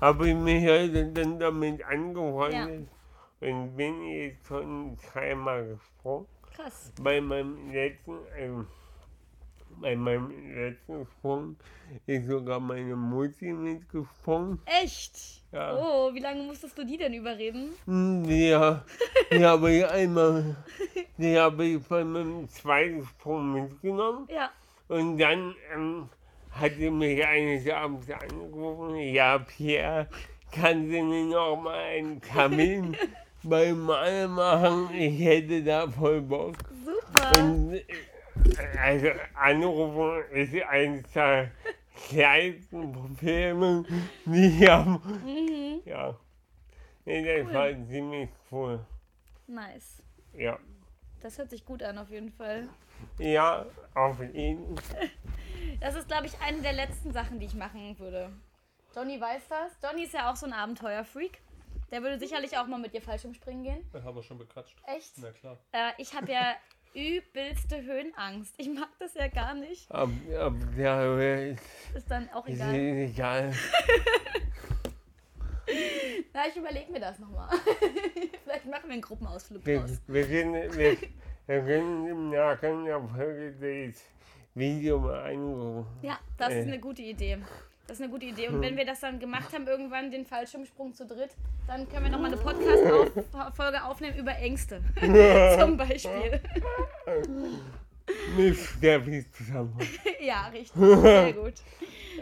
habe 0.00 0.28
ich 0.28 0.34
mich 0.34 0.64
halt 0.66 1.16
dann 1.16 1.38
damit 1.38 1.84
angefreundet 1.84 2.88
und 3.40 3.76
bin 3.76 4.02
jetzt 4.04 4.46
schon 4.46 4.96
dreimal 5.12 5.66
gesprungen. 5.68 6.26
Krass. 6.54 6.92
Bei 7.00 7.20
meinem 7.20 7.70
letzten, 7.72 8.18
ähm, 8.36 8.66
bei 9.80 9.96
meinem 9.96 10.30
letzten 10.54 11.06
Sprung 11.06 11.56
ist 12.06 12.26
sogar 12.26 12.60
meine 12.60 12.96
Mutti 12.96 13.52
mitgesprungen. 13.52 14.60
Echt? 14.66 15.42
Ja. 15.52 15.76
Oh, 15.76 16.12
wie 16.14 16.20
lange 16.20 16.42
musstest 16.42 16.76
du 16.76 16.84
die 16.84 16.96
denn 16.96 17.14
überreden? 17.14 17.70
Hm, 17.86 18.24
Ja, 18.28 18.84
die 19.32 19.44
habe 19.44 19.72
ich 19.72 19.86
einmal, 19.86 20.56
die 21.16 21.38
habe 21.38 21.64
ich 21.64 21.82
bei 21.86 22.04
meinem 22.04 22.48
zweiten 22.48 23.04
Sprung 23.06 23.52
mitgenommen. 23.52 24.28
Ja. 24.30 24.50
Und 24.88 25.18
dann 25.18 25.54
ähm, 25.72 26.08
hat 26.50 26.72
sie 26.76 26.90
mich 26.90 27.24
eines 27.24 27.68
Abends 27.68 28.10
angerufen, 28.10 28.96
ja 28.96 29.38
Pierre, 29.38 30.08
kannst 30.52 30.92
du 30.92 31.02
mir 31.02 31.24
noch 31.26 31.56
mal 31.60 31.78
einen 31.78 32.20
Termin 32.20 32.96
beim 33.42 33.80
Mal 33.80 34.28
machen? 34.28 34.90
Ich 34.94 35.20
hätte 35.24 35.62
da 35.62 35.88
voll 35.88 36.20
Bock. 36.20 36.56
Super. 36.84 37.38
Und, 37.42 37.74
äh, 37.74 37.84
also 38.78 39.08
anrufen 39.34 40.24
ist 40.32 40.54
eines 40.68 41.02
der 41.12 41.50
kleinsten 42.08 42.92
Probleme, 42.92 43.84
die 44.24 44.46
ich 44.62 44.68
habe. 44.68 45.00
Mhm. 45.24 45.80
Ja. 45.84 46.16
Nee, 47.04 47.24
das 47.24 47.46
Cool. 47.46 47.54
war 47.54 47.86
ziemlich 47.88 48.28
cool. 48.50 48.80
Nice. 49.46 50.02
Ja. 50.34 50.58
Das 51.22 51.36
hört 51.38 51.50
sich 51.50 51.64
gut 51.64 51.82
an, 51.82 51.98
auf 51.98 52.10
jeden 52.10 52.30
Fall. 52.30 52.68
Ja, 53.18 53.66
auf 53.94 54.20
jeden 54.20 54.76
Das 55.80 55.94
ist, 55.94 56.08
glaube 56.08 56.26
ich, 56.26 56.32
eine 56.40 56.60
der 56.62 56.72
letzten 56.72 57.12
Sachen, 57.12 57.38
die 57.40 57.46
ich 57.46 57.54
machen 57.54 57.98
würde. 57.98 58.30
Johnny 58.94 59.20
weiß 59.20 59.42
das. 59.48 59.72
Johnny 59.82 60.04
ist 60.04 60.14
ja 60.14 60.30
auch 60.30 60.36
so 60.36 60.46
ein 60.46 60.52
Abenteuerfreak. 60.52 61.40
Der 61.90 62.02
würde 62.02 62.18
sicherlich 62.18 62.56
auch 62.56 62.66
mal 62.66 62.78
mit 62.78 62.92
dir 62.94 63.02
Fallschirmspringen 63.02 63.64
gehen. 63.64 63.90
Da 63.92 64.02
haben 64.02 64.16
wir 64.16 64.22
schon 64.22 64.38
bequatscht. 64.38 64.76
Echt? 64.86 65.12
Na 65.16 65.30
klar. 65.32 65.58
Äh, 65.72 65.90
ich 65.98 66.14
habe 66.14 66.30
ja 66.30 66.54
übelste 66.94 67.82
Höhenangst. 67.82 68.54
Ich 68.58 68.68
mag 68.68 68.88
das 68.98 69.14
ja 69.14 69.28
gar 69.28 69.54
nicht. 69.54 69.90
Ab, 69.90 70.08
ab 70.38 70.52
der 70.76 71.50
ist 71.50 71.62
Ist 71.94 72.10
dann 72.10 72.28
auch 72.30 72.46
ist 72.46 72.56
egal. 72.56 72.74
egal. 72.74 73.52
Na, 76.32 76.46
ich 76.48 76.56
überlege 76.56 76.90
mir 76.92 77.00
das 77.00 77.18
nochmal. 77.18 77.48
Vielleicht 78.44 78.66
machen 78.66 78.84
wir 78.86 78.92
einen 78.92 79.02
Gruppenausflug 79.02 79.64
Wir, 79.66 79.80
draus. 79.80 80.00
wir, 80.06 80.26
können, 80.26 80.76
wir, 80.76 80.96
wir 81.46 81.62
können 81.62 82.06
im 82.08 82.30
der 82.30 83.00
Folge 83.14 83.52
das 83.92 84.02
Video 84.54 84.98
mal 84.98 85.30
angucken. 85.30 85.86
Ja, 86.02 86.18
das 86.36 86.50
ist 86.50 86.66
Äh. 86.66 86.68
eine 86.68 86.80
gute 86.80 87.02
Idee. 87.02 87.38
Das 87.86 87.98
ist 87.98 88.02
eine 88.04 88.12
gute 88.12 88.26
Idee. 88.26 88.48
Und 88.48 88.60
wenn 88.60 88.76
wir 88.76 88.84
das 88.84 89.00
dann 89.00 89.18
gemacht 89.18 89.52
haben, 89.52 89.66
irgendwann 89.66 90.10
den 90.12 90.24
Fallschirmsprung 90.24 90.94
zu 90.94 91.06
dritt, 91.06 91.30
dann 91.66 91.88
können 91.88 92.04
wir 92.04 92.12
nochmal 92.12 92.32
eine 92.32 92.40
Podcast-Folge 92.40 93.82
aufnehmen 93.84 94.16
über 94.16 94.32
Ängste. 94.36 94.80
Zum 95.58 95.76
Beispiel. 95.76 96.40
Mit 98.36 98.56
Steffi 98.56 99.24
zusammen. 99.32 99.76
ja, 100.20 100.46
richtig. 100.48 100.72
Sehr 100.80 101.32
gut. 101.32 101.54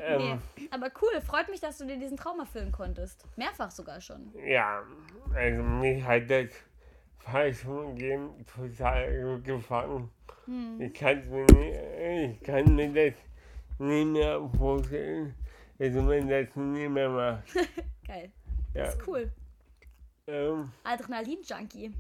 Ähm, 0.01 0.39
Nee. 0.57 0.69
Aber 0.71 0.91
cool, 1.03 1.21
freut 1.21 1.49
mich, 1.49 1.61
dass 1.61 1.79
du 1.79 1.85
dir 1.87 1.97
diesen 1.99 2.17
Traum 2.17 2.39
erfüllen 2.39 2.71
konntest. 2.71 3.25
Mehrfach 3.37 3.71
sogar 3.71 4.01
schon. 4.01 4.33
Ja, 4.47 4.83
also 5.35 5.61
mich 5.63 6.05
hat 6.05 6.31
das 6.31 6.51
Fallschirmgehen 7.19 8.47
total 8.47 9.21
gut 9.39 9.45
gefallen. 9.45 10.09
Hm. 10.49 10.81
Ich, 10.81 10.95
kann's 10.95 11.27
mir 11.27 11.45
nie, 11.53 12.33
ich 12.33 12.41
kann 12.43 12.75
mir 12.75 12.89
das 13.11 13.15
nie 13.79 14.05
mehr 14.07 14.41
vorstellen, 14.57 15.35
dass 15.79 15.93
man 15.93 16.27
das 16.29 16.47
nie 16.57 16.89
mehr 16.89 17.11
macht. 17.11 17.45
Geil. 18.07 18.31
Ja, 18.75 18.85
Das 18.85 18.95
ist 18.95 19.07
cool. 19.07 19.31
ähm, 20.27 20.73
Adrenalin-Junkie. 20.85 21.93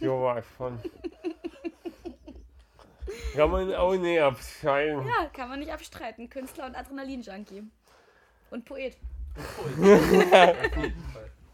sowas 0.00 0.44
von. 0.56 0.78
Kann 3.34 3.50
man 3.50 3.74
auch 3.74 3.94
nicht 3.94 4.20
abschalten. 4.20 5.06
Ja, 5.06 5.26
kann 5.34 5.48
man 5.50 5.58
nicht 5.58 5.70
abstreiten. 5.72 6.30
Künstler 6.30 6.64
und 6.66 6.74
Adrenalin-Junkie. 6.76 7.62
Und 8.50 8.64
Poet. 8.64 8.96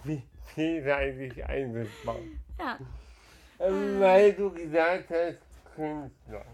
Wie 0.04 0.22
vielseitig 0.54 1.44
einsetzbar. 1.44 2.16
Ja. 2.58 2.78
Ähm, 3.60 4.00
weil 4.00 4.32
du 4.34 4.50
gesagt 4.52 5.10
hast, 5.10 5.38
Künstler. 5.78 6.44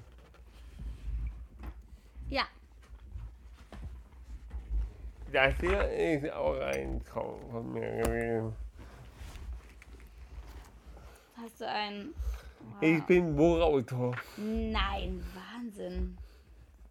Ja. 2.29 2.45
Das 5.33 5.55
hier 5.61 5.81
ist 5.91 6.31
auch 6.31 6.61
ein 6.61 7.03
Traum 7.07 7.41
von 7.51 7.73
mir 7.73 8.03
gewesen. 8.03 8.55
Hast 11.39 11.59
du 11.63 11.67
ein. 11.67 12.11
Ich 12.83 13.03
bin 13.05 13.35
Buchautor. 13.35 14.15
Nein, 14.37 15.25
Wahnsinn. 15.35 16.19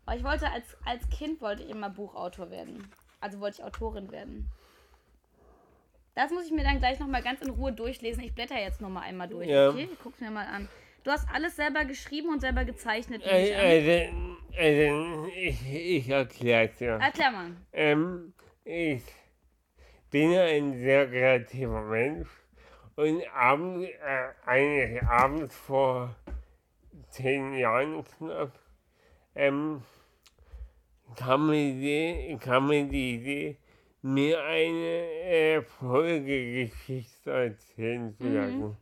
Aber 0.07 0.17
ich 0.17 0.23
wollte 0.23 0.49
als, 0.49 0.75
als 0.85 1.07
Kind 1.11 1.39
wollte 1.39 1.61
ich 1.61 1.69
immer 1.69 1.91
Buchautor 1.91 2.49
werden. 2.49 2.87
Also 3.21 3.39
wollte 3.41 3.61
ich 3.61 3.63
Autorin 3.63 4.11
werden. 4.11 4.49
Das 6.15 6.31
muss 6.31 6.45
ich 6.47 6.51
mir 6.51 6.63
dann 6.63 6.79
gleich 6.79 6.99
nochmal 6.99 7.21
ganz 7.21 7.41
in 7.41 7.51
Ruhe 7.51 7.71
durchlesen. 7.71 8.23
Ich 8.23 8.33
blätter 8.33 8.59
jetzt 8.59 8.81
nochmal 8.81 9.03
einmal 9.03 9.27
durch, 9.27 9.47
Ja. 9.47 9.69
okay? 9.69 9.87
Ich 9.91 9.99
guck's 10.01 10.19
mir 10.19 10.31
mal 10.31 10.47
an. 10.47 10.67
Du 11.03 11.11
hast 11.11 11.27
alles 11.33 11.55
selber 11.55 11.83
geschrieben 11.85 12.29
und 12.29 12.39
selber 12.39 12.63
gezeichnet. 12.63 13.23
an. 13.23 13.29
Also, 13.29 14.35
also 14.57 15.27
ich, 15.35 15.73
ich 15.73 16.09
erkläre 16.09 16.69
es 16.69 16.77
dir. 16.77 16.91
Erklär 16.91 17.31
mal. 17.31 17.51
Ähm, 17.73 18.33
ich 18.63 19.03
bin 20.09 20.37
ein 20.37 20.79
sehr 20.79 21.07
kreativer 21.07 21.81
Mensch 21.81 22.29
und 22.95 23.21
abends, 23.33 23.89
äh, 23.89 24.29
eigentlich 24.45 25.03
abends 25.03 25.55
vor 25.55 26.15
zehn 27.09 27.55
Jahren 27.55 28.03
knapp, 28.17 28.57
ähm, 29.35 29.81
kam, 31.17 31.47
mir 31.47 31.73
die, 31.73 32.37
kam 32.39 32.67
mir 32.67 32.85
die 32.85 33.15
Idee, 33.15 33.57
mir 34.01 34.41
eine 34.43 35.11
äh, 35.23 35.61
Folgegeschichte 35.61 37.31
erzählen 37.31 38.15
zu 38.15 38.23
Mhm. 38.25 38.77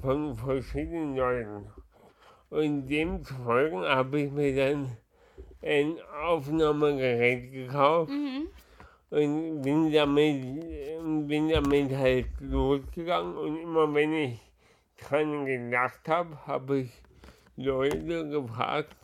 Von 0.00 0.36
verschiedenen 0.36 1.16
Leuten. 1.16 1.66
Und 2.50 2.86
demzufolge 2.86 3.88
habe 3.88 4.20
ich 4.20 4.30
mir 4.30 4.54
dann 4.54 4.96
ein 5.62 5.96
Aufnahmegerät 6.24 7.50
gekauft 7.50 8.12
Mhm. 8.12 8.48
und 9.10 9.62
bin 9.62 9.92
damit, 9.92 11.26
bin 11.26 11.48
damit 11.48 11.90
halt 11.96 12.28
losgegangen. 12.40 13.36
Und 13.36 13.56
immer 13.58 13.92
wenn 13.92 14.12
ich 14.12 14.40
dran 14.96 15.44
gedacht 15.44 16.08
habe, 16.08 16.46
habe 16.46 16.80
ich 16.80 17.02
Leute 17.56 18.28
gefragt, 18.28 18.96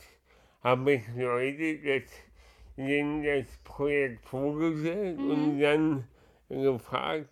habe 0.62 0.92
ich 0.92 1.02
Leute 1.16 1.78
das, 1.78 2.10
denen 2.76 3.22
das 3.24 3.46
Projekt 3.64 4.24
vorgestellt 4.24 5.18
und 5.18 5.58
dann 5.58 6.04
gefragt, 6.48 7.30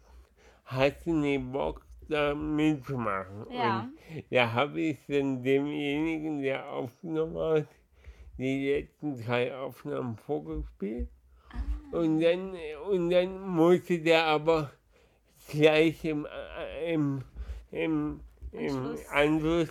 hast 0.65 1.07
du 1.07 1.13
nicht 1.13 1.53
Bock, 1.53 1.83
da 2.11 2.35
mitzumachen? 2.35 3.47
Ja. 3.51 3.89
Und 4.15 4.25
da 4.31 4.53
habe 4.53 4.81
ich 4.81 4.99
dann 5.09 5.43
demjenigen, 5.43 6.43
der 6.43 6.69
aufgenommen 6.69 7.39
hat, 7.39 7.69
die 8.39 8.71
letzten 8.71 9.23
drei 9.25 9.55
Aufnahmen 9.55 10.17
vorgespielt. 10.17 11.09
Und 11.93 12.21
dann, 12.21 12.55
und 12.89 13.11
dann 13.11 13.41
musste 13.49 13.99
der 13.99 14.25
aber 14.25 14.71
gleich 15.49 16.05
im, 16.05 16.27
im, 16.87 17.23
im, 17.73 18.21
im 18.53 18.77
Anschluss. 18.77 19.09
Anschluss 19.11 19.69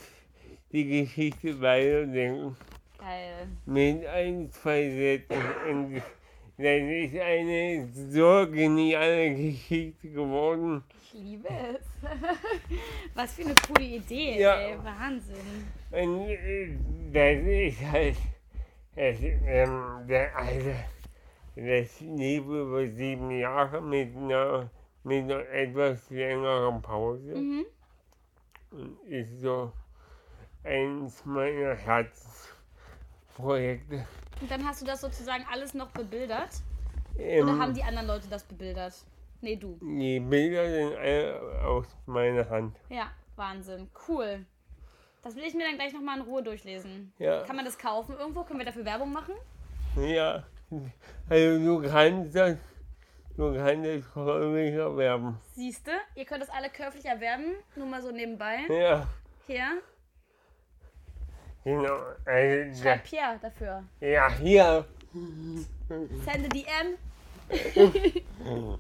die 0.71 0.85
Geschichte 0.85 1.59
weiterdenken. 1.61 2.55
Geil. 2.97 3.47
Mit 3.65 4.05
ein, 4.05 4.51
zwei 4.51 4.89
Sätzen. 4.89 5.41
Und 5.69 5.95
das 6.57 6.81
ist 6.81 7.17
eine 7.17 7.87
so 7.93 8.45
geniale 8.51 9.33
Geschichte 9.33 10.09
geworden. 10.09 10.83
Ich 11.11 11.19
liebe 11.19 11.47
es. 11.49 11.83
Was 13.15 13.33
für 13.33 13.41
eine 13.41 13.55
coole 13.67 13.83
Idee, 13.83 14.39
Ja. 14.39 14.59
ey. 14.59 14.77
Wahnsinn. 14.83 15.67
Und 15.89 16.27
das 17.11 17.39
ist 17.43 17.81
halt, 17.91 18.15
das, 18.95 19.17
ähm, 19.21 20.05
der, 20.07 20.35
also, 20.37 20.69
das 21.55 21.99
lief 22.01 22.45
über 22.45 22.87
sieben 22.87 23.31
Jahre 23.31 23.81
mit 23.81 24.15
einer, 24.15 24.69
mit 25.03 25.23
einer 25.23 25.39
etwas 25.49 26.07
längeren 26.11 26.79
Pause. 26.83 27.33
Mhm. 27.35 27.65
Und 28.69 28.99
ist 29.07 29.41
so 29.41 29.73
eins 30.63 31.25
meiner 31.25 31.73
Herzprojekte. 31.73 34.05
Und 34.41 34.51
dann 34.51 34.63
hast 34.63 34.83
du 34.83 34.85
das 34.85 35.01
sozusagen 35.01 35.43
alles 35.51 35.73
noch 35.73 35.89
bebildert? 35.89 36.51
Ähm, 37.17 37.49
Oder 37.49 37.57
haben 37.57 37.73
die 37.73 37.81
anderen 37.83 38.05
Leute 38.07 38.27
das 38.29 38.43
bebildert? 38.43 38.93
Nee, 39.41 39.55
du. 39.55 39.77
die 39.81 40.19
Bilder 40.19 40.69
sind 40.69 40.95
alle 40.97 41.61
aus 41.65 41.85
meiner 42.05 42.49
Hand. 42.49 42.75
Ja, 42.89 43.11
Wahnsinn. 43.35 43.89
Cool. 44.07 44.45
Das 45.21 45.35
will 45.35 45.43
ich 45.43 45.53
mir 45.53 45.65
dann 45.65 45.75
gleich 45.75 45.93
nochmal 45.93 46.17
in 46.17 46.23
Ruhe 46.23 46.43
durchlesen. 46.43 47.13
Ja. 47.19 47.43
Kann 47.43 47.55
man 47.55 47.65
das 47.65 47.77
kaufen 47.77 48.15
irgendwo? 48.17 48.43
Können 48.43 48.59
wir 48.59 48.65
dafür 48.65 48.85
Werbung 48.85 49.11
machen? 49.11 49.33
Ja, 49.97 50.43
also 51.29 51.59
du 51.81 51.89
kannst 51.89 52.35
das, 52.35 52.57
du 53.35 53.53
kannst 53.55 53.85
das 53.85 54.15
häufig 54.15 54.73
erwerben. 54.75 55.37
Siehste, 55.55 55.91
ihr 56.15 56.25
könnt 56.25 56.41
das 56.41 56.49
alle 56.49 56.69
käuflich 56.69 57.05
erwerben. 57.05 57.55
Nur 57.75 57.87
mal 57.87 58.01
so 58.01 58.11
nebenbei. 58.11 58.59
Ja, 58.69 59.07
Hier. 59.47 59.81
genau. 61.63 61.97
Also, 62.25 62.81
Schreib 62.83 63.03
Pierre 63.03 63.39
dafür. 63.41 63.83
ja, 63.99 64.29
hier. 64.37 64.85
Sende 66.23 66.49
DM. 66.49 66.97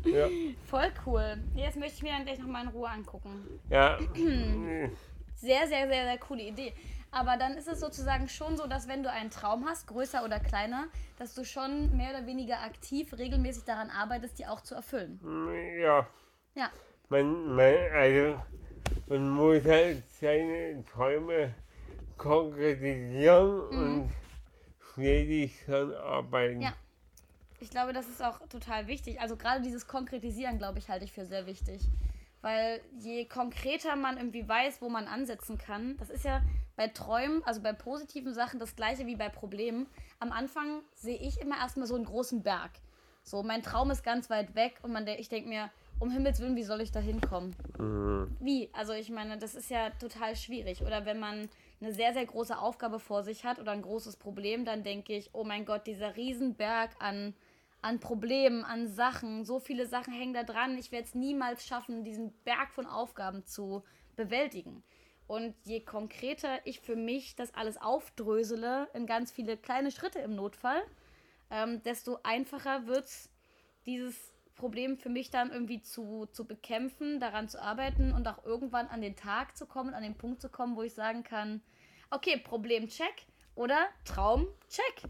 Ja, 0.05 0.27
Voll 0.65 0.91
cool. 1.05 1.37
Das 1.55 1.75
möchte 1.75 1.95
ich 1.95 2.03
mir 2.03 2.11
dann 2.11 2.25
gleich 2.25 2.39
nochmal 2.39 2.63
in 2.63 2.69
Ruhe 2.69 2.89
angucken. 2.89 3.59
ja. 3.69 3.97
Sehr, 5.35 5.67
sehr, 5.67 5.87
sehr, 5.87 6.03
sehr 6.03 6.17
coole 6.17 6.43
Idee. 6.43 6.73
Aber 7.11 7.37
dann 7.37 7.53
ist 7.55 7.69
es 7.69 7.79
sozusagen 7.79 8.27
schon 8.27 8.57
so, 8.57 8.67
dass 8.67 8.89
wenn 8.89 9.03
du 9.03 9.09
einen 9.09 9.29
Traum 9.29 9.65
hast, 9.65 9.87
größer 9.87 10.25
oder 10.25 10.37
kleiner, 10.39 10.87
dass 11.17 11.33
du 11.33 11.45
schon 11.45 11.95
mehr 11.95 12.09
oder 12.09 12.25
weniger 12.27 12.61
aktiv 12.61 13.17
regelmäßig 13.17 13.63
daran 13.63 13.89
arbeitest, 13.89 14.37
die 14.37 14.45
auch 14.45 14.59
zu 14.61 14.75
erfüllen. 14.75 15.19
ja. 15.79 16.05
Ja. 16.55 16.69
Man, 17.07 17.55
man, 17.55 17.73
also, 17.93 18.41
man 19.07 19.29
muss 19.29 19.63
halt 19.63 20.03
seine 20.11 20.83
Träume 20.85 21.55
konkretisieren 22.17 23.61
und 23.61 24.11
stetig 24.91 25.63
dran 25.65 25.93
arbeiten. 25.93 26.61
Ja. 26.61 26.73
Ich 27.59 27.69
glaube, 27.69 27.93
das 27.93 28.07
ist 28.07 28.23
auch 28.23 28.39
total 28.47 28.87
wichtig. 28.87 29.19
Also 29.21 29.35
gerade 29.35 29.61
dieses 29.61 29.87
Konkretisieren, 29.87 30.57
glaube 30.57 30.79
ich, 30.79 30.89
halte 30.89 31.05
ich 31.05 31.11
für 31.11 31.25
sehr 31.25 31.45
wichtig. 31.45 31.81
Weil 32.41 32.81
je 32.97 33.25
konkreter 33.25 33.95
man 33.95 34.17
irgendwie 34.17 34.47
weiß, 34.47 34.81
wo 34.81 34.89
man 34.89 35.07
ansetzen 35.07 35.57
kann, 35.57 35.97
das 35.97 36.09
ist 36.09 36.23
ja 36.23 36.41
bei 36.77 36.87
Träumen, 36.87 37.43
also 37.43 37.61
bei 37.61 37.73
positiven 37.73 38.33
Sachen, 38.33 38.59
das 38.59 38.77
gleiche 38.77 39.05
wie 39.05 39.17
bei 39.17 39.27
Problemen. 39.27 39.87
Am 40.19 40.31
Anfang 40.31 40.81
sehe 40.95 41.17
ich 41.17 41.41
immer 41.41 41.57
erstmal 41.57 41.87
so 41.87 41.95
einen 41.95 42.05
großen 42.05 42.41
Berg. 42.41 42.71
So, 43.23 43.43
mein 43.43 43.61
Traum 43.61 43.91
ist 43.91 44.03
ganz 44.03 44.29
weit 44.29 44.55
weg 44.55 44.79
und 44.81 44.93
man, 44.93 45.05
ich 45.05 45.27
denke 45.27 45.49
mir, 45.49 45.69
um 45.99 46.09
Himmels 46.09 46.39
Willen, 46.39 46.55
wie 46.55 46.63
soll 46.63 46.79
ich 46.79 46.91
da 46.91 46.99
hinkommen? 46.99 47.53
Mhm. 47.77 48.37
Wie? 48.39 48.69
Also 48.71 48.93
ich 48.93 49.09
meine, 49.09 49.37
das 49.37 49.53
ist 49.53 49.69
ja 49.69 49.89
total 49.89 50.35
schwierig. 50.35 50.81
Oder 50.81 51.05
wenn 51.05 51.19
man 51.19 51.49
eine 51.81 51.93
sehr, 51.93 52.13
sehr 52.13 52.25
große 52.25 52.57
Aufgabe 52.57 52.99
vor 52.99 53.23
sich 53.23 53.43
hat 53.43 53.59
oder 53.59 53.71
ein 53.71 53.81
großes 53.81 54.15
Problem, 54.15 54.65
dann 54.65 54.83
denke 54.83 55.13
ich, 55.13 55.29
oh 55.33 55.43
mein 55.43 55.65
Gott, 55.65 55.87
dieser 55.87 56.15
Riesenberg 56.15 56.91
an, 56.99 57.33
an 57.81 57.99
Problemen, 57.99 58.63
an 58.63 58.87
Sachen, 58.87 59.45
so 59.45 59.59
viele 59.59 59.87
Sachen 59.87 60.13
hängen 60.13 60.33
da 60.33 60.43
dran. 60.43 60.77
Ich 60.77 60.91
werde 60.91 61.05
es 61.05 61.15
niemals 61.15 61.65
schaffen, 61.65 62.03
diesen 62.03 62.33
Berg 62.43 62.71
von 62.71 62.85
Aufgaben 62.85 63.45
zu 63.45 63.83
bewältigen. 64.15 64.83
Und 65.27 65.55
je 65.63 65.79
konkreter 65.81 66.65
ich 66.65 66.81
für 66.81 66.95
mich 66.95 67.35
das 67.35 67.53
alles 67.53 67.77
aufdrösele 67.77 68.89
in 68.93 69.05
ganz 69.05 69.31
viele 69.31 69.57
kleine 69.57 69.91
Schritte 69.91 70.19
im 70.19 70.35
Notfall, 70.35 70.81
ähm, 71.51 71.81
desto 71.83 72.17
einfacher 72.23 72.87
wird 72.87 73.05
es, 73.05 73.29
dieses 73.85 74.33
Problem 74.55 74.97
für 74.97 75.09
mich 75.09 75.29
dann 75.29 75.51
irgendwie 75.51 75.81
zu, 75.81 76.27
zu 76.33 76.45
bekämpfen, 76.45 77.19
daran 77.19 77.47
zu 77.47 77.61
arbeiten 77.61 78.11
und 78.11 78.27
auch 78.27 78.43
irgendwann 78.43 78.87
an 78.87 79.01
den 79.01 79.15
Tag 79.15 79.55
zu 79.55 79.65
kommen, 79.65 79.93
an 79.93 80.03
den 80.03 80.17
Punkt 80.17 80.41
zu 80.41 80.49
kommen, 80.49 80.75
wo 80.75 80.83
ich 80.83 80.93
sagen 80.93 81.23
kann, 81.23 81.61
okay, 82.11 82.37
Problem 82.37 82.87
check 82.87 83.25
oder 83.55 83.87
Traum 84.03 84.47
check. 84.67 85.09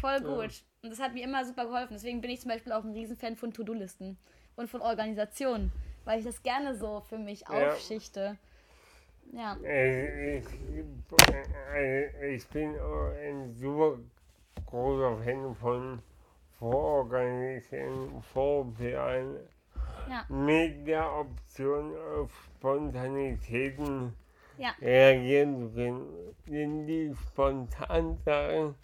Voll 0.00 0.20
gut. 0.20 0.52
Ja. 0.52 0.62
Und 0.82 0.90
das 0.90 1.00
hat 1.00 1.14
mir 1.14 1.24
immer 1.24 1.44
super 1.44 1.64
geholfen. 1.66 1.94
Deswegen 1.94 2.20
bin 2.20 2.30
ich 2.30 2.40
zum 2.40 2.50
Beispiel 2.50 2.72
auch 2.72 2.84
ein 2.84 2.92
Riesenfan 2.92 3.36
von 3.36 3.52
To-Do-Listen 3.52 4.16
und 4.56 4.70
von 4.70 4.80
Organisationen, 4.80 5.72
weil 6.04 6.20
ich 6.20 6.24
das 6.24 6.42
gerne 6.42 6.76
so 6.76 7.00
für 7.00 7.18
mich 7.18 7.40
ja. 7.40 7.70
aufschichte. 7.70 8.36
Ja. 9.32 9.56
Ich, 9.56 10.46
ich 12.22 12.48
bin 12.48 12.74
ein 12.78 13.54
super 13.54 13.98
großer 14.66 15.18
Fan 15.22 15.54
von 15.54 16.02
vororganisieren, 16.58 18.22
vorplanen, 18.32 19.36
ja. 20.08 20.24
mit 20.28 20.86
der 20.86 21.12
Option 21.12 21.94
auf 21.96 22.30
Spontanitäten 22.56 24.14
ja. 24.58 24.70
reagieren 24.80 25.60
zu 25.60 25.74
können. 25.74 26.06
Denn 26.46 26.86
die 26.86 27.12
spontan 27.28 28.16
Sachen 28.24 28.74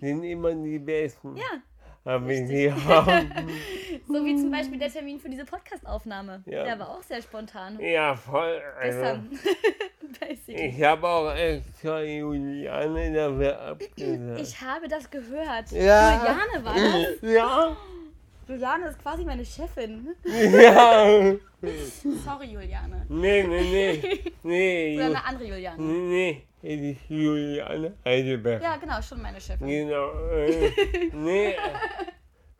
sind 0.00 0.22
immer 0.22 0.54
die 0.54 0.78
besten. 0.78 1.36
Ja. 1.36 1.62
Aber 2.04 2.28
sie 2.28 2.72
haben. 2.86 3.30
so 4.06 4.24
wie 4.24 4.36
zum 4.36 4.50
Beispiel 4.50 4.78
der 4.78 4.88
Termin 4.88 5.20
für 5.20 5.28
diese 5.28 5.44
Podcast-Aufnahme. 5.44 6.42
Ja. 6.46 6.64
Der 6.64 6.78
war 6.78 6.90
auch 6.90 7.02
sehr 7.02 7.20
spontan. 7.20 7.78
Ja, 7.80 8.14
voll. 8.16 8.62
Also, 8.80 9.20
ich 10.46 10.82
habe 10.82 11.06
auch 11.06 11.34
extra 11.34 12.02
Juliane 12.02 13.12
dafür 13.12 13.60
abgesagt. 13.72 14.40
Ich 14.40 14.60
habe 14.60 14.88
das 14.88 15.10
gehört. 15.10 15.70
Ja. 15.72 16.16
Juliane 16.16 16.64
war 16.64 16.74
das? 16.74 17.20
Ja. 17.30 17.76
Juliane 18.48 18.88
ist 18.88 19.02
quasi 19.02 19.24
meine 19.24 19.44
Chefin. 19.44 20.08
Ja. 20.24 21.34
Sorry, 22.24 22.46
Juliane. 22.46 23.04
Nee, 23.08 23.42
nee, 23.42 23.62
nee. 23.62 24.32
nee 24.42 24.96
Oder 24.96 25.06
eine 25.06 25.24
andere 25.24 25.48
Juliane. 25.48 25.82
Nee, 25.82 26.08
nee. 26.08 26.42
Es 26.62 26.80
ist 26.80 27.10
Juliane 27.10 27.92
Heidelberg. 28.04 28.62
Ja, 28.62 28.76
genau, 28.76 29.02
schon 29.02 29.20
meine 29.20 29.38
Chefin. 29.38 29.66
Genau. 29.66 30.12
Äh, 30.30 30.72
nee. 31.12 31.56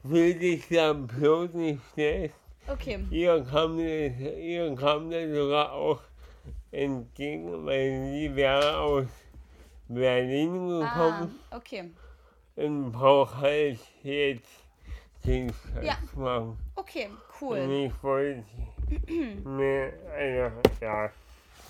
Will 0.03 0.34
dich 0.34 0.68
da 0.68 0.93
bloß 0.93 1.55
nicht 1.55 1.80
schlecht. 1.95 2.34
Okay. 2.66 2.99
Ihr 3.11 3.43
kam, 3.51 3.78
ihr 3.78 4.74
kam 4.74 5.11
da 5.11 5.26
sogar 5.26 5.72
auch 5.72 6.03
entgegen, 6.70 7.64
weil 7.64 8.11
sie 8.12 8.36
wäre 8.36 8.76
aus 8.76 9.07
Berlin 9.89 10.68
gekommen. 10.68 11.41
Ah, 11.51 11.57
okay. 11.57 11.91
Und 12.57 12.93
braucht 12.93 13.36
halt 13.36 13.78
jetzt 14.03 14.68
ja. 15.83 15.99
machen. 16.14 16.57
Okay, 16.75 17.09
cool. 17.41 17.59
Und 17.59 17.73
ich 17.73 18.03
wollte 18.03 18.45
mir, 19.45 19.93
also, 20.16 20.61
ja. 20.81 21.11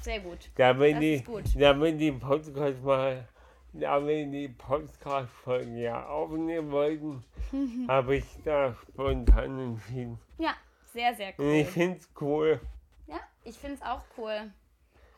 Sehr 0.02 0.20
gut. 0.20 0.50
Damit 0.56 0.94
das 0.94 1.00
die, 1.00 1.22
gut. 1.22 1.44
Damit 1.56 2.00
die 2.00 2.12
Podcast 2.12 2.82
mal, 2.82 3.28
damit 3.72 4.32
die 4.32 4.48
Podcast-Folge 4.48 5.80
ja 5.80 6.06
aufnehmen 6.06 6.70
wollten, 6.70 7.24
habe 7.88 8.16
ich 8.16 8.24
da 8.44 8.74
spontan 8.74 9.58
entschieden. 9.58 10.18
Ja, 10.38 10.54
sehr, 10.92 11.14
sehr 11.14 11.34
cool. 11.38 11.46
Und 11.46 11.54
ich 11.54 11.68
finde 11.68 11.98
es 11.98 12.08
cool. 12.20 12.60
Ja, 13.06 13.20
ich 13.44 13.56
finde 13.56 13.76
es 13.76 13.82
auch 13.82 14.04
cool. 14.16 14.50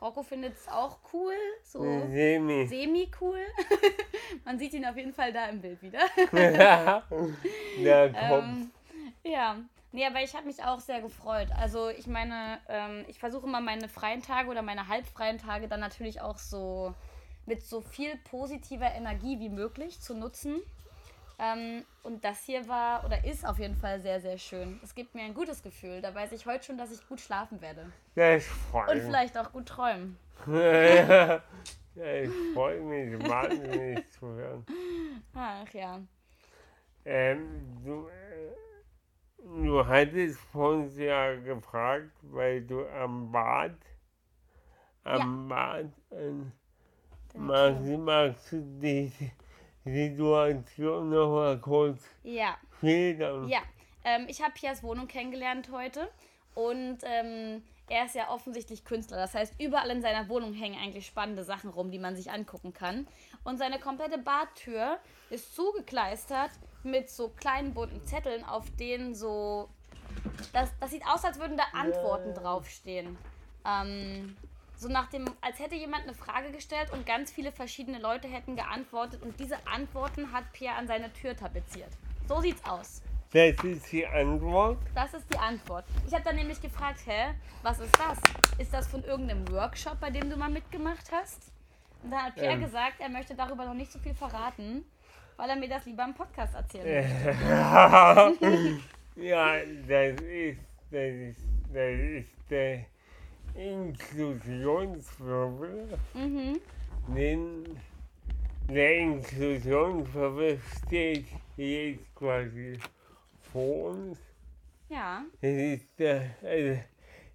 Rocco 0.00 0.22
findet 0.22 0.56
es 0.56 0.66
auch 0.68 0.98
cool, 1.12 1.34
so 1.62 1.82
semi, 1.82 2.66
semi 2.66 3.10
cool. 3.20 3.40
Man 4.44 4.58
sieht 4.58 4.72
ihn 4.72 4.86
auf 4.86 4.96
jeden 4.96 5.12
Fall 5.12 5.32
da 5.32 5.46
im 5.46 5.60
Bild 5.60 5.82
wieder. 5.82 6.00
ja. 6.32 7.02
Ähm, 7.78 8.70
ja, 9.22 9.56
nee, 9.92 10.06
aber 10.06 10.22
ich 10.22 10.34
habe 10.34 10.46
mich 10.46 10.62
auch 10.62 10.80
sehr 10.80 11.00
gefreut. 11.02 11.48
Also 11.58 11.88
ich 11.90 12.06
meine, 12.06 12.58
ähm, 12.68 13.04
ich 13.08 13.18
versuche 13.18 13.46
immer 13.46 13.60
meine 13.60 13.88
freien 13.88 14.22
Tage 14.22 14.48
oder 14.48 14.62
meine 14.62 14.88
halbfreien 14.88 15.38
Tage 15.38 15.68
dann 15.68 15.80
natürlich 15.80 16.20
auch 16.20 16.38
so 16.38 16.94
mit 17.46 17.62
so 17.62 17.80
viel 17.80 18.16
positiver 18.30 18.92
Energie 18.92 19.38
wie 19.40 19.48
möglich 19.48 20.00
zu 20.00 20.14
nutzen. 20.14 20.62
Ähm, 21.40 21.84
und 22.02 22.22
das 22.22 22.44
hier 22.44 22.68
war 22.68 23.04
oder 23.04 23.24
ist 23.24 23.46
auf 23.46 23.58
jeden 23.58 23.76
Fall 23.76 23.98
sehr, 24.00 24.20
sehr 24.20 24.36
schön. 24.36 24.78
Es 24.82 24.94
gibt 24.94 25.14
mir 25.14 25.22
ein 25.22 25.32
gutes 25.32 25.62
Gefühl. 25.62 26.02
Da 26.02 26.14
weiß 26.14 26.32
ich 26.32 26.44
heute 26.44 26.64
schon, 26.64 26.76
dass 26.76 26.92
ich 26.92 27.06
gut 27.08 27.20
schlafen 27.20 27.62
werde. 27.62 27.90
Ja, 28.14 28.36
ich 28.36 28.44
freue 28.44 28.94
mich. 28.94 29.04
Und 29.04 29.10
vielleicht 29.10 29.38
auch 29.38 29.50
gut 29.50 29.66
träumen. 29.66 30.18
ja, 30.46 31.42
ich 31.94 32.30
freue 32.52 32.80
mich 32.80 33.26
wahnsinnig 33.26 34.10
zu 34.10 34.26
hören. 34.26 34.66
Ach 35.34 35.72
ja. 35.72 36.00
Ähm, 37.06 37.82
du, 37.84 38.08
äh, 38.08 38.52
du 39.38 39.86
hattest 39.86 40.38
uns 40.52 40.98
ja 40.98 41.34
gefragt, 41.36 42.12
weil 42.22 42.62
du 42.62 42.86
am 42.86 43.32
Bad, 43.32 43.76
am 45.04 45.48
ja. 45.48 45.56
Bad, 45.56 45.92
äh, 46.10 47.38
magst, 47.38 47.98
magst 47.98 48.52
du 48.52 48.60
dich 48.78 49.32
Situation 49.84 51.10
noch 51.10 51.30
mal 51.30 51.58
kurz 51.58 52.02
ja. 52.22 52.56
schildern? 52.80 53.48
Ja, 53.48 53.60
ähm, 54.04 54.26
ich 54.28 54.42
habe 54.42 54.52
Pias 54.52 54.82
Wohnung 54.82 55.08
kennengelernt 55.08 55.70
heute 55.72 56.08
und 56.54 56.98
ähm, 57.02 57.62
er 57.88 58.04
ist 58.06 58.14
ja 58.14 58.30
offensichtlich 58.30 58.84
Künstler. 58.84 59.16
Das 59.16 59.34
heißt, 59.34 59.54
überall 59.58 59.90
in 59.90 60.00
seiner 60.00 60.28
Wohnung 60.28 60.52
hängen 60.52 60.78
eigentlich 60.80 61.06
spannende 61.06 61.44
Sachen 61.44 61.70
rum, 61.70 61.90
die 61.90 61.98
man 61.98 62.14
sich 62.14 62.30
angucken 62.30 62.72
kann. 62.72 63.06
Und 63.42 63.58
seine 63.58 63.80
komplette 63.80 64.18
Badtür 64.18 64.98
ist 65.28 65.54
zugekleistert 65.56 66.50
mit 66.84 67.10
so 67.10 67.28
kleinen 67.28 67.74
bunten 67.74 68.04
Zetteln, 68.06 68.44
auf 68.44 68.64
denen 68.76 69.14
so. 69.14 69.68
Das, 70.52 70.70
das 70.78 70.90
sieht 70.90 71.04
aus, 71.06 71.24
als 71.24 71.38
würden 71.38 71.56
da 71.56 71.64
Antworten 71.72 72.32
draufstehen. 72.34 73.18
Ähm, 73.64 74.36
so 74.80 74.88
nach 74.88 75.10
dem, 75.10 75.26
als 75.42 75.58
hätte 75.58 75.74
jemand 75.74 76.04
eine 76.04 76.14
Frage 76.14 76.50
gestellt 76.52 76.90
und 76.90 77.04
ganz 77.04 77.30
viele 77.30 77.52
verschiedene 77.52 77.98
Leute 77.98 78.28
hätten 78.28 78.56
geantwortet 78.56 79.22
und 79.22 79.38
diese 79.38 79.56
Antworten 79.66 80.32
hat 80.32 80.50
Pierre 80.52 80.76
an 80.76 80.86
seine 80.86 81.12
Tür 81.12 81.36
tapeziert. 81.36 81.90
So 82.26 82.40
sieht's 82.40 82.64
aus. 82.64 83.02
Das 83.30 83.62
ist 83.62 83.92
die 83.92 84.06
Antwort? 84.06 84.78
Das 84.94 85.12
ist 85.12 85.32
die 85.32 85.38
Antwort. 85.38 85.84
Ich 86.06 86.14
habe 86.14 86.24
dann 86.24 86.36
nämlich 86.36 86.62
gefragt, 86.62 87.00
hä, 87.04 87.34
was 87.62 87.78
ist 87.78 87.94
das? 87.98 88.18
Ist 88.58 88.72
das 88.72 88.88
von 88.88 89.04
irgendeinem 89.04 89.46
Workshop, 89.52 90.00
bei 90.00 90.08
dem 90.08 90.30
du 90.30 90.36
mal 90.36 90.50
mitgemacht 90.50 91.12
hast? 91.12 91.52
Und 92.02 92.10
dann 92.10 92.22
hat 92.22 92.34
Pierre 92.36 92.54
ähm. 92.54 92.62
gesagt, 92.62 93.00
er 93.00 93.10
möchte 93.10 93.34
darüber 93.34 93.66
noch 93.66 93.74
nicht 93.74 93.92
so 93.92 93.98
viel 93.98 94.14
verraten, 94.14 94.86
weil 95.36 95.50
er 95.50 95.56
mir 95.56 95.68
das 95.68 95.84
lieber 95.84 96.04
im 96.04 96.14
Podcast 96.14 96.54
erzählen 96.54 97.14
möchte. 98.40 98.80
ja, 99.16 99.56
das 99.86 100.20
ist, 100.22 100.58
das 100.90 101.12
ist, 101.12 101.40
das 101.70 102.00
ist 102.00 102.28
der 102.48 102.86
Inklusionswirbel, 103.54 105.98
mhm. 106.14 106.60
den, 107.08 107.64
der 108.68 108.98
Inklusionswirbel 108.98 110.60
steht 110.86 111.26
jetzt 111.56 112.14
quasi 112.14 112.78
vor 113.52 113.90
uns. 113.90 114.18
Ja. 114.88 115.24
Das 115.40 115.50
ist, 115.50 116.00
äh, 116.00 116.20
also, 116.42 116.80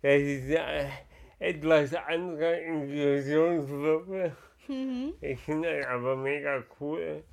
das 0.02 0.22
ist 0.22 0.50
äh, 0.50 0.88
etwas 1.40 1.94
anderer 1.94 2.62
Inklusionswirbel. 2.62 4.36
Mhm. 4.68 5.14
Ich 5.22 5.40
finde 5.42 5.78
das 5.78 5.86
aber 5.88 6.16
mega 6.16 6.64
cool, 6.80 7.24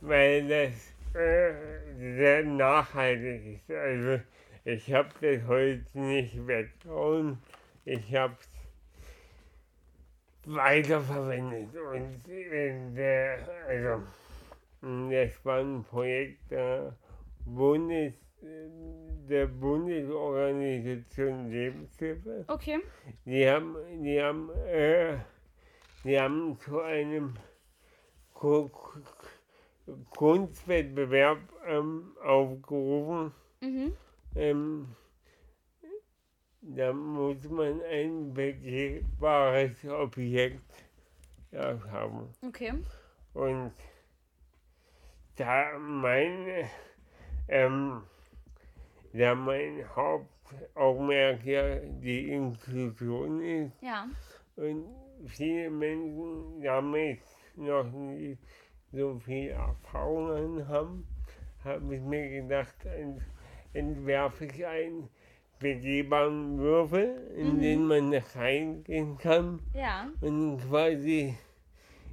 weil 0.00 0.48
das 0.48 0.72
äh, 1.14 1.52
sehr 2.16 2.44
nachhaltig 2.44 3.56
ist. 3.56 3.70
Also 3.70 4.20
ich 4.64 4.92
habe 4.92 5.08
das 5.20 5.46
Holz 5.46 5.94
nicht 5.94 6.46
weggehauen, 6.46 7.38
ich 7.84 8.14
habe 8.14 8.36
es 8.40 8.48
weiterverwendet. 10.46 11.68
Und 11.74 12.26
der, 12.96 13.38
also, 13.66 14.02
das 15.10 15.44
war 15.44 15.58
ein 15.60 15.84
Projekt 15.84 16.50
der 16.50 16.96
Bundes, 17.44 18.14
der 19.28 19.46
Bundesorganisation 19.46 21.50
Lebenshilfe. 21.50 22.44
Okay. 22.48 22.80
Die 23.24 23.48
haben, 23.48 23.74
die 24.02 24.20
haben, 24.20 24.50
äh, 24.66 25.16
die 26.04 26.20
haben 26.20 26.58
zu 26.58 26.80
einem 26.80 27.34
Ku- 28.34 28.68
Ku- 28.68 28.98
Kunstwettbewerb 30.10 31.38
ähm, 31.66 32.14
aufgerufen. 32.22 33.32
Mhm. 33.62 33.92
Ähm, 34.36 34.94
da 36.60 36.92
muss 36.92 37.48
man 37.48 37.82
ein 37.82 38.32
begehbares 38.32 39.84
Objekt 39.84 40.84
ja, 41.52 41.78
haben. 41.90 42.28
Okay. 42.42 42.72
Und 43.34 43.72
da 45.36 45.78
mein, 45.78 46.68
ähm, 47.48 48.02
da 49.12 49.34
mein 49.34 49.84
Hauptaugenmerk 49.94 51.44
ja 51.44 51.76
die 51.76 52.30
Inklusion 52.30 53.42
ist 53.42 53.82
Ja. 53.82 54.06
und 54.56 54.86
viele 55.26 55.70
Menschen 55.70 56.62
damit 56.62 57.20
noch 57.56 57.90
nicht 57.90 58.40
so 58.90 59.18
viel 59.18 59.50
Erfahrungen 59.50 60.66
haben, 60.68 61.06
habe 61.64 61.96
ich 61.96 62.00
mir 62.00 62.42
gedacht, 62.42 62.84
ent, 62.84 63.22
entwerfe 63.74 64.46
ich 64.46 64.64
einen 64.66 65.08
begehbaren 65.58 66.58
Würfel, 66.58 67.30
in 67.36 67.56
Mhm. 67.56 67.60
den 67.60 67.86
man 67.86 68.14
reingehen 68.34 69.18
kann 69.18 69.60
Ja. 69.74 70.08
und 70.20 70.58
quasi 70.68 71.34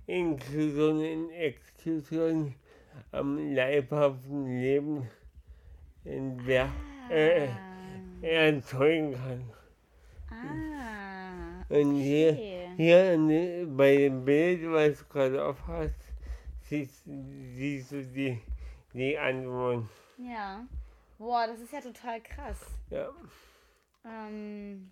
Inklusion 0.08 0.98
und 1.00 1.32
Exklusion 1.32 2.54
am 3.12 3.54
leibhaften 3.56 4.46
Leben 4.46 5.08
entwer 6.04 6.70
äh, 7.10 7.48
erzeugen 8.22 9.14
kann. 9.14 9.50
Ah. 10.30 11.64
Und 11.70 11.96
hier, 11.96 12.34
Okay. 12.34 12.68
hier 12.76 13.68
bei 13.78 13.96
dem 13.96 14.26
Bild, 14.26 14.62
was 14.72 15.00
du 15.00 15.06
gerade 15.06 15.46
auf 15.46 15.66
hast, 15.68 15.96
siehst, 16.62 17.04
siehst 17.56 17.92
du 17.92 18.04
die, 18.04 18.40
die 18.94 19.18
Antwort. 19.18 19.86
Ja. 20.18 20.66
Boah, 21.22 21.46
das 21.46 21.60
ist 21.60 21.72
ja 21.72 21.82
total 21.82 22.20
krass. 22.20 22.60
Ja. 22.90 23.10
Ähm, 24.04 24.92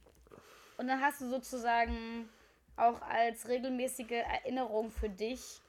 und 0.77 0.87
dann 0.87 1.01
hast 1.01 1.21
du 1.21 1.27
sozusagen 1.27 2.29
auch 2.77 3.01
als 3.01 3.47
regelmäßige 3.47 4.11
Erinnerung 4.11 4.91
für 4.91 5.09
dich 5.09 5.59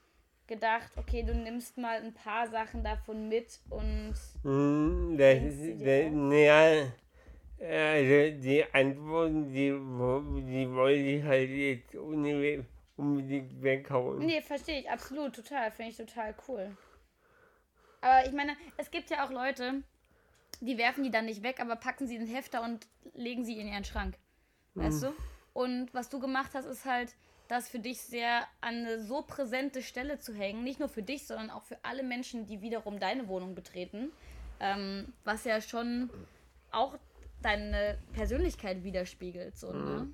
gedacht, 0.45 0.91
okay, 0.97 1.23
du 1.23 1.33
nimmst 1.33 1.79
mal 1.79 1.97
ein 2.03 2.13
paar 2.13 2.47
Sachen 2.47 2.83
davon 2.83 3.27
mit 3.27 3.59
und 3.71 4.13
Hm, 4.43 5.17
Das 5.17 5.39
das, 5.39 6.11
naja, 6.11 6.91
also 7.59 8.39
die 8.39 8.63
Antworten, 8.71 9.51
die, 9.51 9.69
die 9.71 10.71
wollte 10.75 10.99
ich 10.99 11.23
halt 11.23 11.49
jetzt 11.49 11.95
unbe- 11.95 12.65
unbedingt 12.97 13.63
weghauen. 13.63 14.19
Nee, 14.19 14.41
verstehe 14.41 14.81
ich, 14.81 14.89
absolut, 14.91 15.35
total, 15.35 15.71
finde 15.71 15.89
ich 15.89 15.97
total 15.97 16.35
cool. 16.47 16.77
Aber 18.01 18.27
ich 18.27 18.33
meine, 18.33 18.55
es 18.77 18.91
gibt 18.91 19.09
ja 19.09 19.25
auch 19.25 19.31
Leute, 19.31 19.83
die 20.61 20.77
werfen 20.77 21.03
die 21.03 21.11
dann 21.11 21.25
nicht 21.25 21.43
weg, 21.43 21.59
aber 21.59 21.75
packen 21.75 22.07
sie 22.07 22.15
in 22.15 22.25
den 22.25 22.33
Hefter 22.33 22.63
und 22.63 22.87
legen 23.13 23.43
sie 23.43 23.59
in 23.59 23.67
ihren 23.67 23.83
Schrank. 23.83 24.15
Weißt 24.75 25.03
du? 25.03 25.13
Und 25.53 25.93
was 25.93 26.09
du 26.09 26.19
gemacht 26.19 26.51
hast, 26.53 26.65
ist 26.65 26.85
halt, 26.85 27.13
das 27.51 27.67
für 27.67 27.79
dich 27.79 28.01
sehr 28.01 28.47
an 28.61 28.75
eine 28.85 29.03
so 29.03 29.23
präsente 29.23 29.81
Stelle 29.81 30.19
zu 30.19 30.33
hängen. 30.33 30.63
Nicht 30.63 30.79
nur 30.79 30.87
für 30.87 31.03
dich, 31.03 31.27
sondern 31.27 31.49
auch 31.49 31.63
für 31.63 31.77
alle 31.83 32.01
Menschen, 32.01 32.45
die 32.45 32.61
wiederum 32.61 32.97
deine 32.97 33.27
Wohnung 33.27 33.55
betreten. 33.55 34.09
Ähm, 34.61 35.11
was 35.25 35.43
ja 35.43 35.59
schon 35.59 36.09
auch 36.71 36.97
deine 37.41 37.97
Persönlichkeit 38.13 38.85
widerspiegelt. 38.85 39.57
So, 39.57 39.73
ne? 39.73 40.07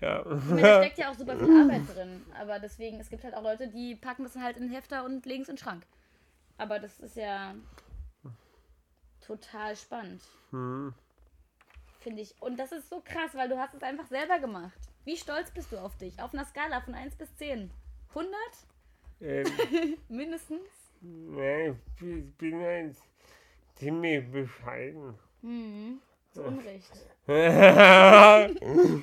Ja. 0.00 0.20
Ich 0.20 0.44
meine, 0.46 0.62
da 0.62 0.82
steckt 0.82 0.98
ja 0.98 1.10
auch 1.12 1.14
super 1.14 1.36
viel 1.36 1.62
Arbeit 1.62 1.82
drin. 1.94 2.22
Aber 2.40 2.58
deswegen, 2.58 2.98
es 2.98 3.08
gibt 3.08 3.22
halt 3.22 3.34
auch 3.34 3.42
Leute, 3.44 3.68
die 3.68 3.94
packen 3.94 4.24
das 4.24 4.34
halt 4.34 4.56
in 4.56 4.64
den 4.64 4.72
Hefter 4.72 5.04
und 5.04 5.24
legen 5.24 5.42
es 5.42 5.48
in 5.48 5.54
den 5.54 5.62
Schrank. 5.62 5.84
Aber 6.58 6.80
das 6.80 6.98
ist 6.98 7.14
ja 7.14 7.54
total 9.36 9.76
spannend, 9.76 10.22
Hm. 10.50 10.92
finde 12.00 12.22
ich. 12.22 12.34
Und 12.40 12.58
das 12.58 12.72
ist 12.72 12.88
so 12.88 13.00
krass, 13.04 13.30
weil 13.34 13.48
du 13.48 13.58
hast 13.58 13.74
es 13.74 13.82
einfach 13.82 14.06
selber 14.06 14.38
gemacht. 14.38 14.78
Wie 15.04 15.16
stolz 15.16 15.50
bist 15.50 15.72
du 15.72 15.78
auf 15.78 15.96
dich? 15.96 16.20
Auf 16.20 16.32
einer 16.34 16.44
Skala 16.44 16.80
von 16.80 16.94
1 16.94 17.14
bis 17.16 17.34
10. 17.36 17.70
100? 18.10 18.32
Ähm, 19.20 19.46
Mindestens? 20.08 20.60
nein, 21.00 21.78
ich 21.96 22.00
bin- 22.00 22.34
ich 22.40 22.54
halt 22.64 22.96
ziemlich 23.74 24.30
bescheiden. 24.30 25.14
Hm, 25.40 26.00
zu 26.32 26.42
Unrecht. 26.42 26.92
ich 27.26 29.02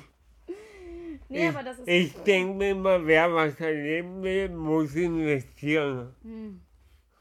Nee, 1.28 1.48
aber 1.48 1.62
das 1.62 1.78
ist. 1.78 1.86
ich 1.88 2.14
denke 2.22 2.54
mir 2.54 2.70
immer, 2.70 3.06
wer 3.06 3.32
was 3.32 3.60
erleben 3.60 4.22
will, 4.22 4.48
muss 4.48 4.94
investieren. 4.94 6.14
Hm. 6.22 6.60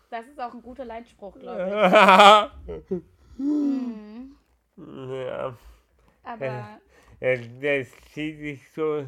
Das 0.10 0.26
ist 0.26 0.40
auch 0.40 0.54
ein 0.54 0.62
guter 0.62 0.86
Leitspruch, 0.86 1.38
glaube 1.40 3.00
ich. 3.00 3.04
Hm. 3.38 4.36
ja, 4.78 5.56
Aber. 6.24 6.80
das, 7.20 7.40
das 7.62 7.88
zieht 8.12 8.40
sich 8.40 8.72
so 8.72 9.08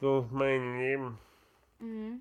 durch 0.00 0.30
mein 0.30 0.78
Leben. 0.78 1.18
Mhm. 1.78 2.20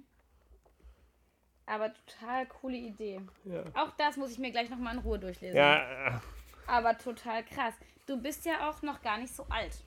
Aber 1.65 1.91
total 1.93 2.45
coole 2.45 2.77
Idee. 2.77 3.21
Ja. 3.43 3.63
Auch 3.73 3.91
das 3.97 4.17
muss 4.17 4.31
ich 4.31 4.39
mir 4.39 4.51
gleich 4.51 4.69
nochmal 4.69 4.93
in 4.93 4.99
Ruhe 4.99 5.17
durchlesen. 5.17 5.57
Ja, 5.57 6.21
Aber 6.67 6.97
total 6.97 7.43
krass. 7.43 7.73
Du 8.05 8.21
bist 8.21 8.45
ja 8.45 8.69
auch 8.69 8.81
noch 8.83 9.01
gar 9.01 9.17
nicht 9.17 9.33
so 9.35 9.45
alt. 9.49 9.83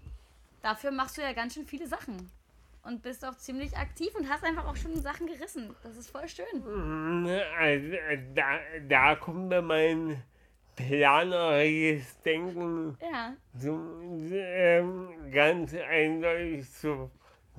Dafür 0.61 0.91
machst 0.91 1.17
du 1.17 1.23
ja 1.23 1.33
ganz 1.33 1.55
schön 1.55 1.67
viele 1.67 1.87
Sachen. 1.87 2.31
Und 2.89 3.03
bist 3.03 3.23
auch 3.23 3.37
ziemlich 3.37 3.77
aktiv 3.77 4.09
und 4.19 4.31
hast 4.31 4.43
einfach 4.45 4.67
auch 4.67 4.77
schon 4.77 4.99
Sachen 5.03 5.27
gerissen. 5.27 5.77
Das 5.83 5.95
ist 5.99 6.11
voll 6.11 6.27
schön. 6.27 6.47
also, 7.59 7.93
äh, 7.93 8.19
da, 8.35 8.59
da 8.89 9.15
kommt 9.15 9.51
mir 9.51 9.61
mein 9.61 10.23
planerisches 10.75 12.19
Denken 12.23 12.97
Ja. 13.03 13.35
zu, 13.59 13.79
ähm, 14.33 15.09
ganz 15.31 15.75
eindeutig 15.75 16.71
zu, 16.73 17.11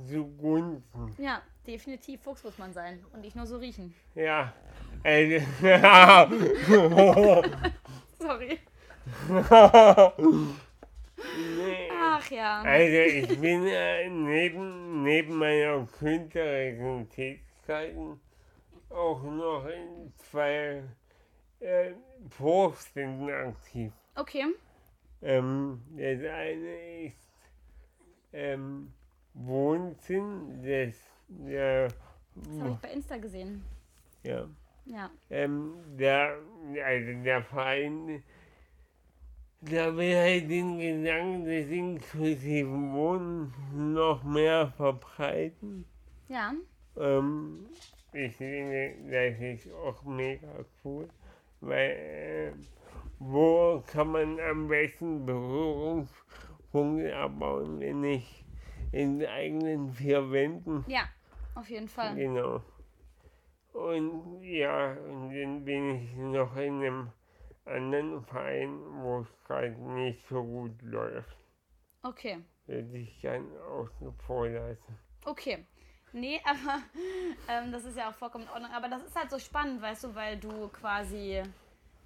zugunsten. 0.03 1.13
Ja, 1.19 1.43
definitiv 1.67 2.21
Fuchs 2.23 2.43
muss 2.43 2.57
man 2.57 2.73
sein. 2.73 3.05
Und 3.13 3.21
nicht 3.21 3.35
nur 3.35 3.45
so 3.45 3.57
riechen. 3.57 3.93
Ja, 4.15 4.51
also, 5.03 5.45
Sorry. 8.19 8.59
nee. 11.57 11.89
Ach 11.91 12.29
ja. 12.31 12.61
Also 12.61 12.97
ich 12.97 13.39
bin 13.39 13.65
äh, 13.67 14.09
neben, 14.09 15.03
neben 15.03 15.35
meiner 15.37 15.87
künstlerischen 15.99 17.09
Tätigkeiten 17.09 18.19
auch 18.89 19.21
noch 19.23 19.65
in 19.67 20.11
zwei 20.17 20.83
äh, 21.59 21.91
Vorständen 22.29 23.29
aktiv. 23.29 23.91
Okay. 24.15 24.45
Ähm, 25.21 25.81
das 25.91 26.19
eine 26.31 27.05
ist 27.05 27.29
ähm, 28.33 28.93
Wohnsinn 29.33 30.61
des, 30.63 30.95
der, 31.27 31.87
Das 32.35 32.59
habe 32.59 32.71
ich 32.71 32.77
bei 32.79 32.89
Insta 32.91 33.17
gesehen. 33.17 33.63
ja, 34.23 34.47
Ja. 34.85 35.09
ähm, 35.29 35.75
der, 35.97 36.37
also 36.83 37.23
der 37.23 37.43
Verein, 37.43 38.23
da 39.61 39.95
will 39.95 40.15
halt 40.15 40.49
den 40.49 40.79
Gedanken 40.79 41.45
des 41.45 41.69
inklusiven 41.69 42.93
Wohnens 42.93 43.53
noch 43.73 44.23
mehr 44.23 44.71
verbreiten. 44.77 45.85
Ja. 46.27 46.53
Ähm, 46.97 47.65
ich 48.13 48.35
finde, 48.35 48.95
das 49.09 49.39
ist 49.39 49.73
auch 49.73 50.03
mega 50.03 50.65
cool, 50.83 51.07
weil 51.61 51.91
äh, 51.91 52.51
wo 53.19 53.83
kann 53.85 54.11
man 54.11 54.39
am 54.39 54.67
besten 54.67 55.25
Berührungspunkte 55.25 57.15
abbauen, 57.15 57.79
wenn 57.79 58.01
nicht 58.01 58.45
in 58.91 59.19
den 59.19 59.29
eigenen 59.29 59.93
vier 59.93 60.31
Wänden? 60.31 60.85
Ja. 60.87 61.09
Auf 61.55 61.69
jeden 61.69 61.89
Fall. 61.89 62.15
Genau. 62.15 62.61
Und 63.73 64.41
ja, 64.43 64.93
und 64.93 65.29
dann 65.29 65.65
bin 65.65 65.95
ich 65.95 66.15
noch 66.15 66.55
in 66.55 66.81
einem 66.81 67.11
anderen 67.69 68.23
Verein, 68.25 68.79
wo 69.01 69.21
es 69.21 69.27
gerade 69.45 69.71
nicht 69.71 70.27
so 70.27 70.43
gut 70.43 70.81
läuft. 70.81 71.35
Okay. 72.03 72.43
Würde 72.65 72.97
ich 72.97 73.21
dann 73.21 73.45
außen 73.57 74.13
vor 74.25 74.47
lassen. 74.47 74.97
Okay. 75.25 75.65
Nee, 76.11 76.41
aber 76.45 76.81
ähm, 77.47 77.71
das 77.71 77.85
ist 77.85 77.97
ja 77.97 78.09
auch 78.09 78.15
vollkommen 78.15 78.45
in 78.45 78.49
Ordnung. 78.49 78.71
Aber 78.71 78.87
das 78.87 79.03
ist 79.03 79.15
halt 79.15 79.29
so 79.29 79.39
spannend, 79.39 79.81
weißt 79.81 80.05
du, 80.05 80.15
weil 80.15 80.37
du 80.37 80.69
quasi, 80.69 81.43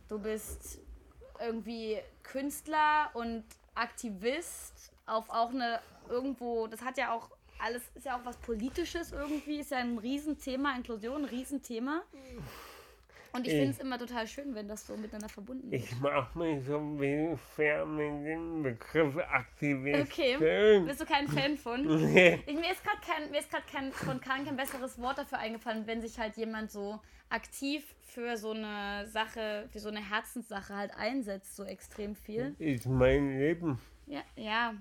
du 0.09 0.20
bist 0.20 0.80
irgendwie 1.39 1.97
Künstler 2.24 3.09
und 3.14 3.43
Aktivist 3.76 4.91
auf 5.05 5.30
auch 5.30 5.49
eine 5.49 5.80
irgendwo, 6.09 6.68
das 6.68 6.82
hat 6.82 6.97
ja 6.97 7.14
auch 7.14 7.30
alles, 7.59 7.82
ist 7.95 8.05
ja 8.05 8.18
auch 8.18 8.26
was 8.26 8.38
Politisches 8.38 9.11
irgendwie, 9.11 9.59
ist 9.59 9.72
ja 9.72 9.78
ein 9.78 9.97
Riesenthema, 9.97 10.76
Inklusion, 10.76 11.24
ein 11.24 11.30
Riesenthema. 11.30 12.03
Und 13.34 13.47
ich 13.47 13.53
finde 13.53 13.71
es 13.71 13.79
immer 13.79 13.97
total 13.97 14.27
schön, 14.27 14.53
wenn 14.53 14.67
das 14.67 14.86
so 14.86 14.95
miteinander 14.95 15.27
verbunden 15.27 15.71
ist. 15.71 15.91
Ich 15.91 15.99
mache 15.99 16.38
mich 16.38 16.63
so 16.65 16.77
ein 16.77 16.97
bisschen 16.97 17.38
fair 17.38 17.84
mit 17.84 18.27
dem 18.27 18.61
Begriff 18.61 19.17
Aktivist. 19.17 20.11
Okay. 20.11 20.79
Bist 20.86 21.01
du 21.01 21.05
kein 21.05 21.27
Fan 21.27 21.57
von? 21.57 21.84
Nee. 22.13 22.43
Ich, 22.45 22.55
mir 22.55 22.71
ist 22.71 22.84
gerade 22.84 22.99
kein, 23.01 23.31
mir 23.31 23.39
ist 23.39 23.49
gerade 23.49 23.63
kein, 23.71 23.91
spontan 23.91 24.45
kein 24.45 24.55
besseres 24.55 24.99
Wort 24.99 25.17
dafür 25.17 25.39
eingefallen, 25.39 25.88
wenn 25.88 26.01
sich 26.01 26.19
halt 26.19 26.38
jemand 26.38 26.71
so 26.71 26.99
aktiv 27.29 27.84
für 28.01 28.38
so 28.38 28.51
eine 28.51 29.07
Sache, 29.07 29.67
für 29.71 29.79
so 29.79 29.89
eine 29.89 30.07
Herzenssache 30.07 30.75
halt 30.75 30.91
einsetzt, 30.95 31.55
so 31.55 31.63
extrem 31.63 32.15
viel. 32.15 32.55
Ist 32.59 32.86
mein 32.86 33.39
Leben. 33.39 33.79
Ja, 34.05 34.21
ja, 34.36 34.75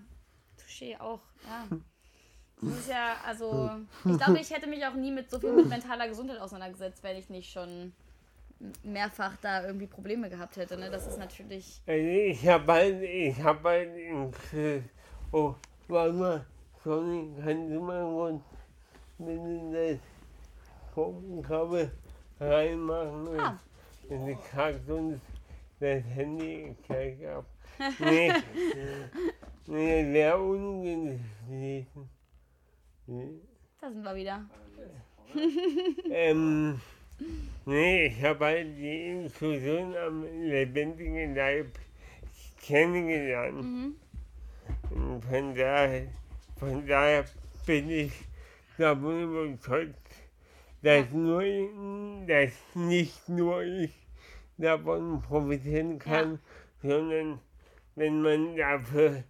Touché 0.58 1.00
auch, 1.00 1.22
ja. 1.46 1.78
Das 2.64 2.78
ist 2.78 2.90
ja, 2.90 3.16
also, 3.26 3.70
ich 4.04 4.18
glaube, 4.18 4.38
ich 4.38 4.50
hätte 4.50 4.68
mich 4.68 4.86
auch 4.86 4.94
nie 4.94 5.10
mit 5.10 5.28
so 5.28 5.40
viel 5.40 5.52
mit 5.52 5.68
mentaler 5.68 6.06
Gesundheit 6.06 6.38
auseinandergesetzt, 6.38 7.02
wenn 7.02 7.16
ich 7.16 7.28
nicht 7.28 7.50
schon 7.50 7.92
mehrfach 8.82 9.36
da 9.40 9.64
irgendwie 9.66 9.86
Probleme 9.86 10.28
gehabt 10.30 10.56
hätte. 10.56 10.76
Ne? 10.76 10.90
Das 10.90 11.06
ist 11.06 11.18
natürlich. 11.18 11.80
Ich 11.86 12.46
habe 12.48 12.72
halt, 12.72 13.02
ich 13.02 13.42
habe 13.42 13.68
halt, 13.68 13.96
in- 13.96 14.84
oh, 15.32 15.54
warte 15.88 16.12
mal, 16.12 16.46
Sonny, 16.84 17.30
kannst 17.44 17.72
du 17.72 17.80
mal 17.80 18.04
kurz 18.04 18.42
bitte 19.18 19.98
das 19.98 20.94
Kopfkabel 20.94 21.90
reinmachen? 22.40 23.38
Ah. 23.40 23.58
Und 24.08 24.28
ich 24.28 24.52
hack 24.54 24.76
sonst 24.86 25.20
das 25.80 26.02
Handy 26.04 26.74
gleich 26.86 27.26
ab. 27.28 27.44
Nee, 27.98 28.32
nee, 29.66 30.12
wäre 30.12 30.38
ungelesen. 30.40 32.08
Da 33.80 33.90
sind 33.90 34.02
wir 34.04 34.14
wieder. 34.14 34.44
Ähm, 36.10 36.80
nee, 37.66 38.06
ich 38.06 38.22
habe 38.22 38.44
halt 38.44 38.76
die 38.76 39.08
Inklusion 39.08 39.94
am 39.96 40.24
lebendigen 40.24 41.34
Leib 41.34 41.78
kennengelernt. 42.60 43.62
Mhm. 43.62 43.94
Und 44.90 45.24
von 45.24 45.54
daher, 45.54 46.08
von 46.58 46.86
daher 46.86 47.24
bin 47.66 47.90
ich 47.90 48.12
davon 48.78 49.22
überzeugt, 49.22 49.96
dass, 50.82 51.10
nur, 51.12 51.42
dass 52.26 52.52
nicht 52.74 53.28
nur 53.28 53.62
ich 53.62 53.92
davon 54.58 55.22
profitieren 55.22 55.98
kann, 55.98 56.38
sondern 56.82 57.40
wenn 57.94 58.22
man 58.22 58.56
dafür, 58.56 59.24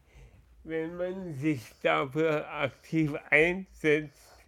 wenn 0.64 0.97
man 0.97 1.34
sich 1.34 1.61
dafür 1.82 2.49
aktiv 2.49 3.14
einsetzt, 3.30 4.45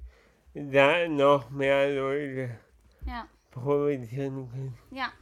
da 0.55 1.09
noch 1.09 1.51
mehr 1.51 1.92
Leute 1.95 2.51
Ja, 3.07 3.26
profitieren 3.55 4.51
können. 4.51 4.77
ja. 4.91 5.13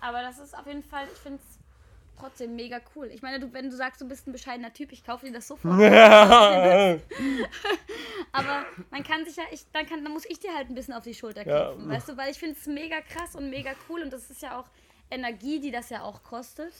Aber 0.00 0.22
das 0.22 0.38
ist 0.38 0.56
auf 0.56 0.64
jeden 0.66 0.84
Fall, 0.84 1.06
ich 1.12 1.18
finde 1.18 1.40
es 1.42 1.58
trotzdem 2.16 2.54
mega 2.54 2.80
cool. 2.94 3.06
Ich 3.06 3.20
meine, 3.20 3.40
du, 3.40 3.52
wenn 3.52 3.68
du 3.68 3.74
sagst, 3.76 4.00
du 4.00 4.06
bist 4.06 4.28
ein 4.28 4.32
bescheidener 4.32 4.72
Typ, 4.72 4.92
ich 4.92 5.02
kaufe 5.04 5.26
dir 5.26 5.32
das 5.32 5.48
sofort. 5.48 5.74
Aber 8.32 8.64
man 8.90 9.02
kann 9.02 9.24
sich 9.24 9.34
ja, 9.36 9.42
ich, 9.50 9.66
dann, 9.72 9.86
kann, 9.86 10.04
dann 10.04 10.12
muss 10.12 10.24
ich 10.24 10.38
dir 10.38 10.54
halt 10.54 10.68
ein 10.68 10.74
bisschen 10.76 10.94
auf 10.94 11.02
die 11.02 11.14
Schulter 11.14 11.44
Ja. 11.44 11.70
klopfen, 11.70 11.88
weißt 11.88 12.08
du, 12.10 12.16
weil 12.16 12.30
ich 12.30 12.38
finde 12.38 12.54
es 12.58 12.66
mega 12.68 13.00
krass 13.00 13.34
und 13.34 13.50
mega 13.50 13.72
cool 13.88 14.02
und 14.02 14.12
das 14.12 14.30
ist 14.30 14.40
ja 14.42 14.60
auch 14.60 14.68
Energie, 15.10 15.58
die 15.58 15.72
das 15.72 15.90
ja 15.90 16.02
auch 16.02 16.22
kostet 16.22 16.72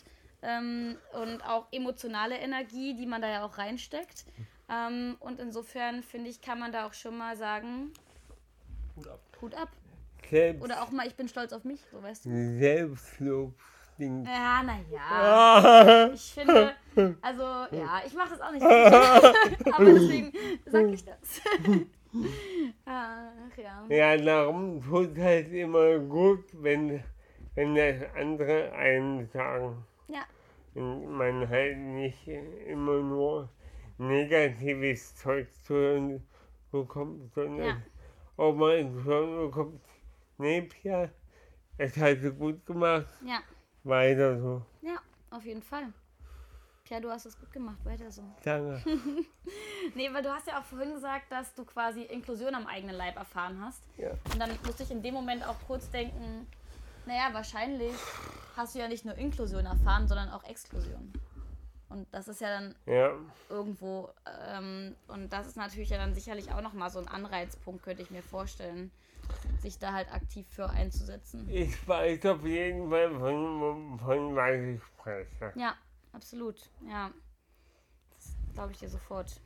ähm, 0.42 0.96
und 1.12 1.42
auch 1.42 1.66
emotionale 1.72 2.36
Energie, 2.38 2.94
die 2.94 3.06
man 3.06 3.20
da 3.20 3.28
ja 3.28 3.44
auch 3.44 3.58
reinsteckt. 3.58 4.26
Ähm, 4.70 5.16
und 5.18 5.40
insofern 5.40 6.04
finde 6.04 6.30
ich, 6.30 6.40
kann 6.40 6.60
man 6.60 6.70
da 6.70 6.86
auch 6.86 6.94
schon 6.94 7.18
mal 7.18 7.36
sagen, 7.36 7.92
Hut 8.96 9.08
ab. 9.08 9.20
Hut 9.40 9.54
ab. 9.54 9.68
Selbst, 10.30 10.62
Oder 10.62 10.82
auch 10.82 10.90
mal, 10.90 11.06
ich 11.06 11.14
bin 11.14 11.28
stolz 11.28 11.52
auf 11.52 11.64
mich, 11.64 11.80
so 11.90 12.02
weißt 12.02 12.26
du. 12.26 12.30
Selbstlob 12.58 13.54
stinkt. 13.94 14.28
Ja, 14.28 14.62
naja. 14.62 16.10
Ich 16.14 16.32
finde, 16.34 16.74
also, 17.20 17.42
ja, 17.42 18.00
ich 18.06 18.14
mache 18.14 18.30
das 18.30 18.40
auch 18.40 18.52
nicht. 18.52 18.62
Aber 19.72 19.84
deswegen 19.84 20.32
sag 20.66 20.86
ich 20.88 21.04
das. 21.04 21.40
Ach 22.84 23.56
ja. 23.56 23.84
Ja, 23.88 24.16
darum 24.16 24.82
tut 24.82 25.16
halt 25.18 25.52
immer 25.52 25.98
gut, 25.98 26.44
wenn, 26.52 27.02
wenn 27.54 27.74
das 27.74 27.96
andere 28.16 28.72
einen 28.72 29.26
sagen. 29.28 29.84
Ja, 30.08 30.22
Und 30.74 31.10
man 31.16 31.48
halt 31.48 31.76
nicht 31.78 32.26
immer 32.28 33.00
nur 33.00 33.48
negatives 33.98 35.14
Zeug 35.16 35.48
zu 35.64 35.74
hören 35.74 36.26
bekommt, 36.70 37.32
sondern 37.34 37.66
Ja. 37.66 37.76
auch 38.36 38.54
mal 38.54 38.82
zu 38.90 39.04
hören 39.04 39.36
bekommt, 39.46 39.80
nee, 40.38 40.62
Pia, 40.62 41.10
das 41.76 41.96
hast 41.96 42.22
du 42.22 42.32
gut 42.32 42.64
gemacht, 42.66 43.06
ja, 43.24 43.40
weiter 43.84 44.40
so. 44.40 44.64
ja, 44.82 44.96
auf 45.30 45.44
jeden 45.44 45.62
Fall. 45.62 45.92
Tja, 46.84 47.00
du 47.00 47.10
hast 47.10 47.26
es 47.26 47.38
gut 47.38 47.52
gemacht, 47.52 47.84
weiter 47.84 48.10
so. 48.10 48.22
Danke. 48.42 48.82
Nee, 49.94 50.12
weil 50.12 50.22
du 50.22 50.30
hast 50.30 50.46
ja 50.46 50.60
auch 50.60 50.64
vorhin 50.64 50.92
gesagt, 50.92 51.32
dass 51.32 51.54
du 51.54 51.64
quasi 51.64 52.02
Inklusion 52.02 52.54
am 52.54 52.66
eigenen 52.66 52.94
Leib 52.94 53.16
erfahren 53.16 53.58
hast. 53.62 53.82
Ja. 53.96 54.10
Und 54.32 54.38
dann 54.38 54.50
musste 54.64 54.82
ich 54.82 54.90
in 54.90 55.02
dem 55.02 55.14
Moment 55.14 55.46
auch 55.46 55.56
kurz 55.66 55.90
denken, 55.90 56.46
naja, 57.06 57.30
wahrscheinlich 57.32 57.94
hast 58.54 58.74
du 58.74 58.80
ja 58.80 58.88
nicht 58.88 59.06
nur 59.06 59.14
Inklusion 59.14 59.64
erfahren, 59.64 60.06
sondern 60.06 60.28
auch 60.30 60.44
Exklusion. 60.44 61.10
Und 61.88 62.06
das 62.12 62.28
ist 62.28 62.40
ja 62.42 62.48
dann 62.50 62.74
Ja, 62.86 63.12
irgendwo, 63.48 64.10
ähm, 64.46 64.94
und 65.08 65.32
das 65.32 65.46
ist 65.46 65.56
natürlich 65.56 65.88
ja 65.88 65.96
dann 65.96 66.12
sicherlich 66.14 66.52
auch 66.52 66.60
nochmal 66.60 66.90
so 66.90 66.98
ein 66.98 67.08
Anreizpunkt, 67.08 67.82
könnte 67.82 68.02
ich 68.02 68.10
mir 68.10 68.22
vorstellen, 68.22 68.90
sich 69.58 69.78
da 69.78 69.92
halt 69.92 70.10
aktiv 70.12 70.46
für 70.48 70.70
einzusetzen. 70.70 71.48
ich 71.50 71.86
weiß 71.86 72.24
auf 72.26 72.44
jeden 72.44 72.88
Fall, 72.90 73.10
von, 73.10 73.98
von 73.98 74.36
was 74.36 74.54
ich 74.60 74.82
spreche. 74.84 75.52
Ja, 75.54 75.74
absolut, 76.12 76.70
ja. 76.86 77.10
Das 78.10 78.36
glaube 78.54 78.72
ich 78.72 78.78
dir 78.78 78.88
sofort. 78.88 79.40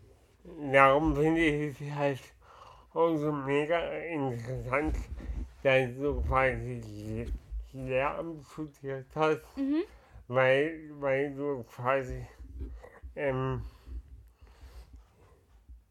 Darum 0.72 1.14
finde 1.14 1.40
ich 1.40 1.80
es 1.80 1.90
halt 1.94 2.20
auch 2.92 3.16
so 3.16 3.32
mega 3.32 3.78
interessant, 3.98 4.96
dass 5.62 5.94
du 5.94 6.20
quasi 6.22 7.32
Lehramt 7.72 8.44
studiert 8.46 9.06
hast, 9.14 9.40
Mhm. 9.56 9.82
weil, 10.28 10.90
weil 11.00 11.34
du 11.34 11.62
quasi, 11.64 12.26
ähm, 13.16 13.64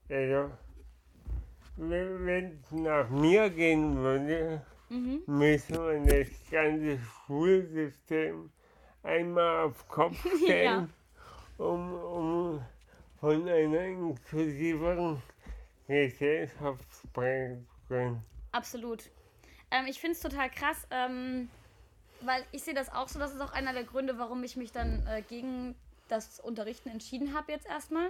also, 0.09 0.51
wenn 1.77 2.59
es 2.61 2.71
nach 2.71 3.09
mir 3.09 3.49
gehen 3.49 3.95
würde, 3.97 4.61
Mhm. 4.89 5.21
müsste 5.25 5.79
man 5.79 6.05
das 6.05 6.27
ganze 6.51 6.99
Schulsystem 7.25 8.51
einmal 9.03 9.65
auf 9.67 9.87
Kopf 9.87 10.17
stellen, 10.43 10.91
um, 11.57 11.93
um 11.93 12.61
von 13.21 13.47
einer 13.47 13.85
inklusiveren 13.85 15.21
Gesellschaft 15.87 16.83
sprechen 17.03 17.65
zu 17.69 17.87
können. 17.87 18.23
Absolut. 18.51 19.09
Ähm, 19.71 19.85
ich 19.87 19.99
finde 20.01 20.13
es 20.15 20.19
total 20.21 20.49
krass, 20.49 20.85
ähm, 20.91 21.47
weil 22.19 22.43
ich 22.51 22.63
sehe 22.63 22.73
das 22.73 22.91
auch 22.91 23.07
so. 23.07 23.17
Das 23.17 23.33
ist 23.33 23.39
auch 23.39 23.53
einer 23.53 23.71
der 23.71 23.85
Gründe, 23.85 24.17
warum 24.19 24.43
ich 24.43 24.57
mich 24.57 24.73
dann 24.73 25.07
äh, 25.07 25.21
gegen 25.21 25.75
das 26.11 26.39
Unterrichten 26.39 26.89
entschieden 26.89 27.33
habe 27.33 27.51
jetzt 27.51 27.67
erstmal. 27.67 28.09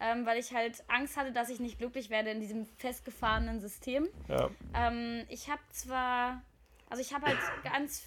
Ähm, 0.00 0.26
weil 0.26 0.38
ich 0.38 0.54
halt 0.54 0.82
Angst 0.88 1.16
hatte, 1.16 1.32
dass 1.32 1.50
ich 1.50 1.60
nicht 1.60 1.78
glücklich 1.78 2.10
werde 2.10 2.30
in 2.30 2.40
diesem 2.40 2.66
festgefahrenen 2.66 3.60
System. 3.60 4.08
Ja, 4.28 4.50
Ähm, 4.74 5.24
ich 5.28 5.50
habe 5.50 5.60
zwar, 5.70 6.42
also 6.88 7.02
ich 7.02 7.12
habe 7.12 7.26
halt 7.26 7.38
ganz 7.64 8.06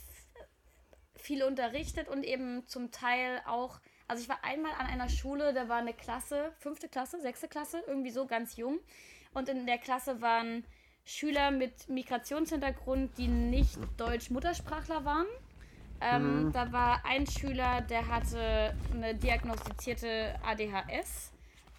viel 1.15 1.43
unterrichtet 1.43 2.07
und 2.07 2.23
eben 2.23 2.67
zum 2.67 2.91
Teil 2.91 3.41
auch, 3.45 3.79
also 4.07 4.23
ich 4.23 4.29
war 4.29 4.43
einmal 4.43 4.71
an 4.79 4.87
einer 4.87 5.09
Schule, 5.09 5.53
da 5.53 5.69
war 5.69 5.77
eine 5.77 5.93
Klasse, 5.93 6.51
fünfte 6.57 6.89
Klasse, 6.89 7.21
sechste 7.21 7.47
Klasse, 7.47 7.83
irgendwie 7.85 8.11
so 8.11 8.25
ganz 8.25 8.57
jung. 8.57 8.79
Und 9.33 9.47
in 9.49 9.67
der 9.67 9.77
Klasse 9.77 10.21
waren 10.21 10.65
Schüler 11.05 11.51
mit 11.51 11.89
Migrationshintergrund, 11.89 13.17
die 13.17 13.27
nicht 13.27 13.77
Deutsch-Muttersprachler 13.97 15.05
waren. 15.05 15.27
Ähm, 16.01 16.51
Da 16.53 16.71
war 16.71 17.05
ein 17.05 17.27
Schüler, 17.27 17.81
der 17.81 18.07
hatte 18.07 18.75
eine 18.93 19.15
diagnostizierte 19.15 20.35
ADHS. 20.43 21.31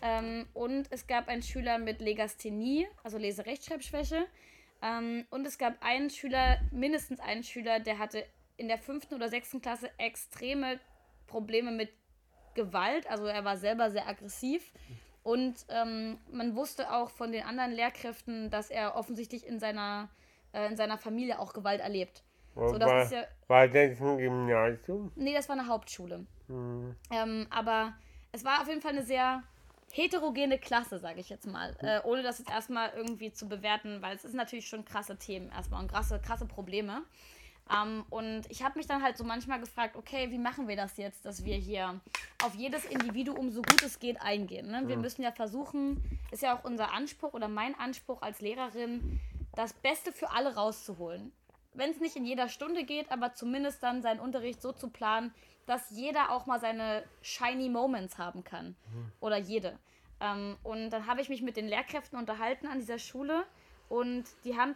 Ähm, 0.03 0.47
und 0.55 0.87
es 0.91 1.07
gab 1.07 1.29
einen 1.29 1.43
Schüler 1.43 1.79
mit 1.79 2.01
Legasthenie, 2.01 2.87
also 3.03 3.19
Leserechtschreibschwäche. 3.19 4.27
Ähm, 4.83 5.27
und 5.31 5.47
es 5.47 5.59
gab 5.59 5.83
einen 5.83 6.11
Schüler, 6.11 6.59
mindestens 6.71 7.21
einen 7.21 7.45
Schüler, 7.45 7.81
der 7.81 7.99
hatte 7.99 8.25
in 8.57 8.69
der 8.69 8.79
fünften 8.79 9.15
oder 9.15 9.29
sechsten 9.29 9.61
Klasse 9.61 9.91
extreme 9.99 10.81
Probleme 11.27 11.71
mit 11.71 11.91
Gewalt. 12.55 13.09
Also 13.09 13.27
er 13.27 13.45
war 13.45 13.57
selber 13.57 13.91
sehr 13.91 14.09
aggressiv. 14.09 14.73
Und 15.23 15.67
ähm, 15.69 16.19
man 16.31 16.57
wusste 16.57 16.93
auch 16.93 17.11
von 17.11 17.31
den 17.31 17.45
anderen 17.45 17.73
Lehrkräften, 17.73 18.51
dass 18.51 18.71
er 18.71 18.97
offensichtlich 18.97 19.47
in 19.47 19.59
seiner, 19.59 20.09
äh, 20.53 20.67
in 20.67 20.77
seiner 20.77 20.97
Familie 20.97 21.39
auch 21.39 21.53
Gewalt 21.53 21.81
erlebt. 21.81 22.23
So, 22.55 22.81
war, 22.81 23.13
ja, 23.13 23.25
war 23.47 23.69
das 23.69 24.01
ein 24.01 24.19
Gymnasium? 24.19 25.13
nee, 25.17 25.35
das 25.35 25.49
war 25.49 25.57
eine 25.57 25.67
Hauptschule. 25.67 26.27
Hm. 26.49 26.95
Ähm, 27.11 27.47
aber 27.51 27.95
es 28.33 28.45
war 28.45 28.61
auf 28.61 28.69
jeden 28.69 28.81
Fall 28.81 28.93
eine 28.93 29.05
sehr 29.05 29.43
heterogene 29.93 30.59
Klasse, 30.59 30.99
sage 30.99 31.21
ich 31.21 31.29
jetzt 31.29 31.47
mal. 31.47 31.77
Äh, 31.81 32.01
ohne 32.05 32.23
das 32.23 32.39
jetzt 32.39 32.51
erstmal 32.51 32.91
irgendwie 32.95 33.33
zu 33.33 33.49
bewerten, 33.49 34.03
weil 34.03 34.15
es 34.17 34.25
ist 34.25 34.35
natürlich 34.35 34.69
schon 34.69 34.85
krasse 34.85 35.17
Themen 35.17 35.51
erstmal 35.51 35.83
und 35.83 35.91
krasse, 35.91 36.21
krasse 36.21 36.47
Probleme. 36.47 37.03
Ähm, 37.71 38.05
und 38.11 38.43
ich 38.49 38.63
habe 38.63 38.79
mich 38.79 38.87
dann 38.87 39.03
halt 39.03 39.17
so 39.17 39.25
manchmal 39.25 39.61
gefragt, 39.61 39.97
okay, 39.97 40.31
wie 40.31 40.39
machen 40.39 40.69
wir 40.69 40.77
das 40.77 40.97
jetzt, 40.97 41.25
dass 41.25 41.45
wir 41.45 41.57
hier 41.57 42.01
auf 42.43 42.55
jedes 42.55 42.85
Individuum 42.85 43.51
so 43.51 43.63
gut 43.63 43.83
es 43.83 43.99
geht 43.99 44.21
eingehen. 44.21 44.71
Ne? 44.71 44.83
Wir 44.87 44.97
müssen 44.97 45.23
ja 45.23 45.33
versuchen, 45.33 46.03
ist 46.31 46.43
ja 46.43 46.57
auch 46.57 46.65
unser 46.65 46.93
Anspruch 46.93 47.33
oder 47.33 47.49
mein 47.49 47.79
Anspruch 47.79 48.23
als 48.23 48.41
Lehrerin, 48.41 49.21
das 49.55 49.73
Beste 49.73 50.13
für 50.13 50.31
alle 50.31 50.55
rauszuholen. 50.55 51.33
Wenn 51.73 51.91
es 51.91 52.01
nicht 52.01 52.17
in 52.17 52.25
jeder 52.25 52.49
Stunde 52.49 52.85
geht, 52.85 53.11
aber 53.13 53.35
zumindest 53.35 53.83
dann 53.83 54.03
seinen 54.03 54.21
Unterricht 54.21 54.61
so 54.61 54.73
zu 54.73 54.89
planen, 54.89 55.33
dass 55.67 55.91
jeder 55.91 56.31
auch 56.31 56.47
mal 56.47 56.61
seine 56.61 57.05
shiny 57.23 57.69
Moments 57.69 58.19
haben 58.19 58.43
kann. 58.43 58.75
Oder 59.21 59.37
jede. 59.37 59.79
Ähm, 60.21 60.57
und 60.63 60.91
dann 60.91 61.07
habe 61.07 61.21
ich 61.21 61.29
mich 61.29 61.43
mit 61.43 61.57
den 61.57 61.69
Lehrkräften 61.69 62.19
unterhalten 62.19 62.67
an 62.67 62.79
dieser 62.79 62.99
Schule 62.99 63.45
und 63.89 64.25
die 64.45 64.57
haben 64.57 64.75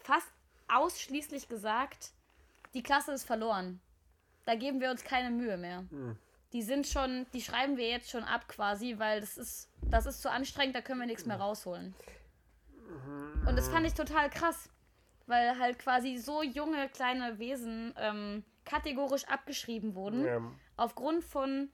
fast 0.00 0.32
ausschließlich 0.68 1.48
gesagt, 1.48 2.12
die 2.74 2.82
Klasse 2.82 3.12
ist 3.12 3.24
verloren. 3.24 3.80
Da 4.44 4.54
geben 4.54 4.80
wir 4.80 4.90
uns 4.90 5.04
keine 5.04 5.30
Mühe 5.30 5.56
mehr. 5.56 5.84
Die 6.52 6.62
sind 6.62 6.86
schon, 6.86 7.26
die 7.32 7.42
schreiben 7.42 7.76
wir 7.76 7.88
jetzt 7.88 8.10
schon 8.10 8.24
ab 8.24 8.48
quasi, 8.48 8.98
weil 8.98 9.20
das 9.20 9.38
ist, 9.38 9.70
das 9.82 10.06
ist 10.06 10.20
zu 10.20 10.30
anstrengend, 10.30 10.74
da 10.74 10.80
können 10.80 11.00
wir 11.00 11.06
nichts 11.06 11.26
mehr 11.26 11.38
rausholen. 11.38 11.94
Und 13.46 13.56
das 13.56 13.68
fand 13.68 13.86
ich 13.86 13.94
total 13.94 14.28
krass, 14.30 14.68
weil 15.32 15.58
halt 15.58 15.78
quasi 15.78 16.18
so 16.18 16.42
junge 16.42 16.88
kleine 16.90 17.38
Wesen 17.38 17.94
ähm, 17.98 18.44
kategorisch 18.64 19.24
abgeschrieben 19.24 19.94
wurden 19.94 20.24
Ja. 20.26 20.40
aufgrund 20.76 21.24
von 21.24 21.70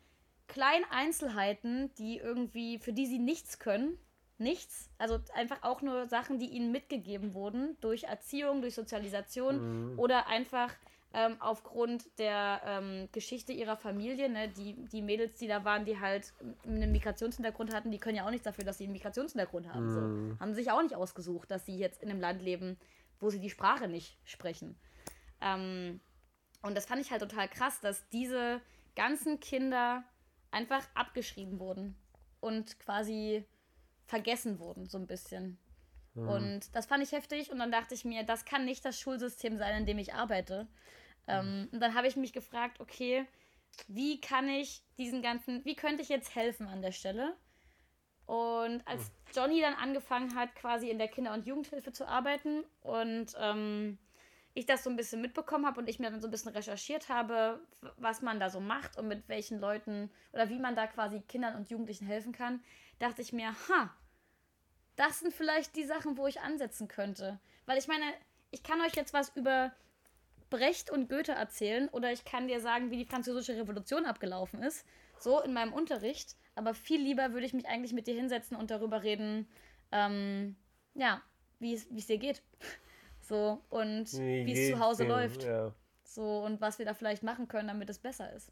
kleinen 0.47 0.85
Einzelheiten, 0.91 1.93
die 1.99 2.19
irgendwie, 2.19 2.79
für 2.79 2.93
die 2.93 3.07
sie 3.07 3.19
nichts 3.19 3.59
können. 3.59 3.99
Nichts. 4.39 4.89
Also 4.97 5.19
einfach 5.35 5.65
auch 5.65 5.83
nur 5.83 6.07
Sachen, 6.07 6.39
die 6.39 6.47
ihnen 6.47 6.71
mitgegeben 6.71 7.35
wurden 7.35 7.77
durch 7.81 8.05
Erziehung, 8.05 8.61
durch 8.63 8.75
Sozialisation 8.77 9.99
oder 9.99 10.29
einfach 10.29 10.73
ähm, 11.13 11.37
aufgrund 11.41 12.07
der 12.19 12.61
ähm, 12.65 13.09
Geschichte 13.13 13.53
ihrer 13.53 13.77
Familie. 13.77 14.29
Ne? 14.29 14.49
Die, 14.49 14.75
die 14.93 15.03
Mädels, 15.03 15.37
die 15.39 15.49
da 15.49 15.65
waren, 15.65 15.85
die 15.85 15.99
halt 15.99 16.33
einen 16.65 16.93
Migrationshintergrund 16.93 17.75
hatten, 17.75 17.91
die 17.91 17.99
können 17.99 18.17
ja 18.17 18.27
auch 18.27 18.31
nichts 18.31 18.45
dafür, 18.45 18.65
dass 18.65 18.79
sie 18.79 18.85
einen 18.85 18.93
Migrationshintergrund 18.93 19.73
haben. 19.73 19.91
So. 19.91 20.41
Haben 20.41 20.55
sich 20.55 20.71
auch 20.71 20.83
nicht 20.83 20.95
ausgesucht, 20.95 21.51
dass 21.51 21.67
sie 21.67 21.77
jetzt 21.77 22.03
in 22.03 22.11
einem 22.11 22.21
Land 22.21 22.41
leben, 22.43 22.79
wo 23.21 23.31
sie 23.31 23.41
die 23.41 23.51
Sprache 23.51 23.89
nicht 23.89 24.19
sprechen. 24.25 24.79
Ähm, 25.41 26.01
und 26.63 26.75
das 26.75 26.87
fand 26.87 27.01
ich 27.01 27.11
halt 27.11 27.23
total 27.23 27.49
krass, 27.49 27.81
dass 27.81 28.09
diese 28.11 28.61
ganzen 28.97 29.41
Kinder 29.41 30.05
einfach 30.51 30.87
abgeschrieben 30.95 31.61
wurden 31.61 31.97
und 32.41 32.79
quasi 32.81 33.45
vergessen 34.07 34.59
wurden, 34.59 34.87
so 34.87 34.99
ein 34.99 35.07
bisschen. 35.07 35.59
Und 36.15 36.75
das 36.75 36.87
fand 36.87 37.03
ich 37.03 37.13
heftig 37.13 37.53
und 37.53 37.59
dann 37.59 37.71
dachte 37.71 37.95
ich 37.95 38.05
mir, 38.05 38.25
das 38.25 38.45
kann 38.45 38.65
nicht 38.65 38.85
das 38.85 38.99
Schulsystem 38.99 39.57
sein, 39.57 39.77
in 39.79 39.87
dem 39.87 39.99
ich 39.99 40.15
arbeite. 40.15 40.67
Ähm, 41.29 41.69
und 41.71 41.81
dann 41.81 41.95
habe 41.95 42.09
ich 42.09 42.17
mich 42.17 42.33
gefragt, 42.33 42.81
okay, 42.81 43.27
wie 43.87 44.21
kann 44.21 44.49
ich 44.49 44.83
diesen 44.97 45.23
ganzen, 45.23 45.65
wie 45.65 45.77
könnte 45.77 46.03
ich 46.03 46.09
jetzt 46.09 46.35
helfen 46.35 46.67
an 46.67 46.83
der 46.83 46.93
Stelle? 46.93 47.37
Und 48.29 48.83
als 48.87 49.11
Johnny 49.35 49.63
dann 49.63 49.73
angefangen 49.73 50.35
hat, 50.35 50.55
quasi 50.55 50.91
in 50.91 50.99
der 50.99 51.09
Kinder- 51.09 51.33
und 51.33 51.47
Jugendhilfe 51.47 51.93
zu 51.93 52.07
arbeiten 52.07 52.63
und 52.83 53.35
ähm, 53.41 53.97
ich 54.53 54.67
das 54.67 54.85
so 54.85 54.91
ein 54.91 54.97
bisschen 54.97 55.23
mitbekommen 55.23 55.65
habe 55.65 55.81
und 55.81 55.89
ich 55.89 55.99
mir 55.99 56.11
dann 56.11 56.21
so 56.21 56.29
ein 56.29 56.31
bisschen 56.31 56.53
recherchiert 56.53 57.09
habe, 57.09 57.59
was 57.97 58.21
man 58.21 58.39
da 58.39 58.51
so 58.51 58.61
macht 58.61 58.99
und 58.99 59.09
mit 59.09 59.27
welchen 59.31 59.61
Leuten 59.61 60.11
oder 60.35 60.51
wie 60.51 60.59
man 60.59 60.77
da 60.77 60.87
quasi 60.87 61.21
Kindern 61.21 61.57
und 61.57 61.71
Jugendlichen 61.71 62.05
helfen 62.05 62.33
kann, 62.33 62.63
dachte 62.99 63.23
ich 63.23 63.33
mir, 63.33 63.55
ha, 63.71 63.95
das 64.97 65.21
sind 65.21 65.33
vielleicht 65.33 65.75
die 65.75 65.85
Sachen, 65.85 66.19
wo 66.19 66.27
ich 66.27 66.43
ansetzen 66.43 66.87
könnte. 66.87 67.41
Weil 67.65 67.79
ich 67.79 67.89
meine, 67.89 68.05
ich 68.51 68.63
kann 68.63 68.83
euch 68.83 68.95
jetzt 68.95 69.15
was 69.15 69.35
über 69.37 69.73
Brecht 70.51 70.91
und 70.91 71.09
Goethe 71.09 71.33
erzählen 71.33 71.89
oder 71.89 72.13
ich 72.13 72.27
kann 72.27 72.47
dir 72.47 72.61
sagen, 72.61 72.91
wie 72.91 72.99
die 72.99 73.07
französische 73.07 73.57
Revolution 73.57 74.05
abgelaufen 74.05 74.63
ist, 74.63 74.85
so 75.19 75.41
in 75.41 75.55
meinem 75.55 75.73
Unterricht, 75.73 76.37
aber 76.59 76.75
viel 76.75 77.01
lieber 77.01 77.33
würde 77.33 77.47
ich 77.47 77.55
mich 77.55 77.67
eigentlich 77.69 77.93
mit 77.93 78.07
dir 78.07 78.15
hinsetzen 78.15 78.57
und 78.57 78.71
darüber 78.71 79.03
reden, 79.03 79.49
ähm, 79.93 80.57
ja, 80.95 81.23
wie 81.61 81.75
es 81.75 82.07
dir 82.07 82.19
geht. 82.19 82.43
So, 83.21 83.63
und 83.69 84.07
wie 84.13 84.53
es 84.53 84.71
zu 84.71 84.79
Hause 84.81 85.05
dir? 85.05 85.09
läuft. 85.11 85.45
Ja. 85.45 85.73
So, 86.03 86.39
und 86.45 86.61
was 86.61 86.79
wir 86.79 86.87
da 86.87 86.95
vielleicht 86.95 87.23
machen 87.23 87.47
können, 87.47 87.69
damit 87.69 87.91
es 87.91 87.99
besser 87.99 88.33
ist. 88.33 88.51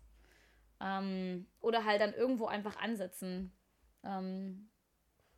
Ähm, 0.80 1.46
oder 1.60 1.84
halt 1.84 2.00
dann 2.00 2.12
irgendwo 2.12 2.46
einfach 2.46 2.76
ansetzen. 2.76 3.52
Ähm, 4.04 4.68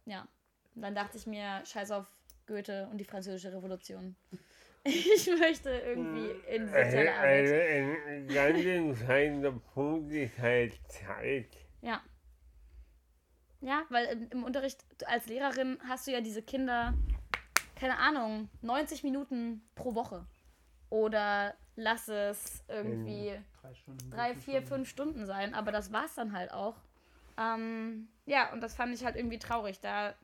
ja. 0.07 0.27
Und 0.75 0.83
dann 0.83 0.95
dachte 0.95 1.17
ich 1.19 1.27
mir, 1.27 1.63
scheiß 1.65 1.91
auf 1.93 2.07
Goethe 2.47 2.89
und 2.91 2.99
die 2.99 3.05
französische 3.05 3.53
Revolution. 3.53 4.17
Ich 4.85 5.29
möchte 5.39 5.71
irgendwie 5.71 6.31
in 6.55 6.67
soziale 6.67 7.13
Also, 7.13 7.53
Arbeit. 7.55 8.07
ein 8.07 8.29
ganz 8.29 8.65
entscheidender 8.65 9.53
Punkt 9.53 10.13
ist 10.13 10.39
halt 10.39 10.73
Zeit. 10.89 11.49
Ja. 11.83 12.01
Ja, 13.61 13.83
weil 13.89 14.07
im, 14.07 14.29
im 14.31 14.45
Unterricht 14.45 14.85
als 15.07 15.27
Lehrerin 15.27 15.79
hast 15.89 16.07
du 16.07 16.13
ja 16.13 16.21
diese 16.21 16.43
Kinder, 16.43 16.95
keine 17.75 17.99
Ahnung, 17.99 18.49
90 18.63 19.03
Minuten 19.03 19.63
pro 19.75 19.95
Woche. 19.95 20.25
Oder 20.91 21.55
lass 21.77 22.09
es 22.09 22.65
irgendwie 22.69 23.39
Drei 23.61 23.75
Stunden. 23.75 24.11
drei, 24.11 24.35
vier, 24.35 24.55
Stunden. 24.55 24.67
fünf 24.67 24.89
Stunden 24.89 25.27
sein, 25.27 25.55
aber 25.55 25.73
das 25.73 25.93
war's 25.93 26.15
dann 26.15 26.33
halt 26.33 26.53
auch. 26.53 26.77
Ähm, 27.37 28.09
ja, 28.27 28.53
und 28.53 28.61
das 28.61 28.75
fand 28.75 28.95
ich 28.95 29.05
halt 29.05 29.17
irgendwie 29.17 29.39
traurig. 29.39 29.81
Da, 29.81 30.15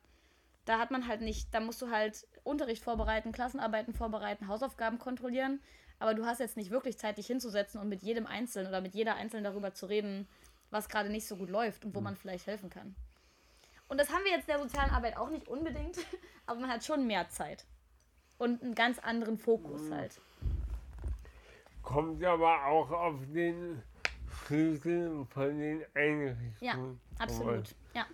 da 0.64 0.78
hat 0.78 0.90
man 0.90 1.06
halt 1.06 1.20
nicht, 1.20 1.52
da 1.52 1.60
musst 1.60 1.82
du 1.82 1.90
halt 1.90 2.26
Unterricht 2.44 2.82
vorbereiten, 2.82 3.32
Klassenarbeiten 3.32 3.94
vorbereiten, 3.94 4.48
Hausaufgaben 4.48 4.98
kontrollieren, 4.98 5.60
aber 5.98 6.14
du 6.14 6.26
hast 6.26 6.40
jetzt 6.40 6.56
nicht 6.56 6.70
wirklich 6.70 6.98
Zeit, 6.98 7.18
dich 7.18 7.26
hinzusetzen 7.26 7.80
und 7.80 7.88
mit 7.88 8.02
jedem 8.02 8.26
Einzelnen 8.26 8.68
oder 8.68 8.80
mit 8.80 8.94
jeder 8.94 9.14
Einzelnen 9.16 9.44
darüber 9.44 9.74
zu 9.74 9.86
reden, 9.86 10.26
was 10.70 10.88
gerade 10.88 11.08
nicht 11.10 11.26
so 11.26 11.36
gut 11.36 11.50
läuft 11.50 11.84
und 11.84 11.94
wo 11.94 12.00
man 12.00 12.16
vielleicht 12.16 12.46
helfen 12.46 12.68
kann. 12.70 12.94
Und 13.88 13.98
das 13.98 14.10
haben 14.10 14.24
wir 14.24 14.32
jetzt 14.32 14.48
in 14.48 14.54
der 14.54 14.62
sozialen 14.62 14.90
Arbeit 14.90 15.16
auch 15.16 15.30
nicht 15.30 15.48
unbedingt, 15.48 15.98
aber 16.46 16.60
man 16.60 16.70
hat 16.70 16.84
schon 16.84 17.06
mehr 17.06 17.28
Zeit. 17.28 17.64
Und 18.38 18.62
einen 18.62 18.74
ganz 18.74 18.98
anderen 18.98 19.38
Fokus 19.38 19.90
halt. 19.90 20.20
Kommt 21.82 22.24
aber 22.24 22.66
auch 22.66 22.90
auf 22.90 23.14
den 23.32 23.82
Schlüssel 24.28 25.24
von 25.26 25.58
den 25.58 25.84
Einrichtungen. 25.94 26.56
Ja, 26.60 26.76
absolut. 27.18 27.74
Ja. 27.94 28.06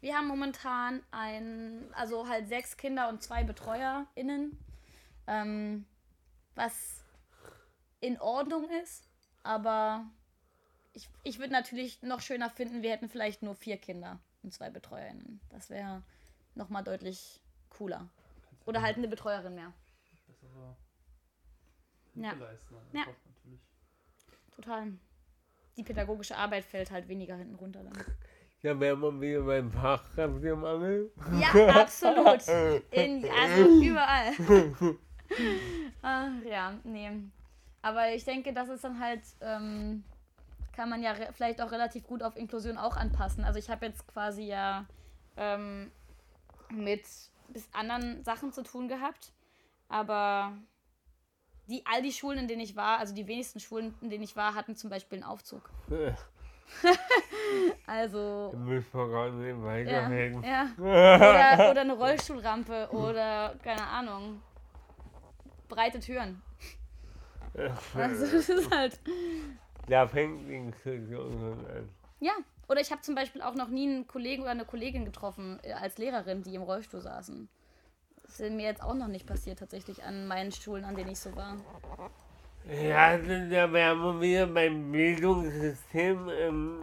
Wir 0.00 0.16
haben 0.16 0.26
momentan 0.26 1.02
ein, 1.10 1.84
also 1.92 2.28
halt 2.28 2.48
sechs 2.48 2.76
Kinder 2.76 3.08
und 3.08 3.22
zwei 3.22 3.44
BetreuerInnen, 3.44 4.58
ähm, 5.26 5.84
was 6.54 7.04
in 8.00 8.20
Ordnung 8.20 8.68
ist, 8.82 9.08
aber 9.44 10.04
ich, 10.92 11.08
ich 11.22 11.38
würde 11.38 11.52
natürlich 11.52 12.02
noch 12.02 12.20
schöner 12.20 12.50
finden, 12.50 12.82
wir 12.82 12.90
hätten 12.90 13.08
vielleicht 13.08 13.42
nur 13.42 13.54
vier 13.54 13.76
Kinder 13.76 14.18
und 14.42 14.52
zwei 14.52 14.70
BetreuerInnen. 14.70 15.40
Das 15.50 15.70
wäre 15.70 16.02
nochmal 16.54 16.84
deutlich 16.84 17.42
cooler. 17.70 18.08
Oder 18.64 18.80
ja 18.80 18.86
halt 18.86 18.96
eine 18.96 19.08
Betreuerin 19.08 19.54
mehr. 19.54 19.72
bessere 20.26 20.76
Ja. 22.14 22.32
Leisten. 22.32 22.74
Ja. 22.92 23.00
einfach 23.00 23.14
Natürlich. 23.26 23.60
Total. 24.54 24.92
Die 25.76 25.82
pädagogische 25.82 26.36
Arbeit 26.36 26.64
fällt 26.64 26.90
halt 26.90 27.08
weniger 27.08 27.36
hinten 27.36 27.54
runter 27.56 27.82
dann. 27.82 27.92
Da 28.64 28.78
wären 28.78 29.00
wir 29.00 29.20
wieder 29.20 29.42
beim 29.42 29.72
Fachkräftemangel. 29.72 31.10
Ja, 31.40 31.66
absolut. 31.82 32.46
In, 32.92 33.24
also 33.42 33.82
überall. 33.82 34.32
Ach, 36.00 36.30
ja, 36.44 36.78
nee. 36.84 37.10
Aber 37.80 38.14
ich 38.14 38.24
denke, 38.24 38.52
das 38.52 38.68
ist 38.68 38.84
dann 38.84 39.00
halt, 39.00 39.22
ähm, 39.40 40.04
kann 40.72 40.88
man 40.88 41.02
ja 41.02 41.14
vielleicht 41.32 41.60
auch 41.60 41.70
relativ 41.70 42.06
gut 42.06 42.22
auf 42.22 42.36
Inklusion 42.36 42.78
auch 42.78 42.96
anpassen. 42.96 43.44
Also 43.44 43.58
ich 43.58 43.70
habe 43.70 43.86
jetzt 43.86 44.06
quasi 44.06 44.42
ja 44.42 44.86
ähm, 45.36 45.90
mit 46.70 47.04
bis 47.48 47.68
anderen 47.72 48.24
Sachen 48.24 48.52
zu 48.52 48.62
tun 48.62 48.88
gehabt. 48.88 49.32
Aber 49.88 50.52
die, 51.68 51.84
all 51.86 52.02
die 52.02 52.12
Schulen, 52.12 52.38
in 52.38 52.48
denen 52.48 52.62
ich 52.62 52.76
war, 52.76 52.98
also 52.98 53.14
die 53.14 53.26
wenigsten 53.26 53.60
Schulen, 53.60 53.94
in 54.00 54.10
denen 54.10 54.24
ich 54.24 54.36
war, 54.36 54.54
hatten 54.54 54.76
zum 54.76 54.90
Beispiel 54.90 55.18
einen 55.18 55.30
Aufzug. 55.30 55.70
Also 57.86 58.50
ja, 59.90 60.08
ja. 60.42 60.68
Oder, 60.78 61.70
oder 61.70 61.80
eine 61.82 61.92
Rollstuhlrampe 61.92 62.88
oder, 62.92 63.56
keine 63.62 63.84
Ahnung, 63.86 64.40
breite 65.68 66.00
Türen. 66.00 66.40
Also 67.94 68.26
das 68.36 68.48
ist 68.48 68.70
halt. 68.74 68.98
Da 69.88 70.06
fängt 70.06 70.48
die 70.48 70.54
Inklusion 70.54 71.32
schon 71.32 71.66
an. 71.66 71.88
Ja. 72.20 72.32
Oder 72.68 72.80
ich 72.80 72.90
habe 72.90 73.02
zum 73.02 73.14
Beispiel 73.14 73.42
auch 73.42 73.54
noch 73.54 73.68
nie 73.68 73.86
einen 73.86 74.06
Kollegen 74.06 74.42
oder 74.42 74.52
eine 74.52 74.64
Kollegin 74.64 75.04
getroffen 75.04 75.58
äh, 75.62 75.72
als 75.72 75.98
Lehrerin, 75.98 76.42
die 76.42 76.54
im 76.54 76.62
Rollstuhl 76.62 77.00
saßen. 77.00 77.48
Das 78.22 78.40
ist 78.40 78.52
mir 78.52 78.64
jetzt 78.64 78.82
auch 78.82 78.94
noch 78.94 79.08
nicht 79.08 79.26
passiert 79.26 79.58
tatsächlich 79.58 80.02
an 80.04 80.26
meinen 80.26 80.52
Schulen, 80.52 80.84
an 80.84 80.94
denen 80.94 81.10
ich 81.10 81.18
so 81.18 81.34
war. 81.36 81.56
Ja, 82.66 83.18
da 83.18 83.72
wären 83.72 83.98
wir 83.98 84.20
wieder 84.20 84.46
beim 84.46 84.90
Bildungssystem. 84.92 86.30
Ähm, 86.30 86.78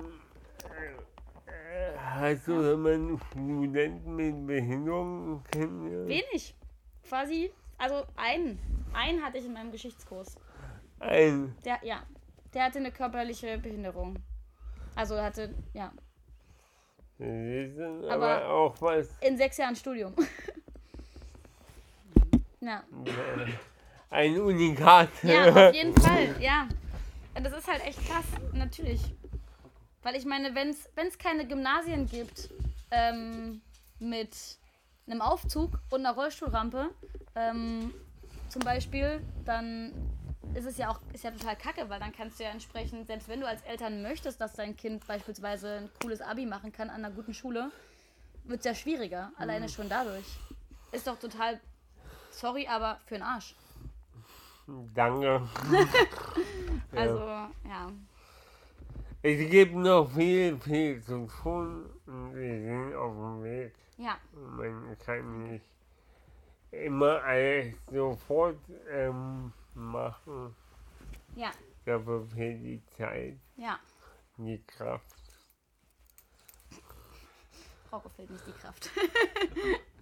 äh, 1.47 1.97
hast 1.97 2.47
du 2.47 2.61
wenn 2.61 2.81
man 2.81 3.19
Studenten 3.31 4.15
mit 4.15 4.45
Behinderungen 4.45 5.43
kennengelernt? 5.45 6.09
Wenig. 6.09 6.53
Quasi, 7.07 7.49
also 7.77 8.03
einen. 8.15 8.59
Einen 8.93 9.23
hatte 9.23 9.37
ich 9.37 9.45
in 9.45 9.53
meinem 9.53 9.71
Geschichtskurs. 9.71 10.35
ein, 10.99 11.55
Der, 11.65 11.79
ja, 11.81 12.03
der 12.53 12.63
hatte 12.63 12.79
eine 12.79 12.91
körperliche 12.91 13.57
Behinderung. 13.57 14.15
Also 14.95 15.15
er 15.15 15.23
hatte, 15.25 15.53
ja, 15.73 15.91
das 17.17 17.27
ist 17.27 17.79
aber, 18.09 18.11
Aber- 18.11 18.49
auch 18.49 18.81
was, 18.81 19.09
in 19.21 19.37
sechs 19.37 19.57
Jahren 19.57 19.75
Studium. 19.75 20.13
ja. 22.61 22.83
ein 24.09 24.39
Unikat. 24.39 25.09
Ja, 25.23 25.67
auf 25.69 25.73
jeden 25.73 25.93
Fall, 26.01 26.35
ja. 26.41 26.67
Und 27.35 27.43
Das 27.45 27.53
ist 27.53 27.67
halt 27.67 27.85
echt 27.85 28.05
krass, 28.07 28.25
natürlich. 28.53 29.01
Weil 30.01 30.15
ich 30.15 30.25
meine, 30.25 30.55
wenn 30.55 30.69
es 30.69 31.17
keine 31.17 31.45
Gymnasien 31.45 32.07
gibt 32.07 32.49
ähm, 32.91 33.61
mit 33.99 34.35
einem 35.07 35.21
Aufzug 35.21 35.79
und 35.89 36.05
einer 36.05 36.15
Rollstuhlrampe, 36.15 36.89
ähm, 37.35 37.93
zum 38.49 38.61
Beispiel, 38.63 39.21
dann 39.45 39.93
ist 40.53 40.65
es 40.65 40.77
ja 40.77 40.89
auch 40.89 40.99
ist 41.13 41.23
ja 41.23 41.31
total 41.31 41.55
kacke, 41.55 41.89
weil 41.89 41.99
dann 41.99 42.11
kannst 42.11 42.39
du 42.39 42.43
ja 42.43 42.49
entsprechend, 42.49 43.07
selbst 43.07 43.27
wenn 43.27 43.41
du 43.41 43.47
als 43.47 43.61
Eltern 43.63 44.01
möchtest, 44.01 44.39
dass 44.41 44.53
dein 44.53 44.75
Kind 44.75 45.05
beispielsweise 45.07 45.77
ein 45.77 45.89
cooles 46.01 46.21
Abi 46.21 46.45
machen 46.45 46.71
kann 46.71 46.89
an 46.89 47.03
einer 47.03 47.13
guten 47.13 47.33
Schule, 47.33 47.71
wird 48.45 48.59
es 48.59 48.65
ja 48.65 48.73
schwieriger, 48.73 49.31
alleine 49.37 49.69
schon 49.69 49.89
dadurch. 49.89 50.25
Ist 50.91 51.05
doch 51.05 51.19
total, 51.19 51.59
sorry, 52.31 52.67
aber 52.67 52.99
für 53.05 53.15
den 53.15 53.23
Arsch. 53.23 53.55
Danke. 54.93 55.41
Also, 56.91 57.19
ja. 57.19 57.87
Es 59.21 59.49
gibt 59.51 59.75
noch 59.75 60.09
viel, 60.09 60.57
viel 60.57 61.01
zu 61.03 61.27
tun 61.27 61.85
und 62.07 62.35
wir 62.35 62.59
sind 62.61 62.95
auf 62.95 63.13
dem 63.13 63.43
Weg. 63.43 63.75
Ja, 63.97 64.17
Man 64.33 64.97
kann 65.05 65.43
nicht 65.43 65.65
immer 66.71 67.21
alles 67.23 67.75
sofort 67.91 68.57
ähm, 68.89 69.53
machen. 69.79 70.55
ja, 71.35 71.51
Dafür 71.85 72.25
fehlt 72.27 72.63
die 72.63 72.81
Zeit, 72.97 73.37
ja. 73.55 73.79
die 74.37 74.61
Kraft. 74.65 75.15
Rocco 77.91 78.09
fehlt 78.09 78.29
nicht 78.29 78.45
die 78.45 78.51
Kraft. 78.51 78.91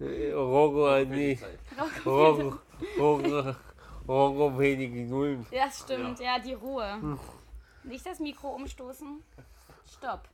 Rocco 0.00 0.90
hat 0.90 1.08
nicht. 1.08 1.42
Rocco, 2.04 2.58
Rocco, 2.98 3.54
Rocco 4.06 4.56
fehlt 4.58 4.80
die 4.80 4.90
Geduld. 4.90 5.46
Ja, 5.50 5.66
das 5.66 5.80
stimmt. 5.80 6.20
Ja, 6.20 6.38
die 6.38 6.52
Ruhe. 6.52 7.18
Nicht 7.84 8.04
das 8.04 8.18
Mikro 8.20 8.50
umstoßen. 8.50 9.22
Stopp. 9.90 10.28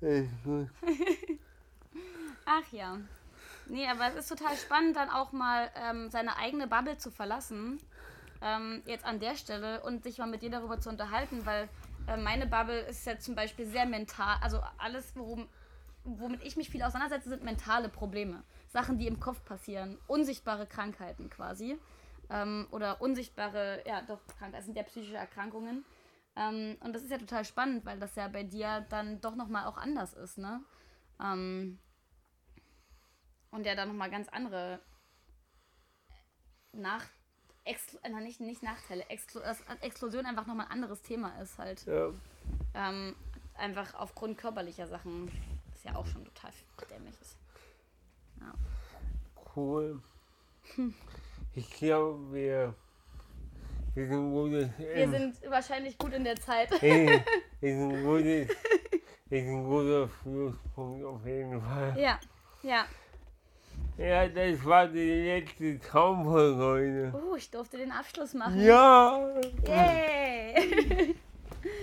Ach 2.44 2.72
ja. 2.72 2.98
Nee, 3.66 3.86
aber 3.86 4.08
es 4.08 4.16
ist 4.16 4.28
total 4.28 4.56
spannend, 4.56 4.96
dann 4.96 5.08
auch 5.08 5.30
mal 5.32 5.70
ähm, 5.76 6.10
seine 6.10 6.36
eigene 6.36 6.66
Bubble 6.66 6.98
zu 6.98 7.12
verlassen. 7.12 7.78
Ähm, 8.42 8.82
jetzt 8.86 9.04
an 9.04 9.20
der 9.20 9.36
Stelle 9.36 9.82
und 9.82 10.02
sich 10.02 10.18
mal 10.18 10.26
mit 10.26 10.42
dir 10.42 10.50
darüber 10.50 10.80
zu 10.80 10.88
unterhalten, 10.88 11.46
weil 11.46 11.68
äh, 12.08 12.16
meine 12.16 12.46
Bubble 12.46 12.80
ist 12.80 13.06
ja 13.06 13.18
zum 13.18 13.34
Beispiel 13.34 13.66
sehr 13.66 13.86
mental. 13.86 14.36
Also 14.42 14.60
alles, 14.78 15.14
worum, 15.14 15.48
womit 16.04 16.42
ich 16.42 16.56
mich 16.56 16.68
viel 16.68 16.82
auseinandersetze, 16.82 17.28
sind 17.28 17.44
mentale 17.44 17.88
Probleme. 17.88 18.42
Sachen, 18.68 18.98
die 18.98 19.06
im 19.06 19.20
Kopf 19.20 19.44
passieren. 19.44 19.98
Unsichtbare 20.08 20.66
Krankheiten 20.66 21.30
quasi. 21.30 21.78
Ähm, 22.30 22.66
oder 22.72 23.00
unsichtbare, 23.00 23.82
ja 23.86 24.02
doch, 24.02 24.20
Krankheiten. 24.38 24.64
Sind 24.64 24.76
ja 24.76 24.82
psychische 24.82 25.16
Erkrankungen. 25.16 25.84
Ähm, 26.34 26.78
und 26.80 26.94
das 26.94 27.02
ist 27.02 27.10
ja 27.10 27.18
total 27.18 27.44
spannend, 27.44 27.84
weil 27.84 28.00
das 28.00 28.16
ja 28.16 28.26
bei 28.26 28.42
dir 28.42 28.86
dann 28.88 29.20
doch 29.20 29.36
nochmal 29.36 29.66
auch 29.66 29.76
anders 29.76 30.14
ist, 30.14 30.38
ne? 30.38 30.64
Ähm, 31.22 31.78
und 33.50 33.66
ja 33.66 33.74
dann 33.74 33.88
nochmal 33.88 34.10
ganz 34.10 34.28
andere 34.30 34.80
nach 36.72 37.04
Expl 37.64 37.98
äh, 38.02 38.10
nicht, 38.20 38.40
nicht 38.40 38.62
Nachteile, 38.62 39.04
Explo 39.08 39.40
dass 39.40 39.60
Explosion 39.80 40.26
einfach 40.26 40.46
nochmal 40.46 40.66
ein 40.66 40.72
anderes 40.72 41.02
Thema 41.02 41.40
ist 41.40 41.58
halt. 41.58 41.84
Ja. 41.86 42.10
Ähm, 42.74 43.14
einfach 43.54 43.94
aufgrund 43.94 44.38
körperlicher 44.38 44.86
Sachen, 44.86 45.30
das 45.72 45.84
ja 45.84 45.94
auch 45.94 46.06
schon 46.06 46.24
total 46.24 46.50
dämlich 46.90 47.14
ist. 47.20 47.36
Cool. 49.54 50.00
Ich 51.54 51.68
glaube, 51.68 52.32
wir, 52.32 52.74
wir 53.94 54.08
sind 54.08 54.32
gutes. 54.32 54.70
Wir 54.78 55.10
sind 55.10 55.36
wahrscheinlich 55.50 55.98
gut 55.98 56.14
in 56.14 56.24
der 56.24 56.36
Zeit. 56.36 56.70
ist 56.72 56.82
ein 57.62 58.02
gutes, 58.02 58.48
ist 58.48 59.46
ein 59.46 59.64
guter 59.64 60.08
Schlusspunkt 60.22 61.04
auf 61.04 61.26
jeden 61.26 61.60
Fall. 61.60 61.94
ja, 61.98 62.18
ja. 62.62 62.86
Ja, 63.98 64.26
das 64.26 64.64
war 64.64 64.88
die 64.88 65.26
letzte 65.26 65.78
Traumfolge 65.78 67.12
heute. 67.12 67.12
Uh, 67.14 67.36
ich 67.36 67.50
durfte 67.50 67.76
den 67.76 67.92
Abschluss 67.92 68.32
machen. 68.32 68.58
Ja! 68.64 69.20
Yay! 69.66 71.14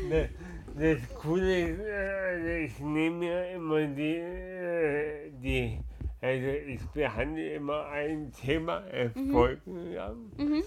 Das, 0.09 0.27
das 0.75 1.15
Coole 1.21 1.69
ist, 1.69 1.79
äh, 1.79 2.65
ich 2.65 2.79
nehme 2.79 3.27
ja 3.27 3.43
immer 3.55 3.85
die, 3.85 4.15
äh, 4.15 5.29
die, 5.31 5.79
also 6.19 6.47
ich 6.47 6.81
behandle 6.87 7.53
immer 7.53 7.85
ein 7.89 8.31
Thema 8.31 8.87
äh, 8.87 9.11
folgenlang. 9.31 10.31
Mhm. 10.35 10.63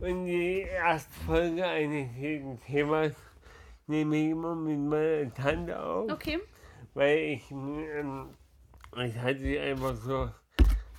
Und 0.00 0.24
die 0.24 0.60
erste 0.62 1.12
Folge 1.26 1.64
eines 1.64 2.08
jeden 2.16 2.58
Themas 2.62 3.12
nehme 3.86 4.16
ich 4.16 4.30
immer 4.30 4.54
mit 4.54 4.78
meiner 4.78 5.34
Tante 5.34 5.78
auf. 5.78 6.10
Okay. 6.10 6.38
weil 6.94 7.18
ich, 7.18 7.50
ähm, 7.50 8.30
ich 8.96 9.16
hatte 9.18 9.40
sie 9.40 9.58
einfach 9.58 9.94
so 9.94 10.30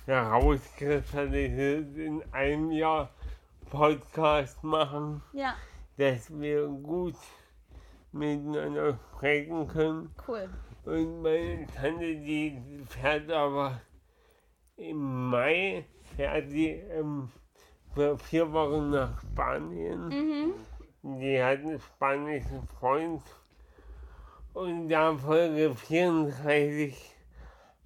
herauskristallisiert 0.06 1.96
in 1.96 2.22
einem 2.32 2.70
Jahr 2.70 3.10
Podcast 3.70 4.62
machen, 4.64 5.22
Ja, 5.32 5.54
dass 5.96 6.30
wir 6.38 6.66
gut 6.66 7.16
miteinander 8.12 8.98
sprechen 9.14 9.66
können. 9.68 10.14
cool. 10.28 10.48
Und 10.84 11.22
meine 11.22 11.66
Tante, 11.68 12.16
die 12.16 12.60
fährt 12.88 13.30
aber 13.30 13.80
im 14.76 15.30
Mai, 15.30 15.86
fährt 16.16 16.50
die 16.50 16.70
ähm, 16.70 17.30
für 17.94 18.18
vier 18.18 18.52
Wochen 18.52 18.90
nach 18.90 19.20
Spanien. 19.20 20.08
Mhm. 20.08 20.54
Die 21.20 21.42
hat 21.42 21.60
einen 21.60 21.80
spanischen 21.80 22.66
Freund. 22.78 23.22
Und 24.54 24.88
da 24.88 25.16
Folge 25.16 25.74
34 25.74 27.11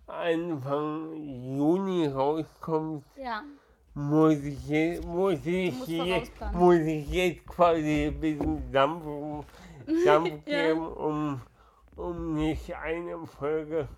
Anfang 0.07 1.15
Juni 1.57 2.07
rauskommt, 2.07 3.05
Ja, 3.17 3.43
muss 3.95 4.35
ich, 4.45 4.69
je, 4.69 5.01
muss 5.01 5.45
ich, 5.45 5.75
musst 5.75 5.89
je, 5.89 5.99
vorausplanen. 6.15 6.59
muss 6.61 6.79
ich 6.81 7.11
jetzt 7.11 7.47
quasi 7.47 8.07
ein 8.07 8.21
bisschen 8.21 8.73
Dampf, 8.73 9.05
Dampf 10.05 10.31
Ja. 10.47 10.67
geben, 10.69 10.87
um, 10.87 11.41
um 11.97 12.35
nicht 12.35 12.75
eine 12.75 13.27
Folge 13.27 13.89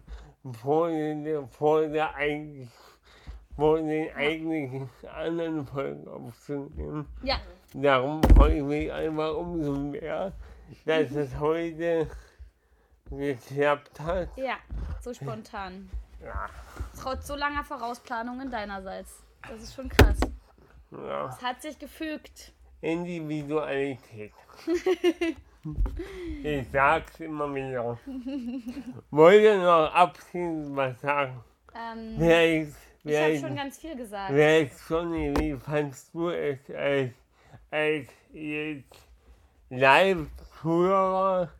vor 0.62 0.88
der, 0.88 1.46
vor 1.48 1.86
der 1.86 2.14
eigentlich 2.14 2.68
vor 3.56 3.78
den 3.78 4.14
eigentlichen 4.14 4.88
anderen 5.12 5.66
Folgen 5.66 6.06
aufzunehmen. 6.08 7.06
ja, 7.22 7.38
Darum 7.74 8.22
freue 8.22 8.58
ich 8.58 8.62
mich 8.62 8.92
einfach 8.92 9.34
umso 9.36 9.72
mehr, 9.72 10.32
dass 10.86 11.10
es 11.14 11.38
heute 11.40 12.06
geklappt 13.10 14.00
hat. 14.00 14.28
ja. 14.36 14.56
So 15.00 15.14
spontan. 15.14 15.88
Ja, 16.22 16.48
Trotz 17.00 17.26
so 17.28 17.36
langer 17.36 17.62
Vorausplanungen 17.64 18.50
deinerseits. 18.50 19.22
Das 19.48 19.62
ist 19.62 19.74
schon 19.74 19.88
krass. 19.88 20.18
ja. 20.90 21.28
Es 21.28 21.40
hat 21.42 21.62
sich 21.62 21.78
gefügt. 21.78 22.52
Individualität. 22.80 24.32
Ich 26.42 26.66
sag's 26.72 27.18
immer 27.20 27.52
wieder. 27.54 27.98
Wollte 29.10 29.58
noch 29.58 29.92
abschließend 29.92 30.74
was 30.76 30.98
sagen. 31.00 31.42
Ähm, 31.74 32.14
Wer 32.16 32.62
ist, 32.62 32.76
ich 33.00 33.04
wer 33.04 33.22
habe 33.24 33.32
ist, 33.34 33.40
schon 33.42 33.56
ganz 33.56 33.78
viel 33.78 33.96
gesagt. 33.96 34.32
wer 34.32 34.62
ist 34.62 34.78
Sonny, 34.86 35.34
wie 35.36 35.56
fandst 35.56 36.14
du 36.14 36.30
es 36.30 36.58
als, 36.70 37.10
als 37.70 38.08
jetzt 38.32 38.98
Live-Zuhörer 39.68 41.50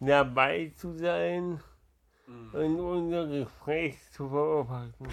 dabei 0.00 0.72
zu 0.76 0.92
sein 0.96 1.60
und 2.52 2.80
unser 2.80 3.26
Gespräch 3.26 3.96
zu 4.12 4.28
beobachten? 4.28 5.06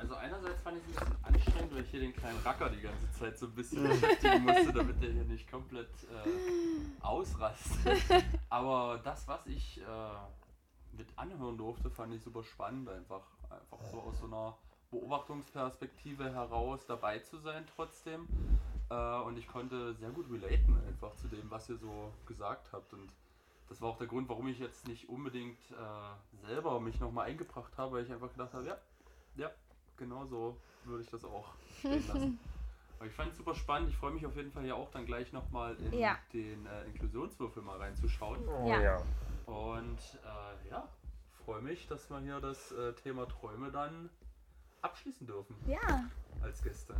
Also 0.00 0.14
einerseits 0.14 0.62
fand 0.62 0.78
ich 0.78 0.96
es 0.96 1.02
ein 1.02 1.04
bisschen 1.04 1.24
anstrengend, 1.24 1.74
weil 1.74 1.82
ich 1.82 1.90
hier 1.90 2.00
den 2.00 2.14
kleinen 2.14 2.38
Racker 2.38 2.70
die 2.70 2.80
ganze 2.80 3.12
Zeit 3.12 3.38
so 3.38 3.46
ein 3.46 3.54
bisschen 3.54 3.86
beschäftigen 3.86 4.44
musste, 4.44 4.72
damit 4.72 5.02
der 5.02 5.10
hier 5.10 5.24
nicht 5.24 5.50
komplett 5.50 5.90
äh, 6.04 7.02
ausrastet. 7.04 7.98
Aber 8.48 8.98
das, 9.04 9.28
was 9.28 9.46
ich 9.46 9.78
äh, 9.78 10.96
mit 10.96 11.06
anhören 11.16 11.58
durfte, 11.58 11.90
fand 11.90 12.14
ich 12.14 12.22
super 12.22 12.42
spannend, 12.42 12.88
einfach, 12.88 13.26
einfach 13.50 13.84
so 13.90 14.00
aus 14.00 14.18
so 14.20 14.26
einer 14.26 14.56
Beobachtungsperspektive 14.90 16.32
heraus 16.32 16.86
dabei 16.86 17.18
zu 17.18 17.38
sein 17.38 17.64
trotzdem. 17.76 18.26
Äh, 18.88 19.20
und 19.20 19.36
ich 19.38 19.46
konnte 19.46 19.94
sehr 19.94 20.10
gut 20.10 20.26
relaten 20.30 20.78
einfach 20.88 21.14
zu 21.16 21.28
dem, 21.28 21.50
was 21.50 21.68
ihr 21.68 21.76
so 21.76 22.12
gesagt 22.26 22.72
habt. 22.72 22.92
Und 22.94 23.10
das 23.70 23.80
war 23.80 23.88
auch 23.88 23.96
der 23.98 24.06
Grund, 24.08 24.28
warum 24.28 24.48
ich 24.48 24.58
jetzt 24.58 24.86
nicht 24.86 25.08
unbedingt 25.08 25.58
äh, 25.70 26.46
selber 26.46 26.78
mich 26.80 27.00
nochmal 27.00 27.28
eingebracht 27.28 27.72
habe, 27.78 27.92
weil 27.96 28.04
ich 28.04 28.12
einfach 28.12 28.30
gedacht 28.32 28.52
habe, 28.52 28.66
ja, 28.66 28.76
ja, 29.36 29.50
genau 29.96 30.26
so 30.26 30.56
würde 30.84 31.02
ich 31.02 31.08
das 31.10 31.24
auch 31.24 31.48
stehen 31.78 32.06
lassen. 32.06 32.38
Aber 32.98 33.06
ich 33.08 33.14
fand 33.14 33.30
es 33.30 33.38
super 33.38 33.54
spannend. 33.54 33.88
Ich 33.88 33.96
freue 33.96 34.10
mich 34.10 34.26
auf 34.26 34.36
jeden 34.36 34.52
Fall 34.52 34.66
ja 34.66 34.74
auch 34.74 34.90
dann 34.90 35.06
gleich 35.06 35.32
nochmal 35.32 35.74
in 35.76 35.98
Ja. 35.98 36.18
den 36.34 36.66
äh, 36.66 36.84
Inklusionswürfel 36.84 37.62
mal 37.62 37.78
reinzuschauen. 37.78 38.46
Oh 38.46 38.68
Ja. 38.68 38.80
ja. 38.82 39.02
Und 39.46 39.98
äh, 40.22 40.70
ja, 40.70 40.86
freue 41.46 41.62
mich, 41.62 41.86
dass 41.88 42.10
wir 42.10 42.20
hier 42.20 42.40
das 42.40 42.72
äh, 42.72 42.92
Thema 42.94 43.26
Träume 43.26 43.70
dann 43.70 44.10
abschließen 44.82 45.26
dürfen 45.26 45.54
Ja, 45.66 46.04
als 46.42 46.62
Gäste. 46.62 46.94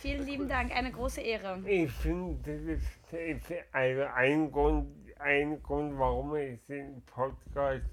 vielen 0.00 0.24
lieben 0.26 0.48
Dank. 0.48 0.72
Eine 0.74 0.90
große 0.90 1.20
Ehre. 1.20 1.60
Ich 1.68 1.92
finde, 1.92 2.36
das 2.42 2.62
ist, 2.80 2.88
das 3.12 3.20
ist 3.50 3.52
also 3.72 4.02
ein 4.14 4.50
Grund, 4.50 4.88
ein 5.20 5.62
Grund, 5.62 5.98
warum 5.98 6.34
ich 6.36 6.58
den 6.66 7.02
Podcast 7.06 7.84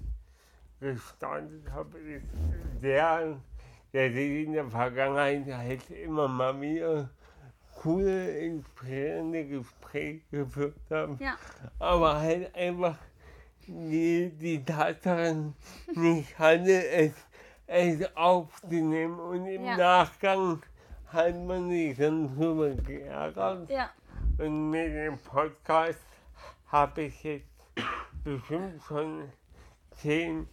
gestartet 0.80 1.70
habe, 1.70 1.98
ist 1.98 2.24
der, 2.82 3.36
dass 3.92 4.12
ich 4.12 4.46
in 4.46 4.52
der 4.52 4.66
Vergangenheit 4.66 5.46
halt 5.46 5.90
immer 5.90 6.28
mal 6.28 6.60
wieder 6.60 7.08
coole, 7.80 8.38
inspirierende 8.38 9.44
Gespräche 9.46 10.20
geführt 10.30 10.74
habe. 10.90 11.16
Ja, 11.20 11.36
aber 11.78 12.20
halt 12.20 12.54
einfach 12.54 12.96
die, 13.66 14.30
die 14.30 14.64
Tatsache 14.64 15.52
nicht 15.94 16.38
hatte, 16.38 16.86
es, 16.88 17.12
es 17.66 18.16
aufzunehmen. 18.16 19.18
Und 19.20 19.46
im 19.46 19.64
Ja. 19.64 19.76
Nachgang 19.76 20.62
hat 21.06 21.36
man 21.36 21.68
sich 21.70 21.96
dann 21.96 22.34
drüber 22.36 22.70
geärgert. 22.70 23.68
ja, 23.70 23.90
Und 24.38 24.70
mit 24.70 24.92
dem 24.94 25.18
Podcast 25.18 26.00
habe 26.72 27.02
ich 27.02 27.22
jetzt 27.22 27.46
bestimmt 28.24 28.82
schon 28.88 29.30
zehn 29.96 30.48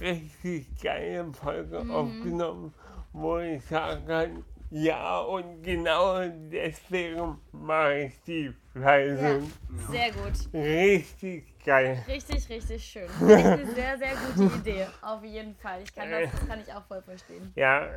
richtig 0.00 0.80
geile 0.80 1.32
Folgen 1.32 1.90
aufgenommen, 1.90 2.72
wo 3.12 3.38
ich 3.38 3.64
sagen 3.64 4.06
kann, 4.06 4.44
ja, 4.70 5.20
und 5.20 5.62
genau 5.62 6.22
deswegen 6.50 7.38
mache 7.52 8.06
ich 8.06 8.20
die 8.26 8.52
Weise. 8.74 9.42
sehr 9.90 10.10
gut. 10.10 10.52
Richtig 10.52 11.44
geil. 11.64 12.02
Richtig, 12.08 12.48
richtig 12.48 12.84
schön. 12.84 13.08
Eine 13.20 13.64
sehr, 13.66 13.96
sehr 13.96 14.14
gute 14.34 14.56
Idee. 14.56 14.86
Auf 15.02 15.22
jeden 15.22 15.54
Fall. 15.54 15.82
Ich 15.82 15.94
kann 15.94 16.10
das, 16.10 16.30
das 16.32 16.48
kann 16.48 16.60
ich 16.60 16.72
auch 16.72 16.84
voll 16.86 17.00
verstehen. 17.00 17.52
Ja, 17.54 17.88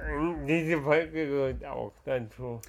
diese 0.47 0.79
Folge 0.81 1.27
gehört 1.27 1.65
auch 1.65 1.91
dazu. 2.05 2.61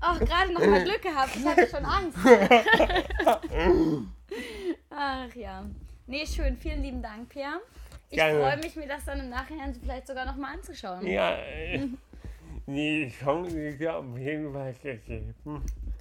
Ach, 0.00 0.18
gerade 0.20 0.52
noch 0.52 0.66
mal 0.66 0.84
Glück 0.84 1.02
gehabt. 1.02 1.36
Ich 1.36 1.44
hatte 1.44 1.66
schon 1.66 1.84
Angst. 1.84 2.18
Ach 4.90 5.34
ja. 5.34 5.64
Nee, 6.06 6.26
schön. 6.26 6.56
Vielen 6.56 6.82
lieben 6.82 7.02
Dank, 7.02 7.28
Pierre. 7.30 7.60
Ich 8.10 8.20
freue 8.20 8.56
mich, 8.58 8.76
mir 8.76 8.86
das 8.86 9.04
dann 9.04 9.20
im 9.20 9.30
Nachhinein 9.30 9.74
vielleicht 9.74 10.06
sogar 10.06 10.26
noch 10.26 10.36
mal 10.36 10.54
anzuschauen. 10.54 11.06
Ja, 11.06 11.36
äh, 11.38 11.88
die 12.66 13.12
Chance 13.18 13.58
ist 13.58 13.80
ja 13.80 13.96
auf 13.96 14.18
jeden 14.18 14.52
Fall 14.52 14.74
gegeben. 14.82 15.34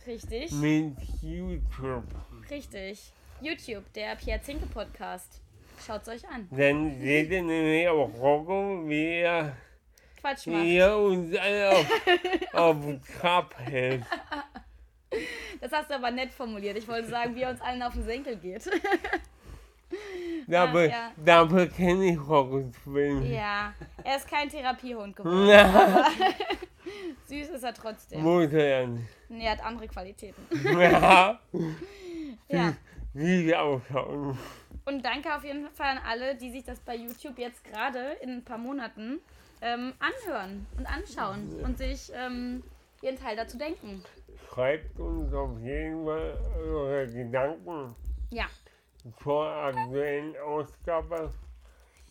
Richtig, 0.06 0.52
Mit 0.52 0.98
YouTube. 1.22 2.04
richtig. 2.50 3.14
YouTube, 3.42 3.84
der 3.94 4.16
Pierre 4.16 4.42
Zinke 4.42 4.66
Podcast. 4.68 5.42
Schaut's 5.86 6.08
euch 6.08 6.28
an. 6.30 6.48
Dann 6.52 7.00
seht 7.02 7.32
ihr 7.32 7.42
nämlich 7.42 7.88
auch 7.88 8.10
Rocco, 8.20 8.88
wie 8.88 9.22
er, 9.22 9.56
Quatsch 10.24 10.48
macht. 10.48 10.66
er 10.66 10.98
uns 10.98 11.36
alle 11.36 11.70
auf, 11.72 11.86
auf 12.54 12.80
den 12.80 13.02
Trab 13.04 13.54
hält. 13.60 14.04
Das 15.62 15.72
hast 15.72 15.90
du 15.90 15.96
aber 15.96 16.12
nett 16.12 16.32
formuliert. 16.32 16.78
Ich 16.78 16.88
wollte 16.88 17.10
sagen, 17.10 17.36
wie 17.36 17.42
er 17.42 17.50
uns 17.50 17.62
allen 17.62 17.84
auf 17.84 17.94
den 17.94 18.04
Senkel 18.06 18.38
geht. 18.38 18.70
Dafür, 20.48 20.86
ja. 20.90 21.12
dafür 21.24 21.68
kenne 21.68 22.06
ich 22.14 22.20
Roccos 22.20 22.76
Film. 22.84 23.24
ja, 23.32 23.74
er 24.04 24.16
ist 24.18 24.28
kein 24.28 24.50
Therapiehund 24.50 25.16
geworden. 25.16 25.48
Süß 27.28 27.50
ist 27.50 27.64
er 27.64 27.74
trotzdem. 27.74 28.22
muss 28.24 28.52
er 28.52 28.82
ja 28.82 28.88
nicht. 28.88 29.08
Nee, 29.30 29.46
er 29.46 29.52
hat 29.52 29.64
andere 29.64 29.88
Qualitäten. 29.88 30.42
Ja, 30.64 31.40
Ja. 32.50 32.74
wie 33.14 33.46
wir 33.46 33.62
ausschauen. 33.62 34.38
Und 34.86 35.06
danke 35.06 35.34
auf 35.34 35.44
jeden 35.46 35.70
Fall 35.70 35.98
an 35.98 36.00
alle, 36.06 36.36
die 36.36 36.52
sich 36.52 36.64
das 36.64 36.80
bei 36.80 36.96
YouTube 36.96 37.38
jetzt 37.38 37.64
gerade 37.64 38.14
in 38.22 38.32
ein 38.38 38.44
paar 38.44 38.58
Monaten 38.58 39.20
ähm, 39.64 39.94
anhören 40.00 40.68
und 40.78 40.86
anschauen 40.86 41.50
und 41.64 41.78
sich 41.78 42.12
ähm, 42.14 42.64
ihren 43.02 43.18
Teil 43.18 43.36
dazu 43.36 43.58
denken. 43.58 44.04
Schreibt 44.50 45.00
uns 45.00 45.34
auf 45.34 45.58
jeden 45.62 46.06
Fall 46.06 46.38
eure 46.60 47.08
Gedanken 47.08 47.96
Ja, 48.30 48.46
zur 49.22 49.48
aktuellen 49.48 50.36
Ausgabe. 50.38 51.32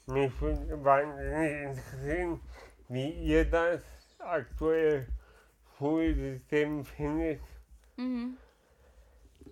Mich 0.06 0.32
würde 0.40 0.84
wahnsinnig 0.84 1.62
interessieren, 1.62 2.40
wie 2.88 3.10
ihr 3.10 3.44
das 3.44 3.82
aktuelle 4.18 5.06
Schulsystem 5.78 6.84
findet. 6.84 7.40
mhm. 7.96 8.36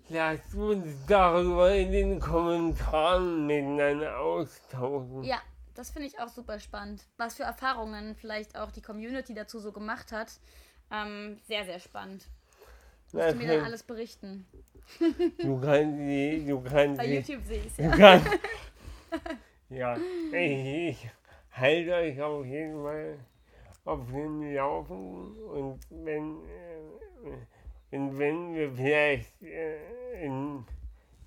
Lasst 0.09 0.53
uns 0.55 0.85
darüber 1.07 1.73
in 1.73 1.91
den 1.91 2.19
Kommentaren 2.19 3.45
miteinander 3.47 4.19
austauschen. 4.19 5.23
ja, 5.23 5.37
das 5.81 5.89
finde 5.89 6.07
ich 6.07 6.19
auch 6.19 6.29
super 6.29 6.59
spannend. 6.59 7.03
Was 7.17 7.37
für 7.37 7.43
Erfahrungen 7.43 8.15
vielleicht 8.15 8.55
auch 8.55 8.69
die 8.69 8.83
Community 8.83 9.33
dazu 9.33 9.59
so 9.59 9.71
gemacht 9.71 10.11
hat. 10.11 10.31
Ähm, 10.91 11.39
sehr, 11.47 11.65
sehr 11.65 11.79
spannend. 11.79 12.27
Musst 13.11 13.31
du 13.31 13.35
mir 13.35 13.47
dann 13.47 13.65
alles 13.65 13.81
berichten. 13.81 14.45
Du 15.39 15.59
kannst 15.59 15.97
die, 15.97 16.45
du 16.45 16.61
kannst 16.61 16.97
Bei 16.97 17.07
YouTube 17.07 17.43
sehe 17.45 17.61
ich 17.61 17.67
es 17.67 17.77
ja. 17.77 17.89
kannst, 17.89 18.27
ja, 19.69 19.97
ich, 20.31 20.89
ich 20.89 21.09
halte 21.51 21.93
euch 21.93 22.21
auf 22.21 22.45
jeden 22.45 22.83
Fall 22.83 23.17
auf 23.85 24.05
dem 24.11 24.53
Laufen 24.53 25.35
und 25.43 25.79
wenn, 25.89 26.37
äh, 27.91 27.95
und 27.95 28.19
wenn 28.19 28.53
wir 28.53 28.71
vielleicht 28.71 29.41
äh, 29.41 30.25
in, 30.25 30.63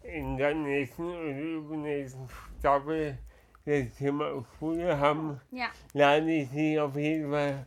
in 0.03 0.37
der 0.37 0.55
nächsten 0.55 1.09
oder 1.09 1.39
übernächsten 1.39 2.29
Staffel 2.61 3.19
das 3.67 3.95
Thema 3.97 4.45
Schule 4.59 4.99
haben, 4.99 5.41
Ja, 5.51 5.67
lade 5.95 6.31
ich 6.31 6.49
sie 6.51 6.79
auf 6.79 6.95
jeden 6.97 7.31
Fall 7.31 7.67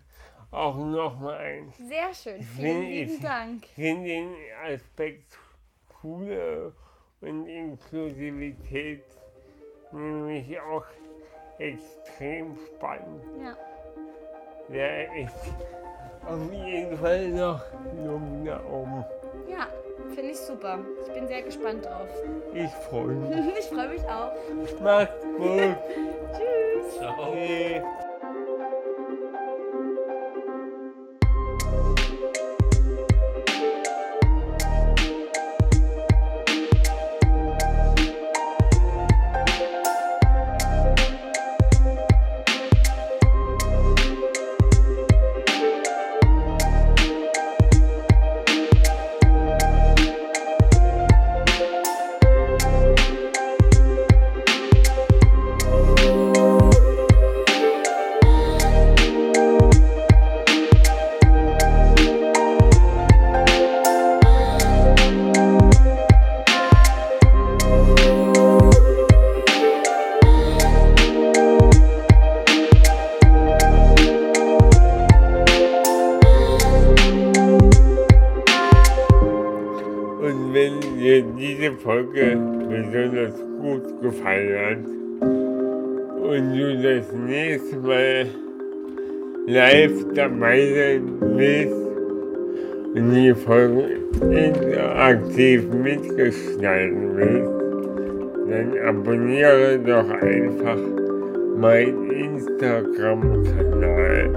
auch 0.52 0.76
nochmal 0.78 1.38
ein. 1.38 1.74
sehr 1.88 2.14
schön. 2.14 2.42
Vielen 2.44 2.82
lieben 2.84 3.14
ich- 3.16 3.22
Dank. 3.22 3.64
Ich 3.64 3.70
finde 3.74 4.08
den 4.08 4.34
Aspekt 4.66 5.38
Schule 6.00 6.74
und 7.22 7.48
Inklusivität 7.48 9.04
nämlich 9.92 10.60
auch 10.62 10.86
extrem 11.58 12.56
spannend. 12.68 13.24
Ja. 13.44 13.58
Der 14.70 15.16
ist 15.24 15.56
auf 16.28 16.52
jeden 16.54 16.98
Fall 16.98 17.30
noch 17.30 17.62
Luft 17.96 18.44
nach 18.44 18.64
oben. 18.66 19.06
Finde 20.16 20.32
ich 20.32 20.40
super. 20.40 20.80
Ich 21.06 21.14
bin 21.14 21.28
sehr 21.28 21.42
gespannt 21.42 21.86
drauf. 21.86 22.10
Ich 22.54 22.72
freue 22.90 23.08
mich. 23.08 23.58
Ich 23.60 23.66
freue 23.66 23.90
mich 23.90 24.04
auch. 24.06 24.32
Macht's 24.82 25.24
gut. 25.24 25.60
Tschüss. 26.34 26.98
Ciao. 26.98 27.34
Tschüss. 27.34 28.07
Hat 84.12 84.86
und 86.22 86.58
du 86.58 86.82
das 86.82 87.12
nächste 87.14 87.78
Mal 87.78 88.26
live 89.48 90.06
dabei 90.14 90.60
sein 90.60 91.02
willst 91.22 91.88
und 92.96 93.14
die 93.14 93.34
Folge 93.34 94.00
interaktiv 94.22 95.68
mitgestalten 95.72 97.16
willst, 97.16 97.52
dann 98.50 98.78
abonniere 98.88 99.80
doch 99.80 100.10
einfach 100.10 100.80
meinen 101.58 102.12
Instagram-Kanal 102.12 104.30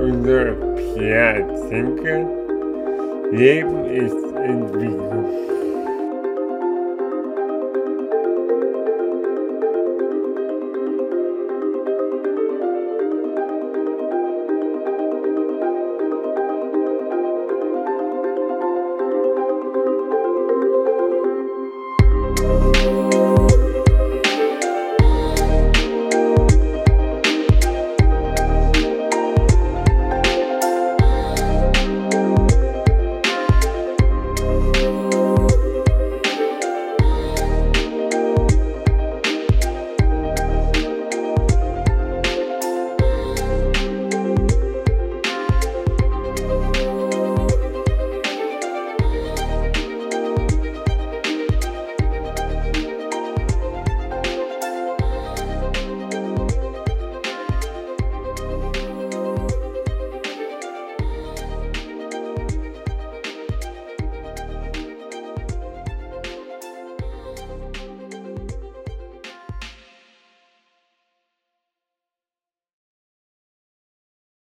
unter 0.00 0.54
Pierre 0.76 1.44
Zinke 1.68 2.26
Leben 3.32 3.84
ist 3.86 4.24
Entwicklung. 4.36 5.53